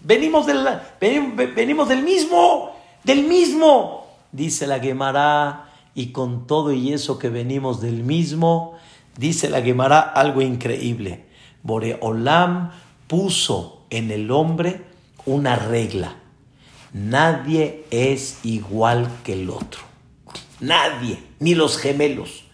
venimos 0.00 0.46
del, 0.46 0.64
del 1.00 2.02
mismo, 2.02 2.76
del 3.02 3.24
mismo, 3.24 4.06
dice 4.32 4.66
la 4.66 4.78
Gemara, 4.78 5.72
y 5.94 6.12
con 6.12 6.46
todo 6.46 6.72
y 6.72 6.92
eso 6.92 7.18
que 7.18 7.30
venimos 7.30 7.80
del 7.80 8.04
mismo, 8.04 8.74
dice 9.16 9.48
la 9.48 9.62
Gemara 9.62 10.00
algo 10.00 10.42
increíble. 10.42 11.24
Boreolam 11.62 12.70
puso 13.06 13.80
en 13.88 14.10
el 14.10 14.30
hombre 14.30 14.84
una 15.24 15.56
regla 15.56 16.16
Nadie 16.96 17.84
es 17.90 18.38
igual 18.42 19.10
que 19.22 19.34
el 19.34 19.50
otro. 19.50 19.82
Nadie, 20.60 21.22
ni 21.40 21.54
los 21.54 21.76
gemelos. 21.76 22.44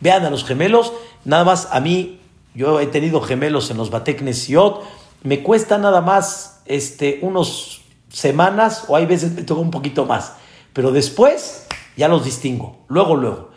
Vean 0.00 0.24
a 0.24 0.30
los 0.30 0.44
gemelos, 0.44 0.92
nada 1.24 1.44
más 1.44 1.68
a 1.70 1.78
mí, 1.78 2.18
yo 2.52 2.80
he 2.80 2.86
tenido 2.86 3.20
gemelos 3.20 3.70
en 3.70 3.76
los 3.76 3.90
Batek 3.90 4.22
Nesiot, 4.22 4.82
me 5.22 5.44
cuesta 5.44 5.78
nada 5.78 6.00
más 6.00 6.62
este, 6.64 7.20
unos 7.22 7.82
semanas 8.08 8.86
o 8.88 8.96
hay 8.96 9.06
veces 9.06 9.34
me 9.34 9.44
toca 9.44 9.60
un 9.60 9.70
poquito 9.70 10.04
más, 10.04 10.32
pero 10.72 10.90
después 10.90 11.68
ya 11.96 12.08
los 12.08 12.24
distingo, 12.24 12.78
luego, 12.88 13.14
luego. 13.14 13.50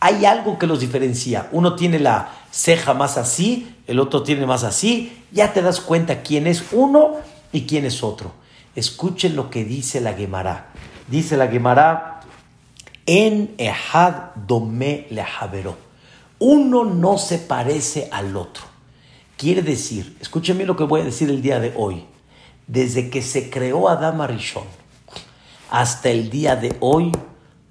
Hay 0.00 0.24
algo 0.24 0.58
que 0.58 0.66
los 0.66 0.80
diferencia. 0.80 1.48
Uno 1.52 1.76
tiene 1.76 2.00
la 2.00 2.32
ceja 2.50 2.94
más 2.94 3.16
así, 3.16 3.76
el 3.86 4.00
otro 4.00 4.24
tiene 4.24 4.44
más 4.44 4.64
así, 4.64 5.22
ya 5.30 5.52
te 5.52 5.62
das 5.62 5.80
cuenta 5.80 6.22
quién 6.22 6.48
es 6.48 6.64
uno 6.72 7.12
y 7.52 7.62
quién 7.62 7.84
es 7.84 8.02
otro. 8.02 8.42
Escuchen 8.74 9.36
lo 9.36 9.50
que 9.50 9.64
dice 9.64 10.00
la 10.00 10.14
Gemara. 10.14 10.72
Dice 11.08 11.36
la 11.36 11.48
Gemara, 11.48 12.20
en 13.06 13.54
Ehad 13.58 14.34
Dome 14.46 15.06
Lehaveró. 15.10 15.76
Uno 16.38 16.84
no 16.84 17.18
se 17.18 17.38
parece 17.38 18.08
al 18.10 18.36
otro. 18.36 18.64
Quiere 19.36 19.62
decir, 19.62 20.16
escúchenme 20.20 20.64
lo 20.64 20.76
que 20.76 20.84
voy 20.84 21.00
a 21.00 21.04
decir 21.04 21.30
el 21.30 21.42
día 21.42 21.60
de 21.60 21.72
hoy. 21.76 22.04
Desde 22.66 23.10
que 23.10 23.22
se 23.22 23.50
creó 23.50 23.88
Adam 23.88 24.20
Arishon 24.20 24.64
hasta 25.70 26.08
el 26.10 26.30
día 26.30 26.56
de 26.56 26.76
hoy, 26.80 27.12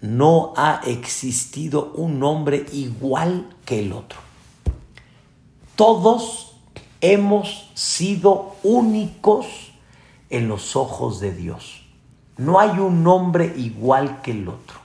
no 0.02 0.54
ha 0.58 0.82
existido 0.86 1.94
un 1.96 2.22
hombre 2.24 2.66
igual 2.74 3.56
que 3.66 3.80
el 3.80 3.94
otro. 3.94 4.20
Todos 5.76 6.58
hemos 7.00 7.70
sido 7.74 8.56
únicos 8.62 9.63
en 10.34 10.48
los 10.48 10.76
ojos 10.76 11.20
de 11.20 11.32
Dios. 11.32 11.84
No 12.38 12.60
hay 12.60 12.72
un 12.80 13.06
hombre 13.06 13.54
igual 13.56 14.22
que 14.24 14.32
el 14.32 14.50
otro. 14.50 14.80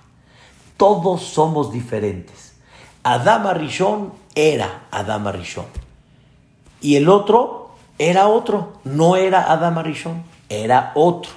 Todos 0.77 1.23
somos 1.23 1.73
diferentes. 1.73 2.55
Adama 3.03 3.55
Rishon 3.55 4.13
era 4.35 4.87
Adama 4.91 5.33
Rishon. 5.33 5.65
Y 6.83 6.97
el 6.97 7.09
otro 7.09 7.71
era 7.99 8.29
otro. 8.29 8.75
No 8.85 9.17
era 9.17 9.51
Adama 9.51 9.83
Rishon, 9.83 10.23
era 10.51 10.93
otro. 10.95 11.33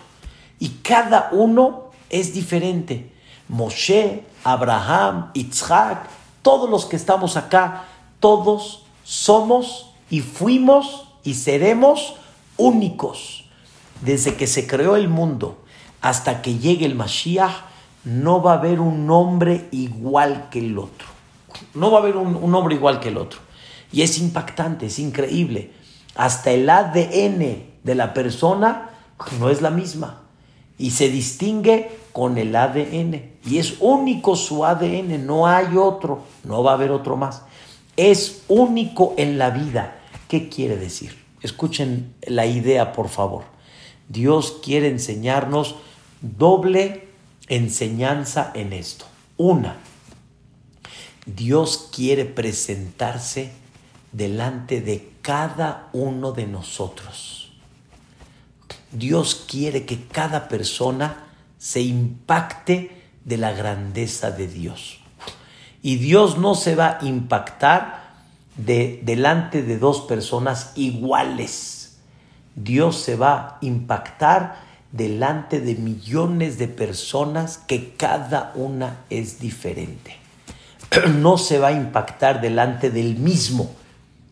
Y 0.60 0.70
cada 0.84 1.30
uno 1.32 1.86
es 2.10 2.34
diferente. 2.34 3.14
Moshe, 3.48 4.26
Abraham, 4.44 5.32
Isaac, 5.34 6.10
todos 6.42 6.70
los 6.70 6.86
que 6.86 6.98
estamos 6.98 7.38
acá, 7.38 7.86
todos 8.20 8.84
somos 9.06 9.94
y 10.10 10.20
fuimos 10.20 11.08
y 11.24 11.36
seremos 11.36 12.16
únicos 12.58 13.41
desde 14.02 14.36
que 14.36 14.48
se 14.48 14.68
creó 14.68 14.96
el 14.96 15.08
mundo 15.08 15.64
hasta 16.02 16.42
que 16.42 16.58
llegue 16.58 16.86
el 16.86 16.96
Mashiach, 16.96 17.52
no 18.04 18.42
va 18.42 18.54
a 18.54 18.58
haber 18.58 18.80
un 18.80 19.10
hombre 19.10 19.68
igual 19.72 20.48
que 20.50 20.60
el 20.60 20.78
otro. 20.78 21.08
No 21.74 21.92
va 21.92 22.00
a 22.00 22.02
haber 22.02 22.18
un, 22.18 22.56
hombre 22.56 22.76
igual 22.76 23.00
que 23.00 23.10
el 23.10 23.18
otro. 23.18 23.40
Y 23.92 24.02
es 24.02 24.18
impactante, 24.18 24.88
es 24.88 25.00
increíble. 25.00 25.72
Hasta 26.16 26.52
el 26.52 26.70
ADN 26.70 27.64
de 27.84 27.96
la 27.96 28.14
persona 28.14 28.90
no 29.40 29.50
es 29.50 29.62
la 29.62 29.70
misma. 29.70 30.24
Y 30.78 30.92
se 30.92 31.10
distingue 31.10 31.92
con 32.12 32.38
el 32.38 32.56
ADN. 32.56 33.32
Y 33.46 33.60
es 33.60 33.76
único 33.80 34.36
su 34.36 34.66
ADN, 34.66 35.26
no 35.26 35.46
hay 35.48 35.78
otro, 35.78 36.24
no 36.44 36.64
va 36.64 36.72
a 36.72 36.76
haber 36.76 36.92
otro 36.92 37.18
más. 37.18 37.44
Es 37.96 38.44
único 38.48 39.14
en 39.18 39.38
la 39.38 39.52
vida. 39.52 40.00
¿Qué 40.28 40.50
quiere 40.50 40.78
decir? 40.78 41.24
Escuchen 41.42 42.16
la 42.26 42.46
idea, 42.46 42.94
por 42.94 43.10
favor. 43.10 43.44
Dios 44.12 44.58
quiere 44.62 44.90
enseñarnos 44.90 45.76
doble 46.20 47.08
enseñanza 47.48 48.52
en 48.54 48.74
esto. 48.74 49.06
Una, 49.38 49.78
Dios 51.26 51.90
quiere 51.94 52.26
presentarse 52.26 53.52
delante 54.12 54.82
de 54.82 55.10
cada 55.22 55.90
uno 55.94 56.34
de 56.34 56.46
nosotros. 56.46 57.54
Dios 58.92 59.46
quiere 59.48 59.86
que 59.86 60.06
cada 60.08 60.50
persona 60.50 61.28
se 61.58 61.82
impacte 61.82 62.92
de 63.24 63.38
la 63.38 63.54
grandeza 63.54 64.32
de 64.32 64.48
Dios. 64.48 65.00
Y 65.82 65.96
Dios 65.96 66.38
no 66.38 66.56
se 66.56 66.76
va 66.76 66.98
a 67.00 67.06
impactar 67.06 68.12
de, 68.58 69.00
delante 69.04 69.64
de 69.64 69.78
dos 69.78 70.02
personas 70.02 70.74
iguales 70.76 71.81
Dios 72.56 72.98
se 72.98 73.16
va 73.16 73.34
a 73.34 73.58
impactar 73.62 74.60
delante 74.92 75.62
de 75.62 75.76
millones 75.76 76.58
de 76.58 76.68
personas 76.68 77.58
que 77.58 77.94
cada 77.96 78.52
una 78.56 78.98
es 79.10 79.40
diferente. 79.40 80.18
No 81.20 81.38
se 81.38 81.58
va 81.58 81.70
a 81.70 81.72
impactar 81.72 82.42
delante 82.42 82.92
del 82.92 83.16
mismo, 83.16 83.72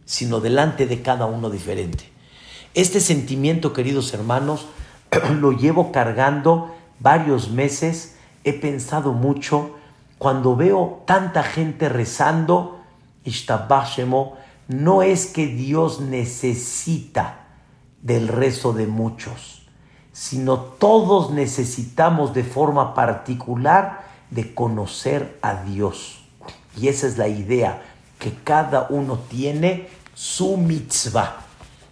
sino 0.06 0.42
delante 0.42 0.86
de 0.86 1.02
cada 1.02 1.26
uno 1.26 1.50
diferente. 1.50 2.10
Este 2.74 3.00
sentimiento, 3.00 3.72
queridos 3.72 4.14
hermanos, 4.14 4.66
lo 5.40 5.54
llevo 5.54 5.92
cargando 5.92 6.76
varios 7.00 7.50
meses. 7.50 8.16
He 8.44 8.54
pensado 8.54 9.14
mucho 9.14 9.76
cuando 10.18 10.58
veo 10.58 11.04
tanta 11.06 11.44
gente 11.44 11.88
rezando, 11.88 12.80
no 14.68 15.02
es 15.02 15.28
que 15.28 15.48
Dios 15.48 16.02
necesita 16.02 17.49
del 18.02 18.28
rezo 18.28 18.74
de 18.74 18.88
muchos, 18.88 19.64
sino 20.12 20.60
todos 20.60 21.32
necesitamos 21.32 22.34
de 22.34 22.44
forma 22.44 22.94
particular 22.94 24.08
de 24.30 24.54
conocer 24.54 25.38
a 25.42 25.64
Dios. 25.64 26.20
Y 26.78 26.88
esa 26.88 27.08
es 27.08 27.18
la 27.18 27.28
idea, 27.28 27.82
que 28.20 28.34
cada 28.44 28.88
uno 28.90 29.20
tiene 29.30 29.88
su 30.14 30.58
mitzvah, 30.58 31.38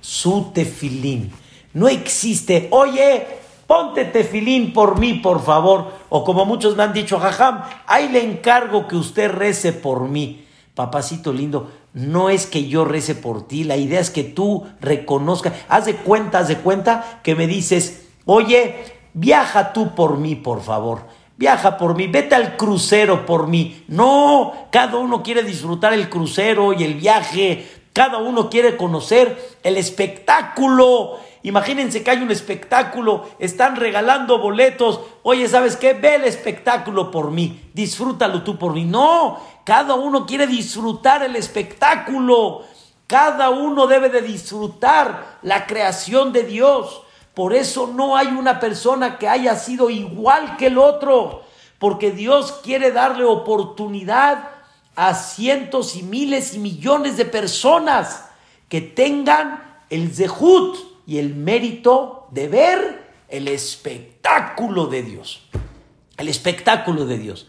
su 0.01 0.51
tefilín. 0.53 1.31
No 1.73 1.87
existe, 1.87 2.67
oye, 2.71 3.25
ponte 3.65 4.05
tefilín 4.05 4.73
por 4.73 4.99
mí, 4.99 5.15
por 5.15 5.41
favor. 5.41 5.91
O 6.09 6.23
como 6.23 6.45
muchos 6.45 6.75
me 6.75 6.83
han 6.83 6.93
dicho, 6.93 7.19
jajam, 7.19 7.63
ahí 7.85 8.09
le 8.09 8.23
encargo 8.23 8.87
que 8.87 8.95
usted 8.95 9.31
rece 9.31 9.73
por 9.73 10.07
mí. 10.07 10.45
Papacito 10.75 11.33
lindo, 11.33 11.71
no 11.97 12.29
es 12.29 12.45
que 12.45 12.67
yo 12.67 12.85
rece 12.85 13.15
por 13.15 13.47
ti, 13.47 13.63
la 13.63 13.75
idea 13.75 13.99
es 13.99 14.11
que 14.11 14.23
tú 14.23 14.67
reconozcas, 14.79 15.53
haz 15.67 15.85
de 15.85 15.95
cuenta, 15.95 16.37
haz 16.37 16.47
de 16.47 16.57
cuenta 16.57 17.21
que 17.23 17.33
me 17.33 17.47
dices, 17.47 18.07
oye, 18.25 18.75
viaja 19.13 19.73
tú 19.73 19.95
por 19.95 20.17
mí, 20.17 20.35
por 20.35 20.61
favor. 20.61 21.07
Viaja 21.37 21.77
por 21.77 21.95
mí, 21.95 22.05
vete 22.07 22.35
al 22.35 22.55
crucero 22.55 23.25
por 23.25 23.47
mí. 23.47 23.83
No, 23.87 24.53
cada 24.71 24.97
uno 24.97 25.23
quiere 25.23 25.41
disfrutar 25.41 25.93
el 25.93 26.07
crucero 26.07 26.71
y 26.73 26.83
el 26.83 26.93
viaje, 26.95 27.67
cada 27.93 28.19
uno 28.19 28.47
quiere 28.47 28.77
conocer 28.77 29.57
el 29.63 29.77
espectáculo. 29.77 31.17
Imagínense 31.41 32.03
que 32.03 32.11
hay 32.11 32.21
un 32.21 32.29
espectáculo, 32.29 33.27
están 33.39 33.75
regalando 33.75 34.37
boletos. 34.37 34.99
Oye, 35.23 35.47
¿sabes 35.47 35.77
qué? 35.77 35.93
Ve 35.93 36.15
el 36.15 36.25
espectáculo 36.25 37.09
por 37.09 37.31
mí, 37.31 37.69
disfrútalo 37.73 38.43
tú 38.43 38.59
por 38.59 38.73
mí. 38.73 38.85
No, 38.85 39.39
cada 39.68 39.95
uno 39.95 40.26
quiere 40.26 40.47
disfrutar 40.47 41.24
el 41.24 41.36
espectáculo. 41.36 42.63
Cada 43.05 43.49
uno 43.49 43.86
debe 43.86 44.07
de 44.07 44.22
disfrutar 44.22 45.39
la 45.41 45.68
creación 45.68 46.32
de 46.32 46.43
Dios. 46.43 47.01
Por 47.34 47.53
eso 47.53 47.88
no 47.88 48.15
hay 48.15 48.28
una 48.28 48.61
persona 48.61 49.18
que 49.18 49.28
haya 49.28 49.57
sido 49.57 49.89
igual 49.89 50.55
que 50.55 50.68
el 50.68 50.78
otro. 50.78 51.43
Porque 51.80 52.11
Dios 52.11 52.61
quiere 52.63 52.93
darle 52.93 53.26
oportunidad 53.26 54.51
a 54.95 55.13
cientos 55.13 55.97
y 55.97 56.03
miles 56.03 56.53
y 56.53 56.59
millones 56.59 57.18
de 57.18 57.26
personas 57.26 58.30
que 58.70 58.80
tengan 58.80 59.82
el 59.89 60.15
zehut 60.15 60.78
y 61.05 61.18
el 61.18 61.36
mérito 61.36 62.30
de 62.32 62.47
ver 62.47 63.11
el 63.28 63.49
espectáculo 63.49 64.86
de 64.86 65.03
Dios. 65.03 65.41
El 66.15 66.30
espectáculo 66.30 67.05
de 67.05 67.18
Dios. 67.18 67.47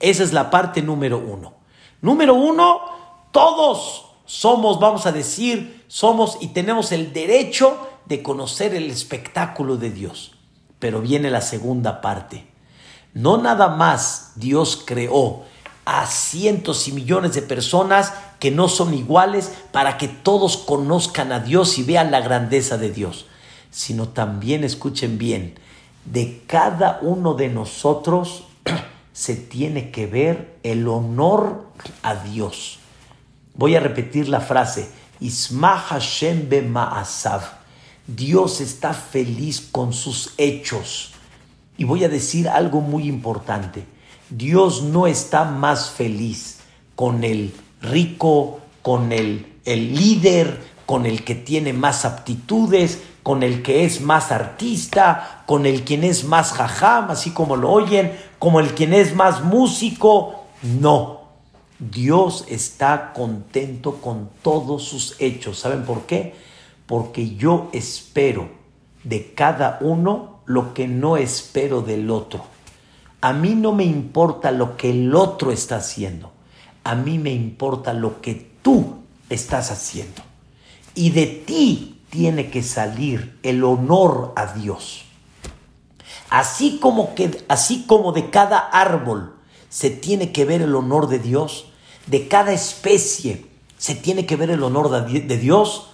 Esa 0.00 0.22
es 0.22 0.32
la 0.32 0.50
parte 0.50 0.82
número 0.82 1.18
uno. 1.18 1.54
Número 2.02 2.34
uno, 2.34 2.80
todos 3.32 4.06
somos, 4.26 4.78
vamos 4.80 5.06
a 5.06 5.12
decir, 5.12 5.84
somos 5.88 6.38
y 6.40 6.48
tenemos 6.48 6.92
el 6.92 7.12
derecho 7.12 7.78
de 8.06 8.22
conocer 8.22 8.74
el 8.74 8.90
espectáculo 8.90 9.76
de 9.76 9.90
Dios. 9.90 10.32
Pero 10.78 11.00
viene 11.00 11.30
la 11.30 11.40
segunda 11.40 12.00
parte. 12.00 12.46
No 13.14 13.38
nada 13.38 13.68
más 13.68 14.32
Dios 14.36 14.82
creó 14.84 15.44
a 15.86 16.06
cientos 16.06 16.88
y 16.88 16.92
millones 16.92 17.32
de 17.32 17.42
personas 17.42 18.12
que 18.40 18.50
no 18.50 18.68
son 18.68 18.92
iguales 18.92 19.52
para 19.72 19.96
que 19.96 20.08
todos 20.08 20.56
conozcan 20.56 21.32
a 21.32 21.40
Dios 21.40 21.78
y 21.78 21.84
vean 21.84 22.10
la 22.10 22.20
grandeza 22.20 22.76
de 22.76 22.90
Dios, 22.90 23.26
sino 23.70 24.08
también 24.08 24.64
escuchen 24.64 25.16
bien, 25.16 25.58
de 26.04 26.42
cada 26.46 26.98
uno 27.02 27.34
de 27.34 27.48
nosotros 27.48 28.45
se 29.16 29.34
tiene 29.34 29.90
que 29.90 30.06
ver 30.06 30.58
el 30.62 30.86
honor 30.86 31.70
a 32.02 32.16
Dios. 32.16 32.80
Voy 33.54 33.74
a 33.74 33.80
repetir 33.80 34.28
la 34.28 34.42
frase, 34.42 34.90
Isma 35.20 35.78
Hashem 35.78 36.50
Ma'asav. 36.68 37.40
Dios 38.06 38.60
está 38.60 38.92
feliz 38.92 39.66
con 39.72 39.94
sus 39.94 40.34
hechos. 40.36 41.12
Y 41.78 41.84
voy 41.84 42.04
a 42.04 42.10
decir 42.10 42.46
algo 42.46 42.82
muy 42.82 43.08
importante. 43.08 43.86
Dios 44.28 44.82
no 44.82 45.06
está 45.06 45.46
más 45.46 45.88
feliz 45.88 46.58
con 46.94 47.24
el 47.24 47.54
rico, 47.80 48.60
con 48.82 49.12
el, 49.12 49.46
el 49.64 49.94
líder, 49.94 50.60
con 50.84 51.06
el 51.06 51.24
que 51.24 51.34
tiene 51.34 51.72
más 51.72 52.04
aptitudes, 52.04 53.00
con 53.26 53.42
el 53.42 53.60
que 53.60 53.84
es 53.84 54.02
más 54.02 54.30
artista, 54.30 55.42
con 55.46 55.66
el 55.66 55.82
quien 55.82 56.04
es 56.04 56.22
más 56.22 56.52
jajam, 56.52 57.10
así 57.10 57.32
como 57.32 57.56
lo 57.56 57.72
oyen, 57.72 58.16
como 58.38 58.60
el 58.60 58.72
quien 58.72 58.94
es 58.94 59.16
más 59.16 59.42
músico. 59.42 60.44
No, 60.62 61.22
Dios 61.80 62.44
está 62.46 63.12
contento 63.12 63.94
con 63.96 64.30
todos 64.42 64.84
sus 64.84 65.16
hechos. 65.18 65.58
¿Saben 65.58 65.84
por 65.84 66.02
qué? 66.02 66.36
Porque 66.86 67.34
yo 67.34 67.68
espero 67.72 68.48
de 69.02 69.32
cada 69.34 69.78
uno 69.80 70.42
lo 70.44 70.72
que 70.72 70.86
no 70.86 71.16
espero 71.16 71.82
del 71.82 72.12
otro. 72.12 72.44
A 73.22 73.32
mí 73.32 73.56
no 73.56 73.72
me 73.72 73.82
importa 73.82 74.52
lo 74.52 74.76
que 74.76 74.90
el 74.90 75.12
otro 75.16 75.50
está 75.50 75.78
haciendo. 75.78 76.30
A 76.84 76.94
mí 76.94 77.18
me 77.18 77.32
importa 77.32 77.92
lo 77.92 78.20
que 78.20 78.52
tú 78.62 78.98
estás 79.28 79.72
haciendo. 79.72 80.22
Y 80.94 81.10
de 81.10 81.26
ti 81.26 81.95
tiene 82.10 82.50
que 82.50 82.62
salir 82.62 83.38
el 83.42 83.64
honor 83.64 84.32
a 84.36 84.54
Dios. 84.54 85.04
Así 86.30 86.78
como, 86.80 87.14
que, 87.14 87.44
así 87.48 87.84
como 87.86 88.12
de 88.12 88.30
cada 88.30 88.58
árbol 88.58 89.36
se 89.68 89.90
tiene 89.90 90.32
que 90.32 90.44
ver 90.44 90.62
el 90.62 90.74
honor 90.74 91.08
de 91.08 91.18
Dios, 91.18 91.66
de 92.06 92.28
cada 92.28 92.52
especie 92.52 93.46
se 93.78 93.94
tiene 93.94 94.26
que 94.26 94.36
ver 94.36 94.50
el 94.50 94.62
honor 94.62 94.90
de 95.06 95.36
Dios, 95.36 95.88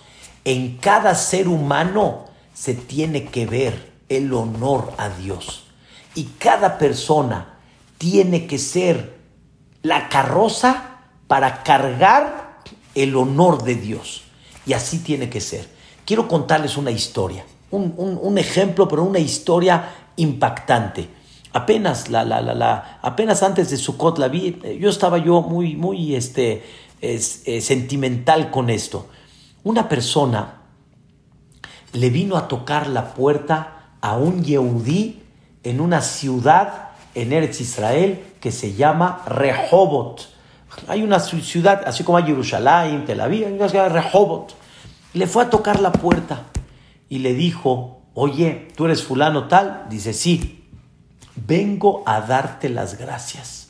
en 0.44 0.76
cada 0.78 1.14
ser 1.14 1.48
humano 1.48 2.26
se 2.54 2.74
tiene 2.74 3.24
que 3.24 3.46
ver 3.46 3.92
el 4.08 4.32
honor 4.32 4.92
a 4.98 5.08
Dios. 5.08 5.64
Y 6.14 6.24
cada 6.38 6.78
persona 6.78 7.58
tiene 7.98 8.46
que 8.46 8.58
ser 8.58 9.18
la 9.82 10.08
carroza 10.08 10.98
para 11.26 11.62
cargar 11.62 12.60
el 12.94 13.16
honor 13.16 13.64
de 13.64 13.74
Dios. 13.74 14.22
Y 14.66 14.74
así 14.74 14.98
tiene 14.98 15.28
que 15.30 15.40
ser. 15.40 15.68
Quiero 16.05 16.28
contarles 16.28 16.76
una 16.76 16.90
historia, 16.90 17.44
un, 17.70 18.38
ejemplo, 18.38 18.88
pero 18.88 19.05
una 19.05 19.18
historia 19.18 19.90
impactante. 20.16 21.09
Apenas, 21.53 22.09
la, 22.09 22.24
la, 22.24 22.40
la, 22.40 22.98
apenas 23.03 23.42
antes 23.42 23.70
de 23.70 23.76
Sukkot 23.76 24.18
la 24.18 24.28
vi, 24.28 24.59
yo 24.80 24.88
estaba 24.88 25.18
yo 25.18 25.42
muy, 25.42 25.76
muy 25.76 26.14
este, 26.14 26.64
eh, 27.00 27.18
sentimental 27.61 28.50
con 28.50 28.70
esto. 28.70 29.09
Una 29.64 29.88
persona 29.88 30.62
le 31.92 32.11
vino 32.11 32.36
a 32.36 32.48
tocar 32.48 32.88
la 32.88 33.14
puerta 33.14 33.96
a 34.00 34.16
un 34.16 34.42
Yehudí 34.42 35.22
en 35.62 35.80
una 35.80 36.00
ciudad 36.00 36.90
en 37.14 37.32
Eretz 37.32 37.61
Israel 37.61 38.24
que 38.40 38.50
se 38.50 38.74
llama 38.74 39.22
Rehobot. 39.26 40.28
Hay 40.88 41.03
una 41.03 41.20
ciudad, 41.20 41.82
así 41.86 42.03
como 42.03 42.18
hay 42.18 42.24
Jerusalén, 42.24 43.05
Tel 43.05 43.20
Aviv, 43.20 43.46
hay 43.46 43.53
una 43.53 43.68
ciudad 43.68 43.90
Rehobot. 43.90 44.55
Le 45.14 45.26
fue 45.26 45.44
a 45.44 45.50
tocar 45.50 45.80
la 45.80 45.92
puerta 45.92 46.46
y 47.08 47.18
le 47.18 47.34
dijo, 47.34 48.02
oye, 48.14 48.68
¿tú 48.74 48.86
eres 48.86 49.02
fulano 49.02 49.48
tal? 49.48 49.86
Dice, 49.90 50.12
sí, 50.12 50.64
vengo 51.36 52.02
a 52.06 52.20
darte 52.22 52.68
las 52.68 52.98
gracias. 52.98 53.68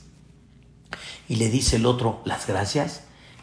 Y 1.28 1.36
le 1.36 1.48
dice 1.48 1.76
el 1.76 1.86
otro, 1.86 2.20
¿las 2.24 2.46
gracias? 2.46 3.02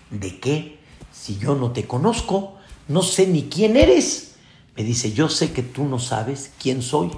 ¿De 0.09 0.39
qué? 0.39 0.79
Si 1.11 1.37
yo 1.37 1.55
no 1.55 1.71
te 1.71 1.85
conozco, 1.87 2.55
no 2.87 3.01
sé 3.01 3.27
ni 3.27 3.43
quién 3.43 3.75
eres. 3.75 4.35
Me 4.77 4.83
dice, 4.83 5.11
yo 5.11 5.27
sé 5.27 5.51
que 5.51 5.63
tú 5.63 5.85
no 5.85 5.99
sabes 5.99 6.51
quién 6.61 6.81
soy, 6.81 7.11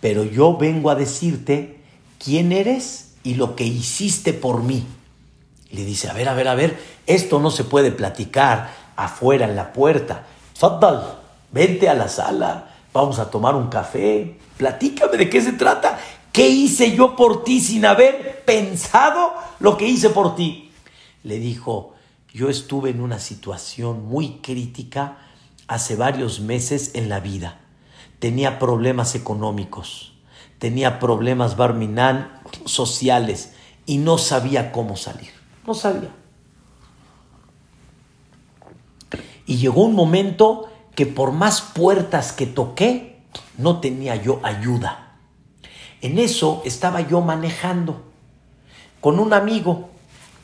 pero 0.00 0.24
yo 0.24 0.56
vengo 0.56 0.90
a 0.90 0.96
decirte 0.96 1.80
quién 2.18 2.50
eres 2.50 3.14
y 3.22 3.34
lo 3.34 3.54
que 3.54 3.64
hiciste 3.64 4.32
por 4.32 4.62
mí. 4.62 4.84
Le 5.70 5.84
dice, 5.84 6.08
a 6.08 6.12
ver, 6.12 6.28
a 6.28 6.34
ver, 6.34 6.48
a 6.48 6.54
ver, 6.54 6.78
esto 7.06 7.38
no 7.38 7.50
se 7.50 7.64
puede 7.64 7.92
platicar 7.92 8.87
afuera 8.98 9.46
en 9.46 9.56
la 9.56 9.72
puerta. 9.72 10.26
Faddal, 10.54 11.18
vente 11.52 11.88
a 11.88 11.94
la 11.94 12.08
sala, 12.08 12.74
vamos 12.92 13.18
a 13.20 13.30
tomar 13.30 13.54
un 13.54 13.68
café, 13.68 14.36
platícame 14.56 15.16
de 15.16 15.30
qué 15.30 15.40
se 15.40 15.52
trata. 15.52 15.98
¿Qué 16.32 16.48
hice 16.48 16.94
yo 16.94 17.16
por 17.16 17.44
ti 17.44 17.60
sin 17.60 17.86
haber 17.86 18.44
pensado 18.44 19.32
lo 19.60 19.76
que 19.76 19.86
hice 19.86 20.10
por 20.10 20.34
ti? 20.34 20.70
Le 21.22 21.38
dijo, 21.38 21.94
yo 22.32 22.48
estuve 22.48 22.90
en 22.90 23.00
una 23.00 23.18
situación 23.18 24.06
muy 24.06 24.40
crítica 24.42 25.18
hace 25.68 25.96
varios 25.96 26.40
meses 26.40 26.92
en 26.94 27.08
la 27.08 27.20
vida. 27.20 27.60
Tenía 28.18 28.58
problemas 28.58 29.14
económicos, 29.14 30.12
tenía 30.58 30.98
problemas 30.98 31.56
barminán 31.56 32.40
sociales 32.64 33.52
y 33.86 33.98
no 33.98 34.18
sabía 34.18 34.72
cómo 34.72 34.96
salir. 34.96 35.30
No 35.66 35.74
sabía. 35.74 36.10
Y 39.48 39.56
llegó 39.56 39.84
un 39.84 39.94
momento 39.94 40.68
que 40.94 41.06
por 41.06 41.32
más 41.32 41.62
puertas 41.62 42.32
que 42.32 42.46
toqué, 42.46 43.22
no 43.56 43.80
tenía 43.80 44.14
yo 44.14 44.40
ayuda. 44.42 45.16
En 46.02 46.18
eso 46.18 46.60
estaba 46.66 47.00
yo 47.00 47.22
manejando 47.22 48.02
con 49.00 49.18
un 49.18 49.32
amigo 49.32 49.88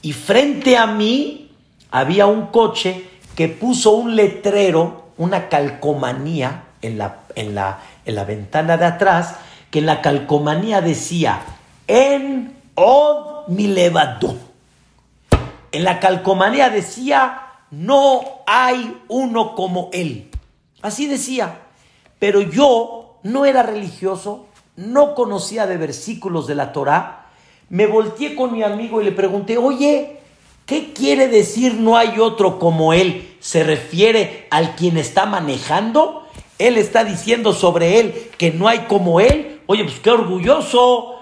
y 0.00 0.12
frente 0.12 0.78
a 0.78 0.86
mí 0.86 1.52
había 1.90 2.26
un 2.26 2.46
coche 2.46 3.07
que 3.36 3.48
puso 3.48 3.90
un 3.90 4.16
letrero, 4.16 5.11
una 5.18 5.50
calcomanía 5.50 6.64
en 6.80 6.96
la, 6.96 7.24
en 7.34 7.55
la, 7.55 7.80
en 8.07 8.14
la 8.14 8.24
ventana 8.24 8.78
de 8.78 8.86
atrás 8.86 9.36
que 9.70 9.80
en 9.80 9.86
la 9.86 10.00
calcomanía 10.00 10.80
decía 10.80 11.42
en 11.86 12.57
od 12.74 13.48
mi 13.48 13.66
levado. 13.66 14.34
En 15.72 15.84
la 15.84 16.00
calcomanía 16.00 16.70
decía 16.70 17.43
no 17.78 18.22
hay 18.46 19.02
uno 19.08 19.54
como 19.54 19.90
él. 19.92 20.30
Así 20.82 21.06
decía. 21.06 21.60
Pero 22.18 22.40
yo 22.40 23.18
no 23.22 23.44
era 23.44 23.62
religioso, 23.62 24.46
no 24.76 25.14
conocía 25.14 25.66
de 25.66 25.76
versículos 25.76 26.46
de 26.46 26.54
la 26.54 26.72
Torah. 26.72 27.26
Me 27.68 27.86
volteé 27.86 28.34
con 28.34 28.52
mi 28.52 28.62
amigo 28.62 29.00
y 29.00 29.04
le 29.04 29.12
pregunté, 29.12 29.58
oye, 29.58 30.20
¿qué 30.64 30.92
quiere 30.92 31.28
decir 31.28 31.74
no 31.74 31.96
hay 31.96 32.18
otro 32.20 32.58
como 32.58 32.92
él? 32.92 33.36
¿Se 33.40 33.64
refiere 33.64 34.46
al 34.50 34.74
quien 34.74 34.96
está 34.96 35.26
manejando? 35.26 36.26
Él 36.58 36.78
está 36.78 37.04
diciendo 37.04 37.52
sobre 37.52 38.00
él 38.00 38.30
que 38.38 38.52
no 38.52 38.68
hay 38.68 38.80
como 38.80 39.20
él. 39.20 39.60
Oye, 39.66 39.84
pues 39.84 40.00
qué 40.00 40.10
orgulloso. 40.10 41.16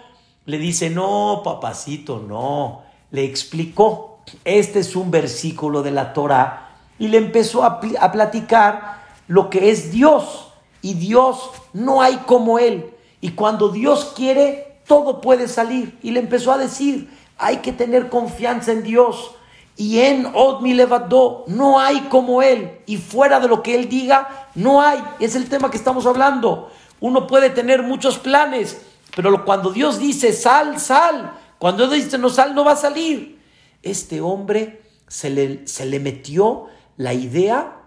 Le 0.45 0.59
dice, 0.59 0.91
no, 0.91 1.41
papacito, 1.45 2.19
no. 2.19 2.83
Le 3.11 3.25
explicó, 3.25 4.12
este 4.45 4.81
es 4.81 4.97
un 4.97 5.11
versículo 5.11 5.83
de 5.83 5.91
la 5.91 6.13
Torah 6.13 6.71
y 6.99 7.09
le 7.09 7.19
empezó 7.19 7.65
a, 7.65 7.81
platicar 7.81 9.03
lo 9.27 9.51
que 9.51 9.71
es 9.71 9.91
Dios. 9.91 10.53
Y 10.83 10.95
Dios 10.95 11.51
no 11.73 12.01
hay 12.01 12.17
como 12.27 12.59
Él. 12.59 12.95
Y 13.21 13.31
cuando 13.31 13.71
Dios 13.71 14.13
quiere, 14.17 14.79
todo 14.87 15.21
puede 15.21 15.49
salir. 15.49 15.99
Y 16.03 16.13
le 16.13 16.21
empezó 16.21 16.53
a 16.53 16.59
decir, 16.59 17.11
hay 17.39 17.57
que 17.57 17.73
tener 17.73 18.09
confianza 18.09 18.73
en 18.73 18.85
Dios. 18.85 19.33
Y 19.77 19.99
en 19.99 20.27
Od 20.35 20.61
mi 20.61 20.75
levadó, 20.75 21.45
no 21.49 21.81
hay 21.81 22.03
como 22.03 22.41
Él. 22.41 22.79
Y 22.87 22.99
fuera 22.99 23.41
de 23.41 23.49
lo 23.49 23.63
que 23.63 23.75
Él 23.75 23.89
diga, 23.89 24.49
no 24.55 24.81
hay. 24.81 25.03
Es 25.19 25.35
el 25.35 25.49
tema 25.49 25.71
que 25.71 25.79
estamos 25.79 26.07
hablando. 26.07 26.71
Uno 27.01 27.27
puede 27.27 27.51
tener 27.51 27.83
muchos 27.83 28.19
planes, 28.19 28.81
pero 29.17 29.45
cuando 29.45 29.73
Dios 29.73 29.99
dice 29.99 30.33
sal, 30.33 30.79
sal. 30.79 31.33
Cuando 31.59 31.89
Dios 31.89 32.05
dice 32.05 32.19
no 32.19 32.29
sal, 32.29 32.55
no 32.55 32.65
va 32.65 32.73
a 32.73 32.77
salir. 32.77 33.42
Este 33.83 34.21
hombre 34.21 34.83
se 35.09 35.31
le, 35.31 35.67
se 35.67 35.87
le 35.87 36.01
metió 36.01 36.67
la 36.97 37.15
idea, 37.15 37.81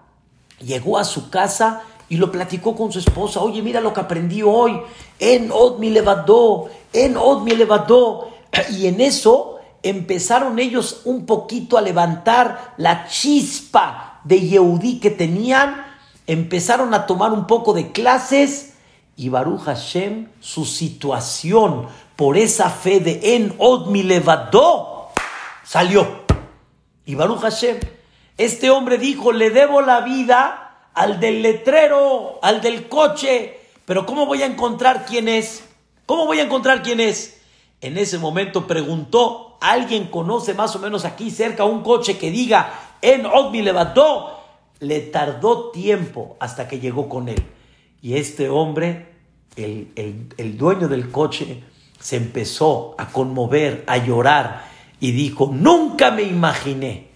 llegó 0.59 0.97
a 0.97 1.03
su 1.03 1.29
casa 1.29 1.83
y 2.09 2.17
lo 2.17 2.31
platicó 2.31 2.75
con 2.75 2.91
su 2.91 2.99
esposa. 2.99 3.39
Oye, 3.41 3.61
mira 3.61 3.81
lo 3.81 3.93
que 3.93 4.01
aprendí 4.01 4.41
hoy. 4.43 4.79
En 5.19 5.51
Od 5.51 5.79
mi 5.79 5.89
levadó, 5.89 6.69
en 6.93 7.17
Od 7.17 7.41
mi 7.41 7.55
levadó. 7.55 8.29
Y 8.71 8.87
en 8.87 9.01
eso 9.01 9.57
empezaron 9.83 10.59
ellos 10.59 11.01
un 11.05 11.25
poquito 11.25 11.77
a 11.77 11.81
levantar 11.81 12.73
la 12.77 13.07
chispa 13.07 14.21
de 14.23 14.41
Yehudí 14.41 14.99
que 14.99 15.09
tenían. 15.09 15.85
Empezaron 16.27 16.93
a 16.93 17.05
tomar 17.05 17.31
un 17.31 17.47
poco 17.47 17.73
de 17.73 17.91
clases. 17.91 18.73
Y 19.17 19.29
Baruch 19.29 19.61
Hashem, 19.61 20.27
su 20.41 20.65
situación 20.65 21.87
por 22.15 22.37
esa 22.37 22.69
fe 22.69 22.99
de 22.99 23.35
en 23.35 23.53
Od 23.57 23.87
mi 23.87 24.03
levadó, 24.03 24.94
salió. 25.65 26.23
Y 27.05 27.15
Baruch 27.15 27.41
Hashem, 27.41 27.79
este 28.37 28.69
hombre 28.69 28.97
dijo, 28.97 29.31
le 29.31 29.49
debo 29.49 29.81
la 29.81 30.01
vida 30.01 30.89
al 30.93 31.19
del 31.19 31.41
letrero, 31.41 32.39
al 32.41 32.61
del 32.61 32.87
coche, 32.87 33.59
pero 33.85 34.05
¿cómo 34.05 34.25
voy 34.25 34.41
a 34.41 34.45
encontrar 34.45 35.05
quién 35.05 35.27
es? 35.27 35.63
¿Cómo 36.05 36.25
voy 36.25 36.39
a 36.39 36.43
encontrar 36.43 36.81
quién 36.81 36.99
es? 36.99 37.41
En 37.81 37.97
ese 37.97 38.17
momento 38.17 38.67
preguntó, 38.67 39.57
¿alguien 39.61 40.07
conoce 40.07 40.53
más 40.53 40.75
o 40.75 40.79
menos 40.79 41.05
aquí 41.05 41.29
cerca 41.29 41.65
un 41.65 41.83
coche 41.83 42.17
que 42.17 42.31
diga, 42.31 42.97
en 43.01 43.25
Odmi 43.25 43.61
levantó? 43.61 44.39
Le 44.79 45.01
tardó 45.01 45.71
tiempo 45.71 46.37
hasta 46.39 46.67
que 46.67 46.79
llegó 46.79 47.09
con 47.09 47.29
él. 47.29 47.43
Y 48.01 48.15
este 48.15 48.49
hombre, 48.49 49.13
el, 49.55 49.91
el 50.37 50.57
dueño 50.57 50.87
del 50.87 51.11
coche, 51.11 51.63
se 51.99 52.17
empezó 52.17 52.95
a 52.97 53.07
conmover, 53.07 53.83
a 53.87 53.97
llorar 53.97 54.74
y 54.99 55.11
dijo, 55.11 55.51
nunca 55.53 56.11
me 56.11 56.23
imaginé 56.23 57.07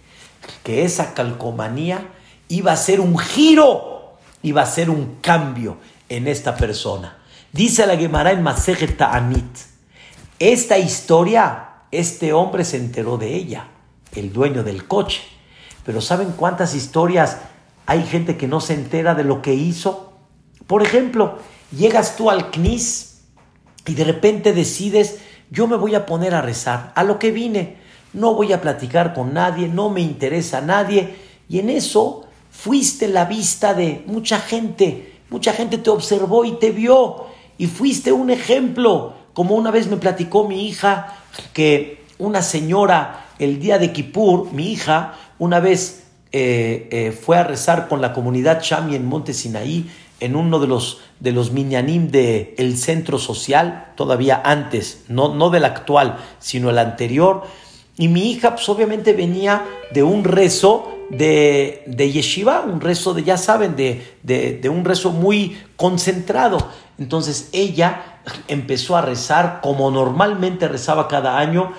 que 0.62 0.84
esa 0.84 1.14
calcomanía 1.14 2.08
iba 2.48 2.72
a 2.72 2.76
ser 2.76 3.00
un 3.00 3.18
giro, 3.18 4.16
iba 4.42 4.62
a 4.62 4.66
ser 4.66 4.90
un 4.90 5.16
cambio 5.20 5.78
en 6.08 6.26
esta 6.26 6.56
persona. 6.56 7.18
Dice 7.52 7.86
la 7.86 7.96
Gemara 7.96 8.32
en 8.32 8.42
Masejet 8.42 8.96
Ta'anit, 8.96 9.58
esta 10.38 10.78
historia, 10.78 11.68
este 11.90 12.32
hombre 12.32 12.64
se 12.64 12.76
enteró 12.76 13.18
de 13.18 13.34
ella, 13.34 13.68
el 14.14 14.32
dueño 14.32 14.62
del 14.62 14.86
coche. 14.86 15.22
Pero 15.84 16.00
¿saben 16.00 16.32
cuántas 16.36 16.74
historias 16.74 17.38
hay 17.86 18.04
gente 18.04 18.36
que 18.36 18.48
no 18.48 18.60
se 18.60 18.74
entera 18.74 19.14
de 19.14 19.24
lo 19.24 19.42
que 19.42 19.54
hizo? 19.54 20.12
Por 20.66 20.82
ejemplo, 20.82 21.38
llegas 21.76 22.16
tú 22.16 22.30
al 22.30 22.50
CNIS 22.50 23.22
y 23.86 23.94
de 23.94 24.04
repente 24.04 24.52
decides, 24.52 25.18
yo 25.50 25.66
me 25.66 25.76
voy 25.76 25.94
a 25.94 26.06
poner 26.06 26.34
a 26.34 26.42
rezar, 26.42 26.92
a 26.94 27.04
lo 27.04 27.18
que 27.18 27.30
vine, 27.30 27.76
no 28.12 28.34
voy 28.34 28.52
a 28.52 28.60
platicar 28.60 29.14
con 29.14 29.34
nadie, 29.34 29.68
no 29.68 29.90
me 29.90 30.00
interesa 30.00 30.58
a 30.58 30.62
nadie, 30.62 31.14
y 31.48 31.58
en 31.58 31.70
eso 31.70 32.26
fuiste 32.50 33.08
la 33.08 33.24
vista 33.24 33.74
de 33.74 34.04
mucha 34.06 34.38
gente, 34.38 35.18
mucha 35.30 35.52
gente 35.52 35.78
te 35.78 35.90
observó 35.90 36.44
y 36.44 36.52
te 36.52 36.70
vio. 36.70 37.26
Y 37.58 37.66
fuiste 37.66 38.12
un 38.12 38.30
ejemplo, 38.30 39.14
como 39.34 39.54
una 39.54 39.70
vez 39.70 39.86
me 39.88 39.96
platicó 39.96 40.48
mi 40.48 40.68
hija 40.68 41.16
que 41.52 42.04
una 42.18 42.42
señora 42.42 43.26
el 43.38 43.60
día 43.60 43.78
de 43.78 43.92
Kippur, 43.92 44.52
mi 44.52 44.72
hija, 44.72 45.14
una 45.38 45.60
vez 45.60 46.04
eh, 46.32 46.88
eh, 46.90 47.12
fue 47.12 47.38
a 47.38 47.44
rezar 47.44 47.88
con 47.88 48.00
la 48.00 48.12
comunidad 48.12 48.60
Chami 48.60 48.94
en 48.94 49.06
Monte 49.06 49.32
Sinaí, 49.32 49.90
en 50.20 50.36
uno 50.36 50.60
de 50.60 50.66
los, 50.66 51.00
de 51.18 51.32
los 51.32 51.52
minyanim 51.52 52.10
del 52.10 52.54
el 52.56 52.76
centro 52.76 53.18
social, 53.18 53.92
todavía 53.96 54.40
antes, 54.44 55.04
no, 55.08 55.34
no 55.34 55.50
del 55.50 55.64
actual, 55.64 56.18
sino 56.38 56.70
el 56.70 56.78
anterior. 56.78 57.44
Y 57.96 58.08
mi 58.08 58.30
hija, 58.30 58.54
pues 58.54 58.68
obviamente 58.68 59.12
venía 59.12 59.66
de 59.92 60.02
un 60.02 60.24
rezo 60.24 61.00
de, 61.10 61.82
de 61.86 62.12
yeshiva, 62.12 62.62
un 62.62 62.80
rezo 62.80 63.12
de, 63.14 63.24
ya 63.24 63.36
saben, 63.36 63.76
de, 63.76 64.16
de, 64.22 64.68
un 64.68 64.84
rezo 64.84 65.10
muy 65.10 65.58
concentrado. 65.76 66.58
Entonces 66.98 67.48
ella 67.52 68.20
empezó 68.48 68.96
a 68.96 69.02
rezar 69.02 69.60
como 69.62 69.90
normalmente 69.90 70.68
rezaba 70.68 71.08
cada 71.08 71.38
año 71.38 71.72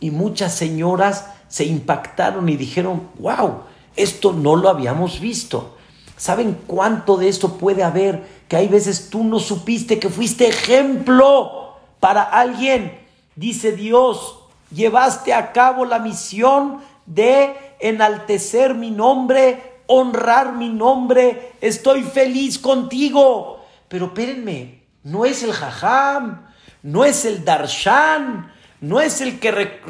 y 0.00 0.10
muchas 0.10 0.54
señoras 0.54 1.26
se 1.48 1.64
impactaron 1.64 2.48
y 2.48 2.56
dijeron, 2.56 3.08
wow, 3.18 3.62
esto 3.96 4.32
no 4.32 4.56
lo 4.56 4.68
habíamos 4.68 5.20
visto. 5.20 5.77
¿Saben 6.18 6.58
cuánto 6.66 7.16
de 7.16 7.28
esto 7.28 7.56
puede 7.56 7.82
haber? 7.82 8.22
Que 8.48 8.56
hay 8.56 8.68
veces 8.68 9.08
tú 9.08 9.24
no 9.24 9.38
supiste 9.38 9.98
que 9.98 10.10
fuiste 10.10 10.48
ejemplo 10.48 11.76
para 12.00 12.22
alguien. 12.22 12.98
Dice 13.36 13.72
Dios, 13.72 14.40
llevaste 14.74 15.32
a 15.32 15.52
cabo 15.52 15.84
la 15.84 16.00
misión 16.00 16.80
de 17.06 17.54
enaltecer 17.78 18.74
mi 18.74 18.90
nombre, 18.90 19.80
honrar 19.86 20.52
mi 20.52 20.68
nombre, 20.68 21.52
estoy 21.60 22.02
feliz 22.02 22.58
contigo. 22.58 23.64
Pero 23.88 24.06
espérenme, 24.06 24.82
no 25.04 25.24
es 25.24 25.44
el 25.44 25.52
jajam, 25.52 26.46
no 26.82 27.04
es 27.04 27.24
el 27.24 27.44
darshan, 27.44 28.52
no 28.80 29.00
es 29.00 29.20
el 29.20 29.38
que 29.38 29.80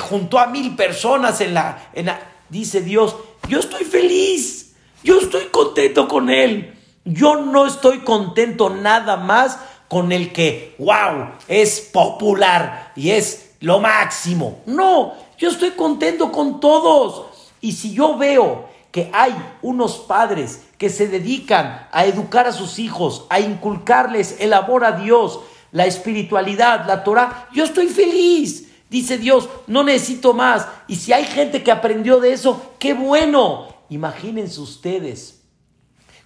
juntó 0.00 0.40
a 0.40 0.46
mil 0.46 0.74
personas 0.74 1.40
en 1.40 1.54
la, 1.54 1.90
en 1.92 2.06
la... 2.06 2.20
Dice 2.48 2.80
Dios, 2.80 3.14
yo 3.48 3.60
estoy 3.60 3.84
feliz, 3.84 4.59
yo 5.02 5.18
estoy 5.18 5.46
contento 5.46 6.08
con 6.08 6.30
él. 6.30 6.76
Yo 7.04 7.36
no 7.36 7.66
estoy 7.66 8.00
contento 8.00 8.70
nada 8.70 9.16
más 9.16 9.58
con 9.88 10.12
el 10.12 10.32
que, 10.32 10.76
wow, 10.78 11.30
es 11.48 11.80
popular 11.80 12.92
y 12.94 13.10
es 13.10 13.54
lo 13.60 13.80
máximo. 13.80 14.60
No, 14.66 15.14
yo 15.38 15.48
estoy 15.48 15.70
contento 15.70 16.30
con 16.30 16.60
todos. 16.60 17.26
Y 17.60 17.72
si 17.72 17.92
yo 17.92 18.16
veo 18.16 18.68
que 18.92 19.10
hay 19.12 19.34
unos 19.62 19.96
padres 19.98 20.62
que 20.78 20.90
se 20.90 21.08
dedican 21.08 21.88
a 21.90 22.04
educar 22.04 22.46
a 22.46 22.52
sus 22.52 22.78
hijos, 22.78 23.26
a 23.30 23.40
inculcarles 23.40 24.36
el 24.40 24.52
amor 24.52 24.84
a 24.84 24.92
Dios, 24.92 25.40
la 25.72 25.86
espiritualidad, 25.86 26.86
la 26.86 27.02
Torah, 27.04 27.48
yo 27.52 27.64
estoy 27.64 27.88
feliz. 27.88 28.68
Dice 28.88 29.18
Dios, 29.18 29.48
no 29.66 29.84
necesito 29.84 30.34
más. 30.34 30.66
Y 30.88 30.96
si 30.96 31.12
hay 31.12 31.24
gente 31.24 31.62
que 31.62 31.70
aprendió 31.70 32.18
de 32.18 32.32
eso, 32.32 32.72
qué 32.78 32.92
bueno. 32.92 33.69
Imagínense 33.90 34.60
ustedes 34.60 35.42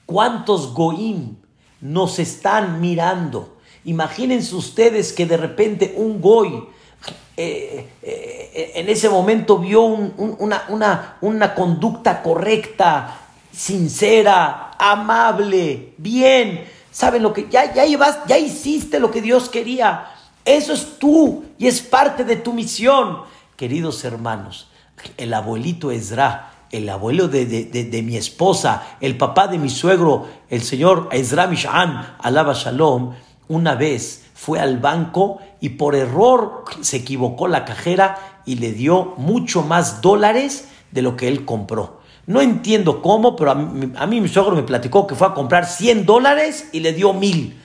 cuántos 0.06 0.74
goim 0.74 1.36
nos 1.80 2.18
están 2.18 2.80
mirando. 2.80 3.56
Imagínense 3.84 4.54
ustedes 4.54 5.12
que 5.12 5.26
de 5.26 5.36
repente 5.36 5.94
un 5.96 6.20
goy 6.20 6.68
eh, 7.36 7.90
eh, 8.02 8.72
en 8.76 8.88
ese 8.88 9.08
momento 9.08 9.58
vio 9.58 9.82
una, 9.82 11.16
una, 11.20 11.54
conducta 11.54 12.22
correcta, 12.22 13.18
sincera, 13.50 14.72
amable, 14.78 15.94
bien. 15.96 16.64
¿Saben 16.92 17.22
lo 17.22 17.32
que? 17.32 17.48
Ya, 17.50 17.74
ya, 17.74 17.84
ya 18.26 18.38
hiciste 18.38 19.00
lo 19.00 19.10
que 19.10 19.20
Dios 19.20 19.48
quería. 19.48 20.10
Eso 20.44 20.72
es 20.72 20.98
tú 20.98 21.44
y 21.58 21.66
es 21.66 21.80
parte 21.80 22.24
de 22.24 22.36
tu 22.36 22.52
misión. 22.52 23.22
Queridos 23.56 24.04
hermanos, 24.04 24.68
el 25.16 25.34
abuelito 25.34 25.90
Ezra 25.90 26.53
el 26.70 26.88
abuelo 26.88 27.28
de, 27.28 28.02
mi 28.04 28.16
esposa, 28.16 28.96
el 29.00 29.16
papá 29.16 29.48
de 29.48 29.58
mi 29.58 29.70
suegro, 29.70 30.26
el 30.50 30.62
señor 30.62 31.08
Ezra 31.12 31.46
Mish'an, 31.46 32.16
alaba 32.20 32.54
Shalom, 32.54 33.14
una 33.48 33.74
vez 33.74 34.26
fue 34.34 34.58
al 34.58 34.78
banco 34.78 35.38
y 35.60 35.70
por 35.70 35.94
error 35.94 36.64
se 36.80 36.98
equivocó 36.98 37.48
la 37.48 37.64
cajera 37.64 38.42
y 38.44 38.56
le 38.56 38.72
dio 38.72 39.14
mucho 39.16 39.62
más 39.62 40.00
dólares 40.00 40.68
de 40.90 41.02
lo 41.02 41.16
que 41.16 41.28
él 41.28 41.44
compró. 41.44 42.00
No 42.26 42.40
entiendo 42.40 43.02
cómo, 43.02 43.36
pero 43.36 43.50
a 43.50 43.54
mí, 43.54 44.20
mi 44.20 44.28
suegro 44.28 44.56
me 44.56 44.62
platicó 44.62 45.06
que 45.06 45.14
fue 45.14 45.26
a 45.26 45.34
comprar 45.34 45.66
100 45.66 46.06
dólares 46.06 46.68
y 46.72 46.80
le 46.80 46.92
dio 46.92 47.12
mil. 47.12 47.60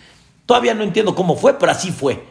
Todavía 0.45 0.73
no 0.73 0.83
entiendo 0.83 1.15
cómo 1.15 1.35
fue, 1.35 1.57
pero 1.57 1.71
así 1.71 1.91
fue. 1.91 2.25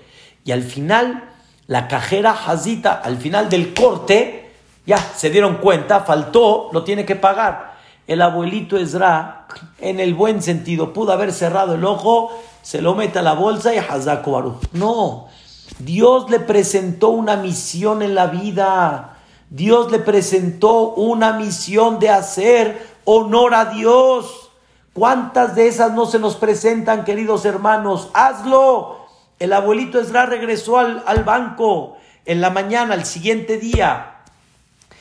Y 0.44 0.52
al 0.52 0.62
final, 0.62 1.30
la 1.66 1.88
cajera 1.88 2.32
Hazita, 2.32 2.92
al 2.92 3.16
final 3.16 3.48
del 3.48 3.72
corte, 3.72 4.47
ya 4.88 4.96
se 4.96 5.28
dieron 5.28 5.56
cuenta, 5.56 6.00
faltó, 6.00 6.70
lo 6.72 6.82
tiene 6.82 7.04
que 7.04 7.14
pagar. 7.14 7.74
El 8.06 8.22
abuelito 8.22 8.78
Ezra, 8.78 9.46
en 9.80 10.00
el 10.00 10.14
buen 10.14 10.40
sentido, 10.40 10.94
pudo 10.94 11.12
haber 11.12 11.30
cerrado 11.30 11.74
el 11.74 11.84
ojo, 11.84 12.32
se 12.62 12.80
lo 12.80 12.94
mete 12.94 13.18
a 13.18 13.22
la 13.22 13.34
bolsa 13.34 13.74
y 13.74 13.76
Hazako 13.76 14.32
Baruch. 14.32 14.62
No, 14.72 15.26
Dios 15.78 16.30
le 16.30 16.40
presentó 16.40 17.10
una 17.10 17.36
misión 17.36 18.00
en 18.00 18.14
la 18.14 18.28
vida. 18.28 19.18
Dios 19.50 19.92
le 19.92 19.98
presentó 19.98 20.94
una 20.94 21.34
misión 21.34 21.98
de 21.98 22.08
hacer 22.08 22.82
honor 23.04 23.54
a 23.54 23.66
Dios. 23.66 24.50
¿Cuántas 24.94 25.54
de 25.54 25.68
esas 25.68 25.92
no 25.92 26.06
se 26.06 26.18
nos 26.18 26.36
presentan, 26.36 27.04
queridos 27.04 27.44
hermanos? 27.44 28.08
Hazlo. 28.14 29.06
El 29.38 29.52
abuelito 29.52 30.00
Ezra 30.00 30.24
regresó 30.24 30.78
al, 30.78 31.04
al 31.06 31.24
banco 31.24 31.98
en 32.24 32.40
la 32.40 32.48
mañana, 32.48 32.94
el 32.94 33.04
siguiente 33.04 33.58
día. 33.58 34.14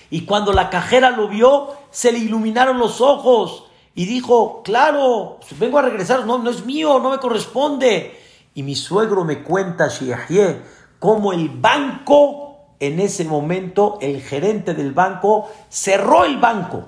Y 0.09 0.21
cuando 0.25 0.53
la 0.53 0.69
cajera 0.69 1.09
lo 1.11 1.27
vio, 1.27 1.73
se 1.91 2.11
le 2.11 2.19
iluminaron 2.19 2.77
los 2.77 3.01
ojos 3.01 3.65
y 3.95 4.05
dijo, 4.05 4.61
claro, 4.63 5.39
vengo 5.59 5.79
a 5.79 5.81
regresar, 5.81 6.25
no, 6.25 6.37
no 6.37 6.49
es 6.49 6.65
mío, 6.65 6.99
no 6.99 7.09
me 7.09 7.17
corresponde. 7.17 8.17
Y 8.53 8.63
mi 8.63 8.75
suegro 8.75 9.23
me 9.23 9.43
cuenta, 9.43 9.87
Shiahye, 9.87 10.61
cómo 10.99 11.33
el 11.33 11.49
banco 11.49 12.59
en 12.79 12.99
ese 12.99 13.25
momento 13.25 13.97
el 14.01 14.21
gerente 14.21 14.73
del 14.73 14.93
banco 14.93 15.49
cerró 15.69 16.25
el 16.25 16.37
banco, 16.37 16.85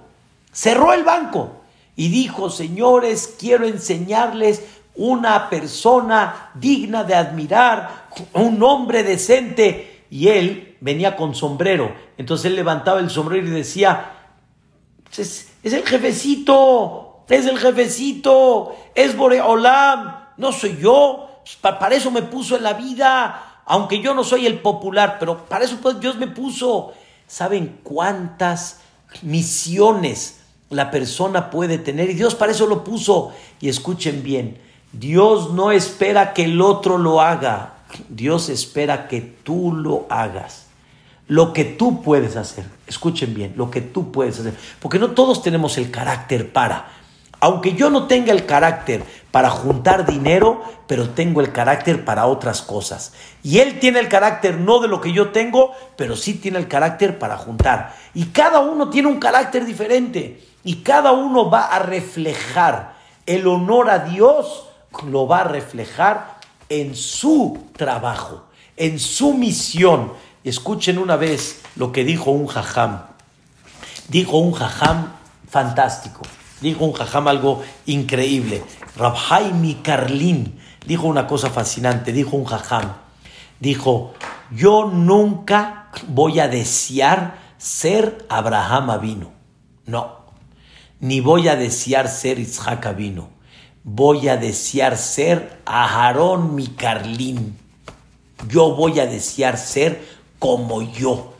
cerró 0.51 0.93
el 0.93 1.03
banco 1.03 1.49
y 1.95 2.09
dijo, 2.09 2.49
señores, 2.49 3.35
quiero 3.39 3.65
enseñarles 3.65 4.63
una 4.95 5.49
persona 5.49 6.51
digna 6.53 7.03
de 7.03 7.15
admirar, 7.15 8.07
un 8.33 8.61
hombre 8.61 9.03
decente. 9.03 10.05
Y 10.09 10.27
él 10.27 10.68
venía 10.81 11.15
con 11.15 11.35
sombrero. 11.35 11.93
Entonces 12.17 12.45
él 12.45 12.55
levantaba 12.55 12.99
el 12.99 13.09
sombrero 13.09 13.47
y 13.47 13.51
decía, 13.51 14.13
es, 15.17 15.51
el 15.63 15.85
jefecito, 15.85 17.23
es 17.29 17.45
el 17.45 17.57
jefecito, 17.57 18.75
es 18.95 19.15
Boreolam, 19.15 20.15
no 20.37 20.51
soy 20.51 20.77
yo, 20.77 21.41
para 21.61 21.95
eso 21.95 22.11
me 22.11 22.21
puso 22.21 22.55
en 22.55 22.63
la 22.63 22.73
vida 22.73 23.49
aunque 23.69 24.01
yo 24.01 24.15
no 24.15 24.23
soy 24.23 24.47
el 24.47 24.61
popular, 24.61 25.17
pero 25.19 25.45
para 25.45 25.63
eso 25.63 25.77
pues 25.79 25.99
Dios 25.99 26.17
me 26.17 26.25
puso. 26.25 26.91
¿Saben 27.27 27.79
cuántas 27.83 28.79
misiones 29.21 30.39
la 30.71 30.89
persona 30.89 31.51
puede 31.51 31.77
tener? 31.77 32.09
Y 32.09 32.15
Dios 32.15 32.33
para 32.33 32.51
eso 32.51 32.65
lo 32.65 32.83
puso. 32.83 33.31
Y 33.61 33.69
escuchen 33.69 34.23
bien, 34.23 34.59
Dios 34.91 35.53
no 35.53 35.71
espera 35.71 36.33
que 36.33 36.45
el 36.45 36.59
otro 36.61 36.97
lo 36.97 37.21
haga, 37.21 37.75
Dios 38.09 38.49
espera 38.49 39.07
que 39.07 39.21
tú 39.21 39.71
lo 39.71 40.07
hagas. 40.09 40.68
Lo 41.29 41.53
que 41.53 41.63
tú 41.63 42.01
puedes 42.01 42.35
hacer, 42.35 42.65
escuchen 42.87 43.35
bien, 43.35 43.53
lo 43.55 43.69
que 43.69 43.81
tú 43.81 44.11
puedes 44.11 44.39
hacer, 44.39 44.55
porque 44.81 44.97
no 44.97 45.11
todos 45.11 45.43
tenemos 45.43 45.77
el 45.77 45.91
carácter 45.91 46.51
para. 46.51 46.91
Aunque 47.39 47.73
yo 47.73 47.91
no 47.91 48.07
tenga 48.07 48.33
el 48.33 48.47
carácter 48.47 49.03
para 49.29 49.51
juntar 49.51 50.07
dinero, 50.07 50.61
pero 50.87 51.11
tengo 51.11 51.39
el 51.39 51.51
carácter 51.51 52.03
para 52.03 52.25
otras 52.25 52.63
cosas. 52.63 53.13
Y 53.43 53.59
él 53.59 53.79
tiene 53.79 53.99
el 53.99 54.09
carácter 54.09 54.57
no 54.57 54.79
de 54.79 54.87
lo 54.87 54.99
que 54.99 55.13
yo 55.13 55.29
tengo, 55.29 55.71
pero 55.95 56.17
sí 56.17 56.33
tiene 56.33 56.57
el 56.57 56.67
carácter 56.67 57.19
para 57.19 57.37
juntar. 57.37 57.95
Y 58.15 58.25
cada 58.25 58.59
uno 58.59 58.89
tiene 58.89 59.07
un 59.07 59.19
carácter 59.19 59.65
diferente. 59.65 60.43
Y 60.63 60.77
cada 60.77 61.11
uno 61.11 61.49
va 61.49 61.67
a 61.67 61.79
reflejar 61.79 62.95
el 63.27 63.45
honor 63.45 63.91
a 63.91 63.99
Dios, 63.99 64.65
lo 65.07 65.27
va 65.27 65.41
a 65.41 65.43
reflejar 65.43 66.39
en 66.69 66.95
su 66.95 67.67
trabajo, 67.77 68.45
en 68.75 68.99
su 68.99 69.35
misión. 69.35 70.11
Escuchen 70.43 70.97
una 70.97 71.17
vez 71.17 71.61
lo 71.75 71.91
que 71.91 72.03
dijo 72.03 72.31
un 72.31 72.47
jajam. 72.47 73.01
Dijo 74.07 74.37
un 74.37 74.53
jajam 74.53 75.13
fantástico. 75.49 76.21
Dijo 76.61 76.85
un 76.85 76.93
jajam 76.93 77.27
algo 77.27 77.61
increíble. 77.85 78.63
Rabhaimi 78.95 79.75
Carlin 79.75 80.59
dijo 80.85 81.07
una 81.07 81.27
cosa 81.27 81.49
fascinante. 81.49 82.13
Dijo 82.13 82.37
un 82.37 82.45
jajam. 82.45 82.93
Dijo, 83.59 84.13
yo 84.51 84.85
nunca 84.85 85.89
voy 86.07 86.39
a 86.39 86.47
desear 86.47 87.37
ser 87.57 88.25
Abraham 88.29 88.89
Avino. 88.91 89.31
No. 89.85 90.19
Ni 91.01 91.19
voy 91.19 91.49
a 91.49 91.55
desear 91.57 92.07
ser 92.07 92.39
Isaac 92.39 92.85
Avino. 92.85 93.29
Voy 93.83 94.29
a 94.29 94.37
desear 94.37 94.97
ser 94.97 95.59
Aharón 95.65 96.55
mi 96.55 96.67
Carlín. 96.67 97.57
Yo 98.47 98.73
voy 98.75 98.99
a 98.99 99.05
desear 99.05 99.57
ser 99.57 100.18
como 100.39 100.81
yo. 100.81 101.33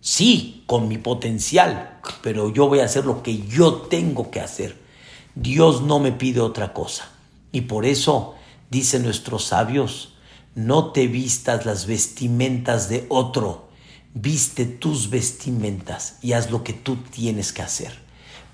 Sí, 0.00 0.64
con 0.66 0.88
mi 0.88 0.98
potencial, 0.98 1.98
pero 2.22 2.52
yo 2.52 2.68
voy 2.68 2.80
a 2.80 2.84
hacer 2.84 3.04
lo 3.04 3.22
que 3.22 3.46
yo 3.46 3.74
tengo 3.74 4.30
que 4.30 4.40
hacer. 4.40 4.76
Dios 5.34 5.82
no 5.82 5.98
me 5.98 6.12
pide 6.12 6.40
otra 6.40 6.72
cosa. 6.72 7.10
Y 7.52 7.62
por 7.62 7.84
eso, 7.84 8.34
dicen 8.70 9.02
nuestros 9.02 9.44
sabios, 9.44 10.14
no 10.54 10.92
te 10.92 11.06
vistas 11.06 11.66
las 11.66 11.86
vestimentas 11.86 12.88
de 12.88 13.06
otro, 13.10 13.68
viste 14.14 14.64
tus 14.64 15.10
vestimentas 15.10 16.16
y 16.22 16.32
haz 16.32 16.50
lo 16.50 16.64
que 16.64 16.72
tú 16.72 16.96
tienes 16.96 17.52
que 17.52 17.62
hacer. 17.62 17.92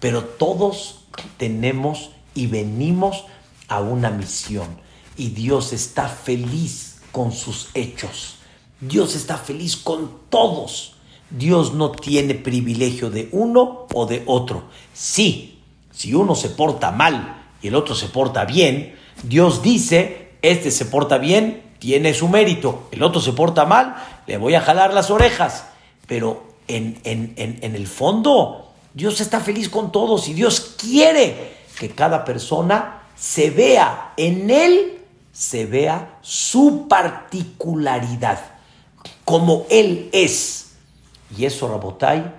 Pero 0.00 0.24
todos 0.24 1.04
tenemos 1.36 2.10
y 2.34 2.48
venimos 2.48 3.24
a 3.68 3.80
una 3.80 4.10
misión 4.10 4.66
y 5.16 5.28
Dios 5.28 5.72
está 5.72 6.08
feliz 6.08 6.96
con 7.12 7.30
sus 7.30 7.68
hechos. 7.74 8.36
Dios 8.82 9.14
está 9.14 9.38
feliz 9.38 9.76
con 9.76 10.10
todos. 10.28 10.94
Dios 11.30 11.72
no 11.72 11.92
tiene 11.92 12.34
privilegio 12.34 13.10
de 13.10 13.28
uno 13.30 13.86
o 13.94 14.06
de 14.06 14.24
otro. 14.26 14.64
Sí, 14.92 15.60
si 15.92 16.14
uno 16.14 16.34
se 16.34 16.50
porta 16.50 16.90
mal 16.90 17.44
y 17.62 17.68
el 17.68 17.76
otro 17.76 17.94
se 17.94 18.08
porta 18.08 18.44
bien, 18.44 18.96
Dios 19.22 19.62
dice, 19.62 20.32
este 20.42 20.72
se 20.72 20.86
porta 20.86 21.18
bien, 21.18 21.62
tiene 21.78 22.12
su 22.12 22.28
mérito, 22.28 22.88
el 22.90 23.04
otro 23.04 23.20
se 23.20 23.32
porta 23.32 23.64
mal, 23.64 23.96
le 24.26 24.36
voy 24.36 24.56
a 24.56 24.60
jalar 24.60 24.92
las 24.92 25.10
orejas. 25.10 25.66
Pero 26.08 26.42
en, 26.66 27.00
en, 27.04 27.34
en 27.36 27.74
el 27.76 27.86
fondo, 27.86 28.72
Dios 28.92 29.20
está 29.20 29.40
feliz 29.40 29.68
con 29.68 29.92
todos 29.92 30.28
y 30.28 30.34
Dios 30.34 30.74
quiere 30.76 31.54
que 31.78 31.90
cada 31.90 32.24
persona 32.24 33.02
se 33.16 33.50
vea 33.50 34.12
en 34.16 34.50
Él, 34.50 34.98
se 35.32 35.66
vea 35.66 36.18
su 36.20 36.88
particularidad, 36.88 38.51
como 39.24 39.66
Él 39.70 40.08
es. 40.12 40.72
Y 41.36 41.44
eso, 41.44 41.68
Rabotai, 41.68 42.32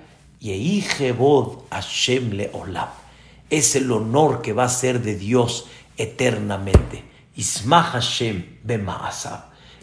Hashem. 1.71 2.49
Es 3.49 3.75
el 3.75 3.91
honor 3.91 4.41
que 4.41 4.53
va 4.53 4.65
a 4.65 4.69
ser 4.69 5.01
de 5.01 5.15
Dios 5.15 5.67
eternamente. 5.97 7.03
Ismah 7.35 7.83
Hashem. 7.83 8.59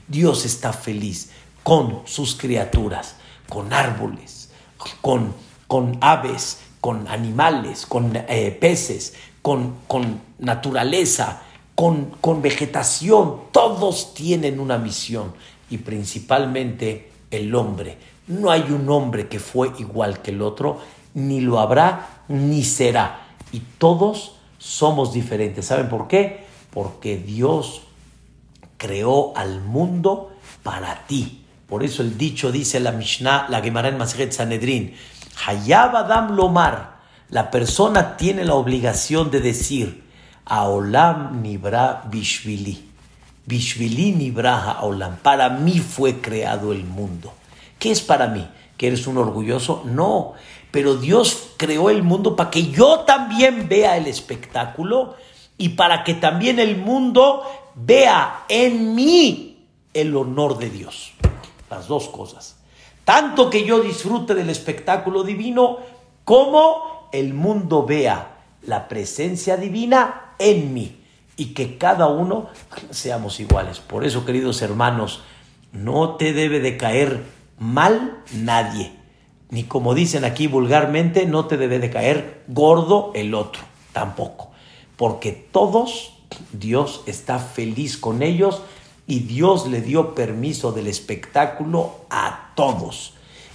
Dios 0.07 0.45
está 0.45 0.73
feliz 0.73 1.31
con 1.63 2.03
sus 2.05 2.35
criaturas, 2.35 3.17
con 3.49 3.73
árboles, 3.73 4.51
con, 5.01 5.35
con 5.67 5.99
aves, 6.01 6.59
con 6.81 7.07
animales, 7.09 7.87
con 7.87 8.13
eh, 8.17 8.57
peces, 8.61 9.15
con, 9.43 9.77
con 9.87 10.21
naturaleza, 10.39 11.43
con, 11.75 12.07
con 12.21 12.43
vegetación. 12.43 13.41
Todos 13.53 14.15
tienen 14.15 14.61
una 14.61 14.79
misión 14.79 15.33
y 15.71 15.79
principalmente 15.79 17.11
el 17.31 17.55
hombre 17.55 17.97
no 18.31 18.53
hay 18.53 18.71
un 18.71 18.89
hombre 18.89 19.27
que 19.29 19.41
fue 19.41 19.73
igual 19.79 20.23
que 20.23 20.31
el 20.31 20.41
otro, 20.41 20.81
ni 21.15 21.41
lo 21.41 21.59
habrá, 21.59 22.23
ni 22.29 22.63
será. 22.63 23.27
Y 23.51 23.61
todos 23.77 24.37
somos 24.57 25.13
diferentes. 25.13 25.67
¿Saben 25.67 25.89
por 25.89 26.07
qué? 26.07 26.47
Porque 26.73 27.17
Dios 27.17 27.83
creó 28.77 29.37
al 29.37 29.61
mundo 29.63 30.31
para 30.63 31.07
ti. 31.09 31.45
Por 31.69 31.83
eso 31.83 32.03
el 32.03 32.17
dicho 32.17 32.53
dice 32.53 32.79
la 32.79 32.93
Mishnah, 32.93 33.47
la 33.49 33.61
Gemara 33.61 33.89
en 33.89 33.99
Masjet 33.99 34.31
Sanedrin, 34.31 34.95
Hayab 35.45 35.97
Adam 35.97 36.37
Lomar, 36.37 37.01
la 37.31 37.51
persona 37.51 38.17
tiene 38.17 38.45
la 38.45 38.55
obligación 38.55 39.33
de 39.33 39.41
decir, 39.41 40.05
Aolam 40.45 41.43
Nibra 41.43 42.05
Bishvili, 42.09 42.90
Bishvili 43.51 44.13
Nibra 44.13 44.71
Aolam, 44.71 45.17
para 45.17 45.49
mí 45.51 45.81
fue 45.81 46.21
creado 46.21 46.71
el 46.71 46.85
mundo. 46.85 47.33
¿Qué 47.81 47.91
es 47.91 48.01
para 48.01 48.29
mí? 48.29 48.47
¿Que 48.77 48.87
eres 48.87 49.09
un 49.09 49.19
orgulloso? 49.19 49.83
No. 49.85 50.35
pero 50.71 50.95
Dios 50.95 51.49
creó 51.57 51.91
el 51.91 52.05
mundo 52.05 52.37
para 52.37 52.49
que 52.49 52.71
yo 52.71 53.01
también 53.01 53.69
vea 53.69 53.97
el 53.97 54.07
espectáculo 54.07 55.17
y 55.59 55.71
para 55.71 56.05
que 56.05 56.15
también 56.15 56.61
el 56.61 56.77
mundo 56.77 57.43
vea 57.75 58.45
en 58.49 58.95
mí 58.95 59.67
el 59.93 60.15
honor 60.15 60.57
de 60.59 60.71
Dios. 60.71 61.11
Las 61.69 61.89
dos 61.89 62.09
cosas. 62.09 62.57
Tanto 63.05 63.51
que 63.51 63.65
yo 63.65 63.81
disfrute 63.81 64.37
del 64.37 64.49
espectáculo 64.49 65.25
divino 65.25 65.79
como 66.25 67.09
el 67.11 67.35
mundo 67.35 67.85
vea 67.85 68.37
la 68.63 68.87
presencia 68.87 69.57
divina 69.57 70.35
en 70.39 70.73
mí 70.73 71.00
y 71.41 71.55
que 71.55 71.79
cada 71.79 72.07
uno 72.07 72.49
seamos 72.91 73.41
iguales. 73.41 73.79
Por 73.79 74.05
eso, 74.05 74.27
queridos 74.27 74.61
hermanos, 74.61 75.23
no 75.73 76.17
te 76.17 76.35
debe 76.35 76.61
de 76.61 76.77
caer 76.77 77.25
mal 77.59 78.23
nadie. 78.35 78.93
Ni 79.49 79.65
como 79.65 79.95
dicen 79.95 80.27
aquí 80.27 80.49
vulgarmente, 80.49 81.25
no 81.25 81.47
te 81.47 81.57
debe 81.57 81.79
de 81.79 81.89
caer 81.89 82.45
gordo 82.47 83.11
el 83.15 83.33
otro, 83.33 83.63
tampoco. 83.95 84.51
Porque 84.99 85.33
todos, 85.33 86.13
Dios 86.53 87.05
está 87.07 87.39
feliz 87.39 87.97
con 87.97 88.23
ellos 88.23 88.61
y 89.07 89.21
Dios 89.21 89.67
le 89.67 89.81
dio 89.81 90.15
permiso 90.15 90.73
del 90.73 90.89
espectáculo 90.89 92.01
a 92.11 92.51
todos. 92.55 93.15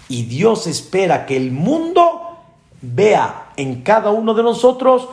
Y 0.10 0.24
Dios 0.24 0.66
espera 0.66 1.28
que 1.28 1.38
el 1.38 1.52
mundo 1.52 2.40
vea 2.82 3.52
en 3.58 3.84
cada 3.84 4.10
uno 4.10 4.34
de 4.34 4.42
nosotros 4.42 5.08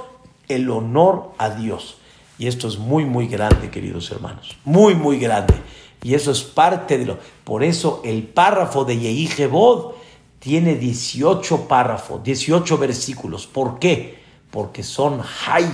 el 0.49 0.70
honor 0.70 1.33
a 1.37 1.51
Dios. 1.51 1.99
Y 2.43 2.49
esto 2.49 2.66
es 2.66 2.76
muy, 2.76 3.05
muy 3.05 3.28
grande, 3.28 3.70
queridos 3.70 4.11
hermanos. 4.11 4.57
Muy, 4.64 4.97
muy 4.97 5.16
grande. 5.20 5.55
Y 6.03 6.14
eso 6.14 6.32
es 6.32 6.43
parte 6.43 6.99
de 6.99 7.07
lo. 7.07 7.18
Por 7.45 7.62
eso 7.62 8.03
el 8.05 8.24
párrafo 8.24 8.84
de 8.84 8.99
Yehi 8.99 9.30
tiene 10.40 10.74
18 10.74 11.68
párrafos, 11.68 12.24
18 12.24 12.78
versículos. 12.78 13.47
¿Por 13.47 13.78
qué? 13.78 14.18
Porque 14.51 14.82
son 14.82 15.22
hay. 15.47 15.70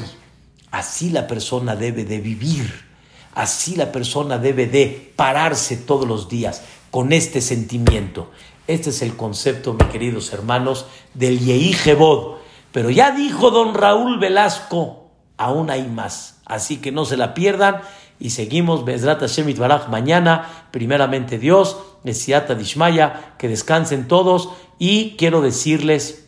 Así 0.71 1.09
la 1.09 1.27
persona 1.27 1.75
debe 1.75 2.05
de 2.05 2.21
vivir. 2.21 2.71
Así 3.35 3.75
la 3.75 3.91
persona 3.91 4.37
debe 4.37 4.67
de 4.67 5.15
pararse 5.17 5.75
todos 5.75 6.07
los 6.07 6.29
días 6.29 6.65
con 6.91 7.15
este 7.15 7.41
sentimiento. 7.41 8.31
Este 8.67 8.91
es 8.91 9.01
el 9.01 9.17
concepto, 9.17 9.73
mis 9.73 9.89
queridos 9.89 10.35
hermanos, 10.35 10.85
del 11.15 11.39
Yehi 11.39 11.75
Pero 12.73 12.91
ya 12.91 13.13
dijo 13.13 13.51
don 13.51 13.73
Raúl 13.73 14.19
Velasco, 14.19 15.08
aún 15.39 15.71
hay 15.71 15.89
más. 15.89 16.41
Así 16.45 16.77
que 16.79 16.93
no 16.93 17.05
se 17.05 17.17
la 17.17 17.33
pierdan 17.33 17.81
y 18.21 18.31
seguimos 18.31 18.85
Bezrat 18.85 19.21
Hashem 19.21 19.57
Baraj 19.57 19.89
mañana, 19.89 20.67
primeramente 20.71 21.39
Dios, 21.39 21.79
Nesiata 22.05 22.55
Dishmaya, 22.55 23.35
que 23.39 23.49
descansen 23.49 24.09
todos 24.09 24.51
y 24.79 25.17
quiero 25.17 25.41
decirles 25.41 26.27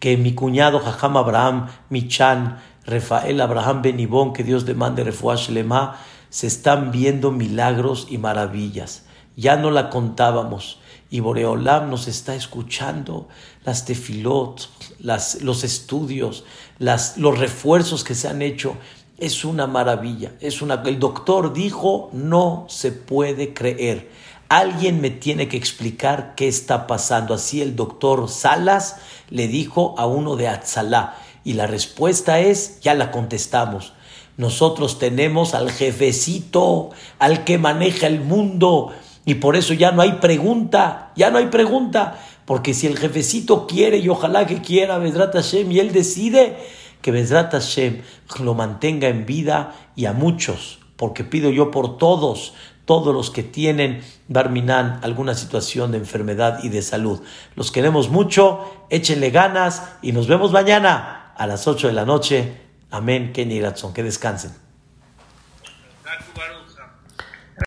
que 0.00 0.16
mi 0.16 0.34
cuñado 0.34 0.80
Jajam 0.80 1.16
Abraham 1.16 1.68
Michan, 1.88 2.58
Rafael 2.86 3.40
Abraham 3.40 3.82
Benibón, 3.82 4.32
que 4.32 4.44
Dios 4.44 4.66
demande 4.66 5.04
Refuash 5.04 5.48
Lema, 5.48 5.96
se 6.28 6.46
están 6.46 6.90
viendo 6.90 7.30
milagros 7.30 8.06
y 8.10 8.18
maravillas. 8.18 9.04
Ya 9.36 9.56
no 9.56 9.70
la 9.70 9.90
contábamos 9.90 10.78
y 11.10 11.20
Boreolam 11.20 11.90
nos 11.90 12.08
está 12.08 12.34
escuchando 12.34 13.28
las 13.64 13.84
tefilot, 13.84 14.68
los 15.04 15.64
estudios, 15.64 16.44
las, 16.78 17.18
los 17.18 17.38
refuerzos 17.38 18.02
que 18.02 18.14
se 18.14 18.28
han 18.28 18.42
hecho. 18.42 18.76
Es 19.18 19.44
una 19.44 19.66
maravilla. 19.66 20.32
Es 20.40 20.60
una, 20.62 20.82
el 20.86 20.98
doctor 20.98 21.52
dijo, 21.52 22.10
no 22.12 22.66
se 22.68 22.90
puede 22.90 23.54
creer. 23.54 24.10
Alguien 24.48 25.00
me 25.00 25.10
tiene 25.10 25.48
que 25.48 25.56
explicar 25.56 26.34
qué 26.36 26.48
está 26.48 26.86
pasando. 26.86 27.34
Así 27.34 27.62
el 27.62 27.76
doctor 27.76 28.28
Salas 28.28 28.96
le 29.30 29.46
dijo 29.46 29.94
a 29.98 30.06
uno 30.06 30.36
de 30.36 30.48
Atzalá. 30.48 31.16
Y 31.44 31.52
la 31.52 31.66
respuesta 31.66 32.40
es, 32.40 32.80
ya 32.80 32.94
la 32.94 33.10
contestamos. 33.10 33.92
Nosotros 34.36 34.98
tenemos 34.98 35.54
al 35.54 35.70
jefecito, 35.70 36.90
al 37.18 37.44
que 37.44 37.58
maneja 37.58 38.08
el 38.08 38.20
mundo, 38.20 38.92
y 39.26 39.34
por 39.36 39.56
eso 39.56 39.72
ya 39.72 39.90
no 39.92 40.02
hay 40.02 40.12
pregunta, 40.14 41.12
ya 41.16 41.30
no 41.30 41.38
hay 41.38 41.46
pregunta, 41.46 42.20
porque 42.44 42.74
si 42.74 42.86
el 42.86 42.98
jefecito 42.98 43.66
quiere 43.66 43.98
y 43.98 44.08
ojalá 44.08 44.46
que 44.46 44.60
quiera 44.60 44.98
Bedrat 44.98 45.34
Hashem 45.34 45.70
y 45.72 45.78
él 45.78 45.92
decide 45.92 46.56
que 47.00 47.10
Bedrat 47.10 47.52
Hashem 47.52 48.02
lo 48.40 48.54
mantenga 48.54 49.08
en 49.08 49.26
vida 49.26 49.74
y 49.96 50.06
a 50.06 50.12
muchos, 50.12 50.78
porque 50.96 51.24
pido 51.24 51.50
yo 51.50 51.70
por 51.70 51.98
todos, 51.98 52.54
todos 52.84 53.14
los 53.14 53.30
que 53.30 53.42
tienen 53.42 54.02
Barminan 54.26 55.00
alguna 55.02 55.34
situación 55.34 55.92
de 55.92 55.98
enfermedad 55.98 56.60
y 56.62 56.70
de 56.70 56.80
salud. 56.80 57.20
Los 57.56 57.70
queremos 57.70 58.08
mucho, 58.08 58.60
échenle 58.88 59.30
ganas 59.30 59.82
y 60.00 60.12
nos 60.12 60.28
vemos 60.28 60.50
mañana 60.50 61.32
a 61.36 61.46
las 61.46 61.68
8 61.68 61.88
de 61.88 61.92
la 61.92 62.06
noche. 62.06 62.56
Amén, 62.90 63.32
Kenny 63.34 63.60
Ratson, 63.60 63.92
que 63.92 64.02
descansen. 64.02 64.63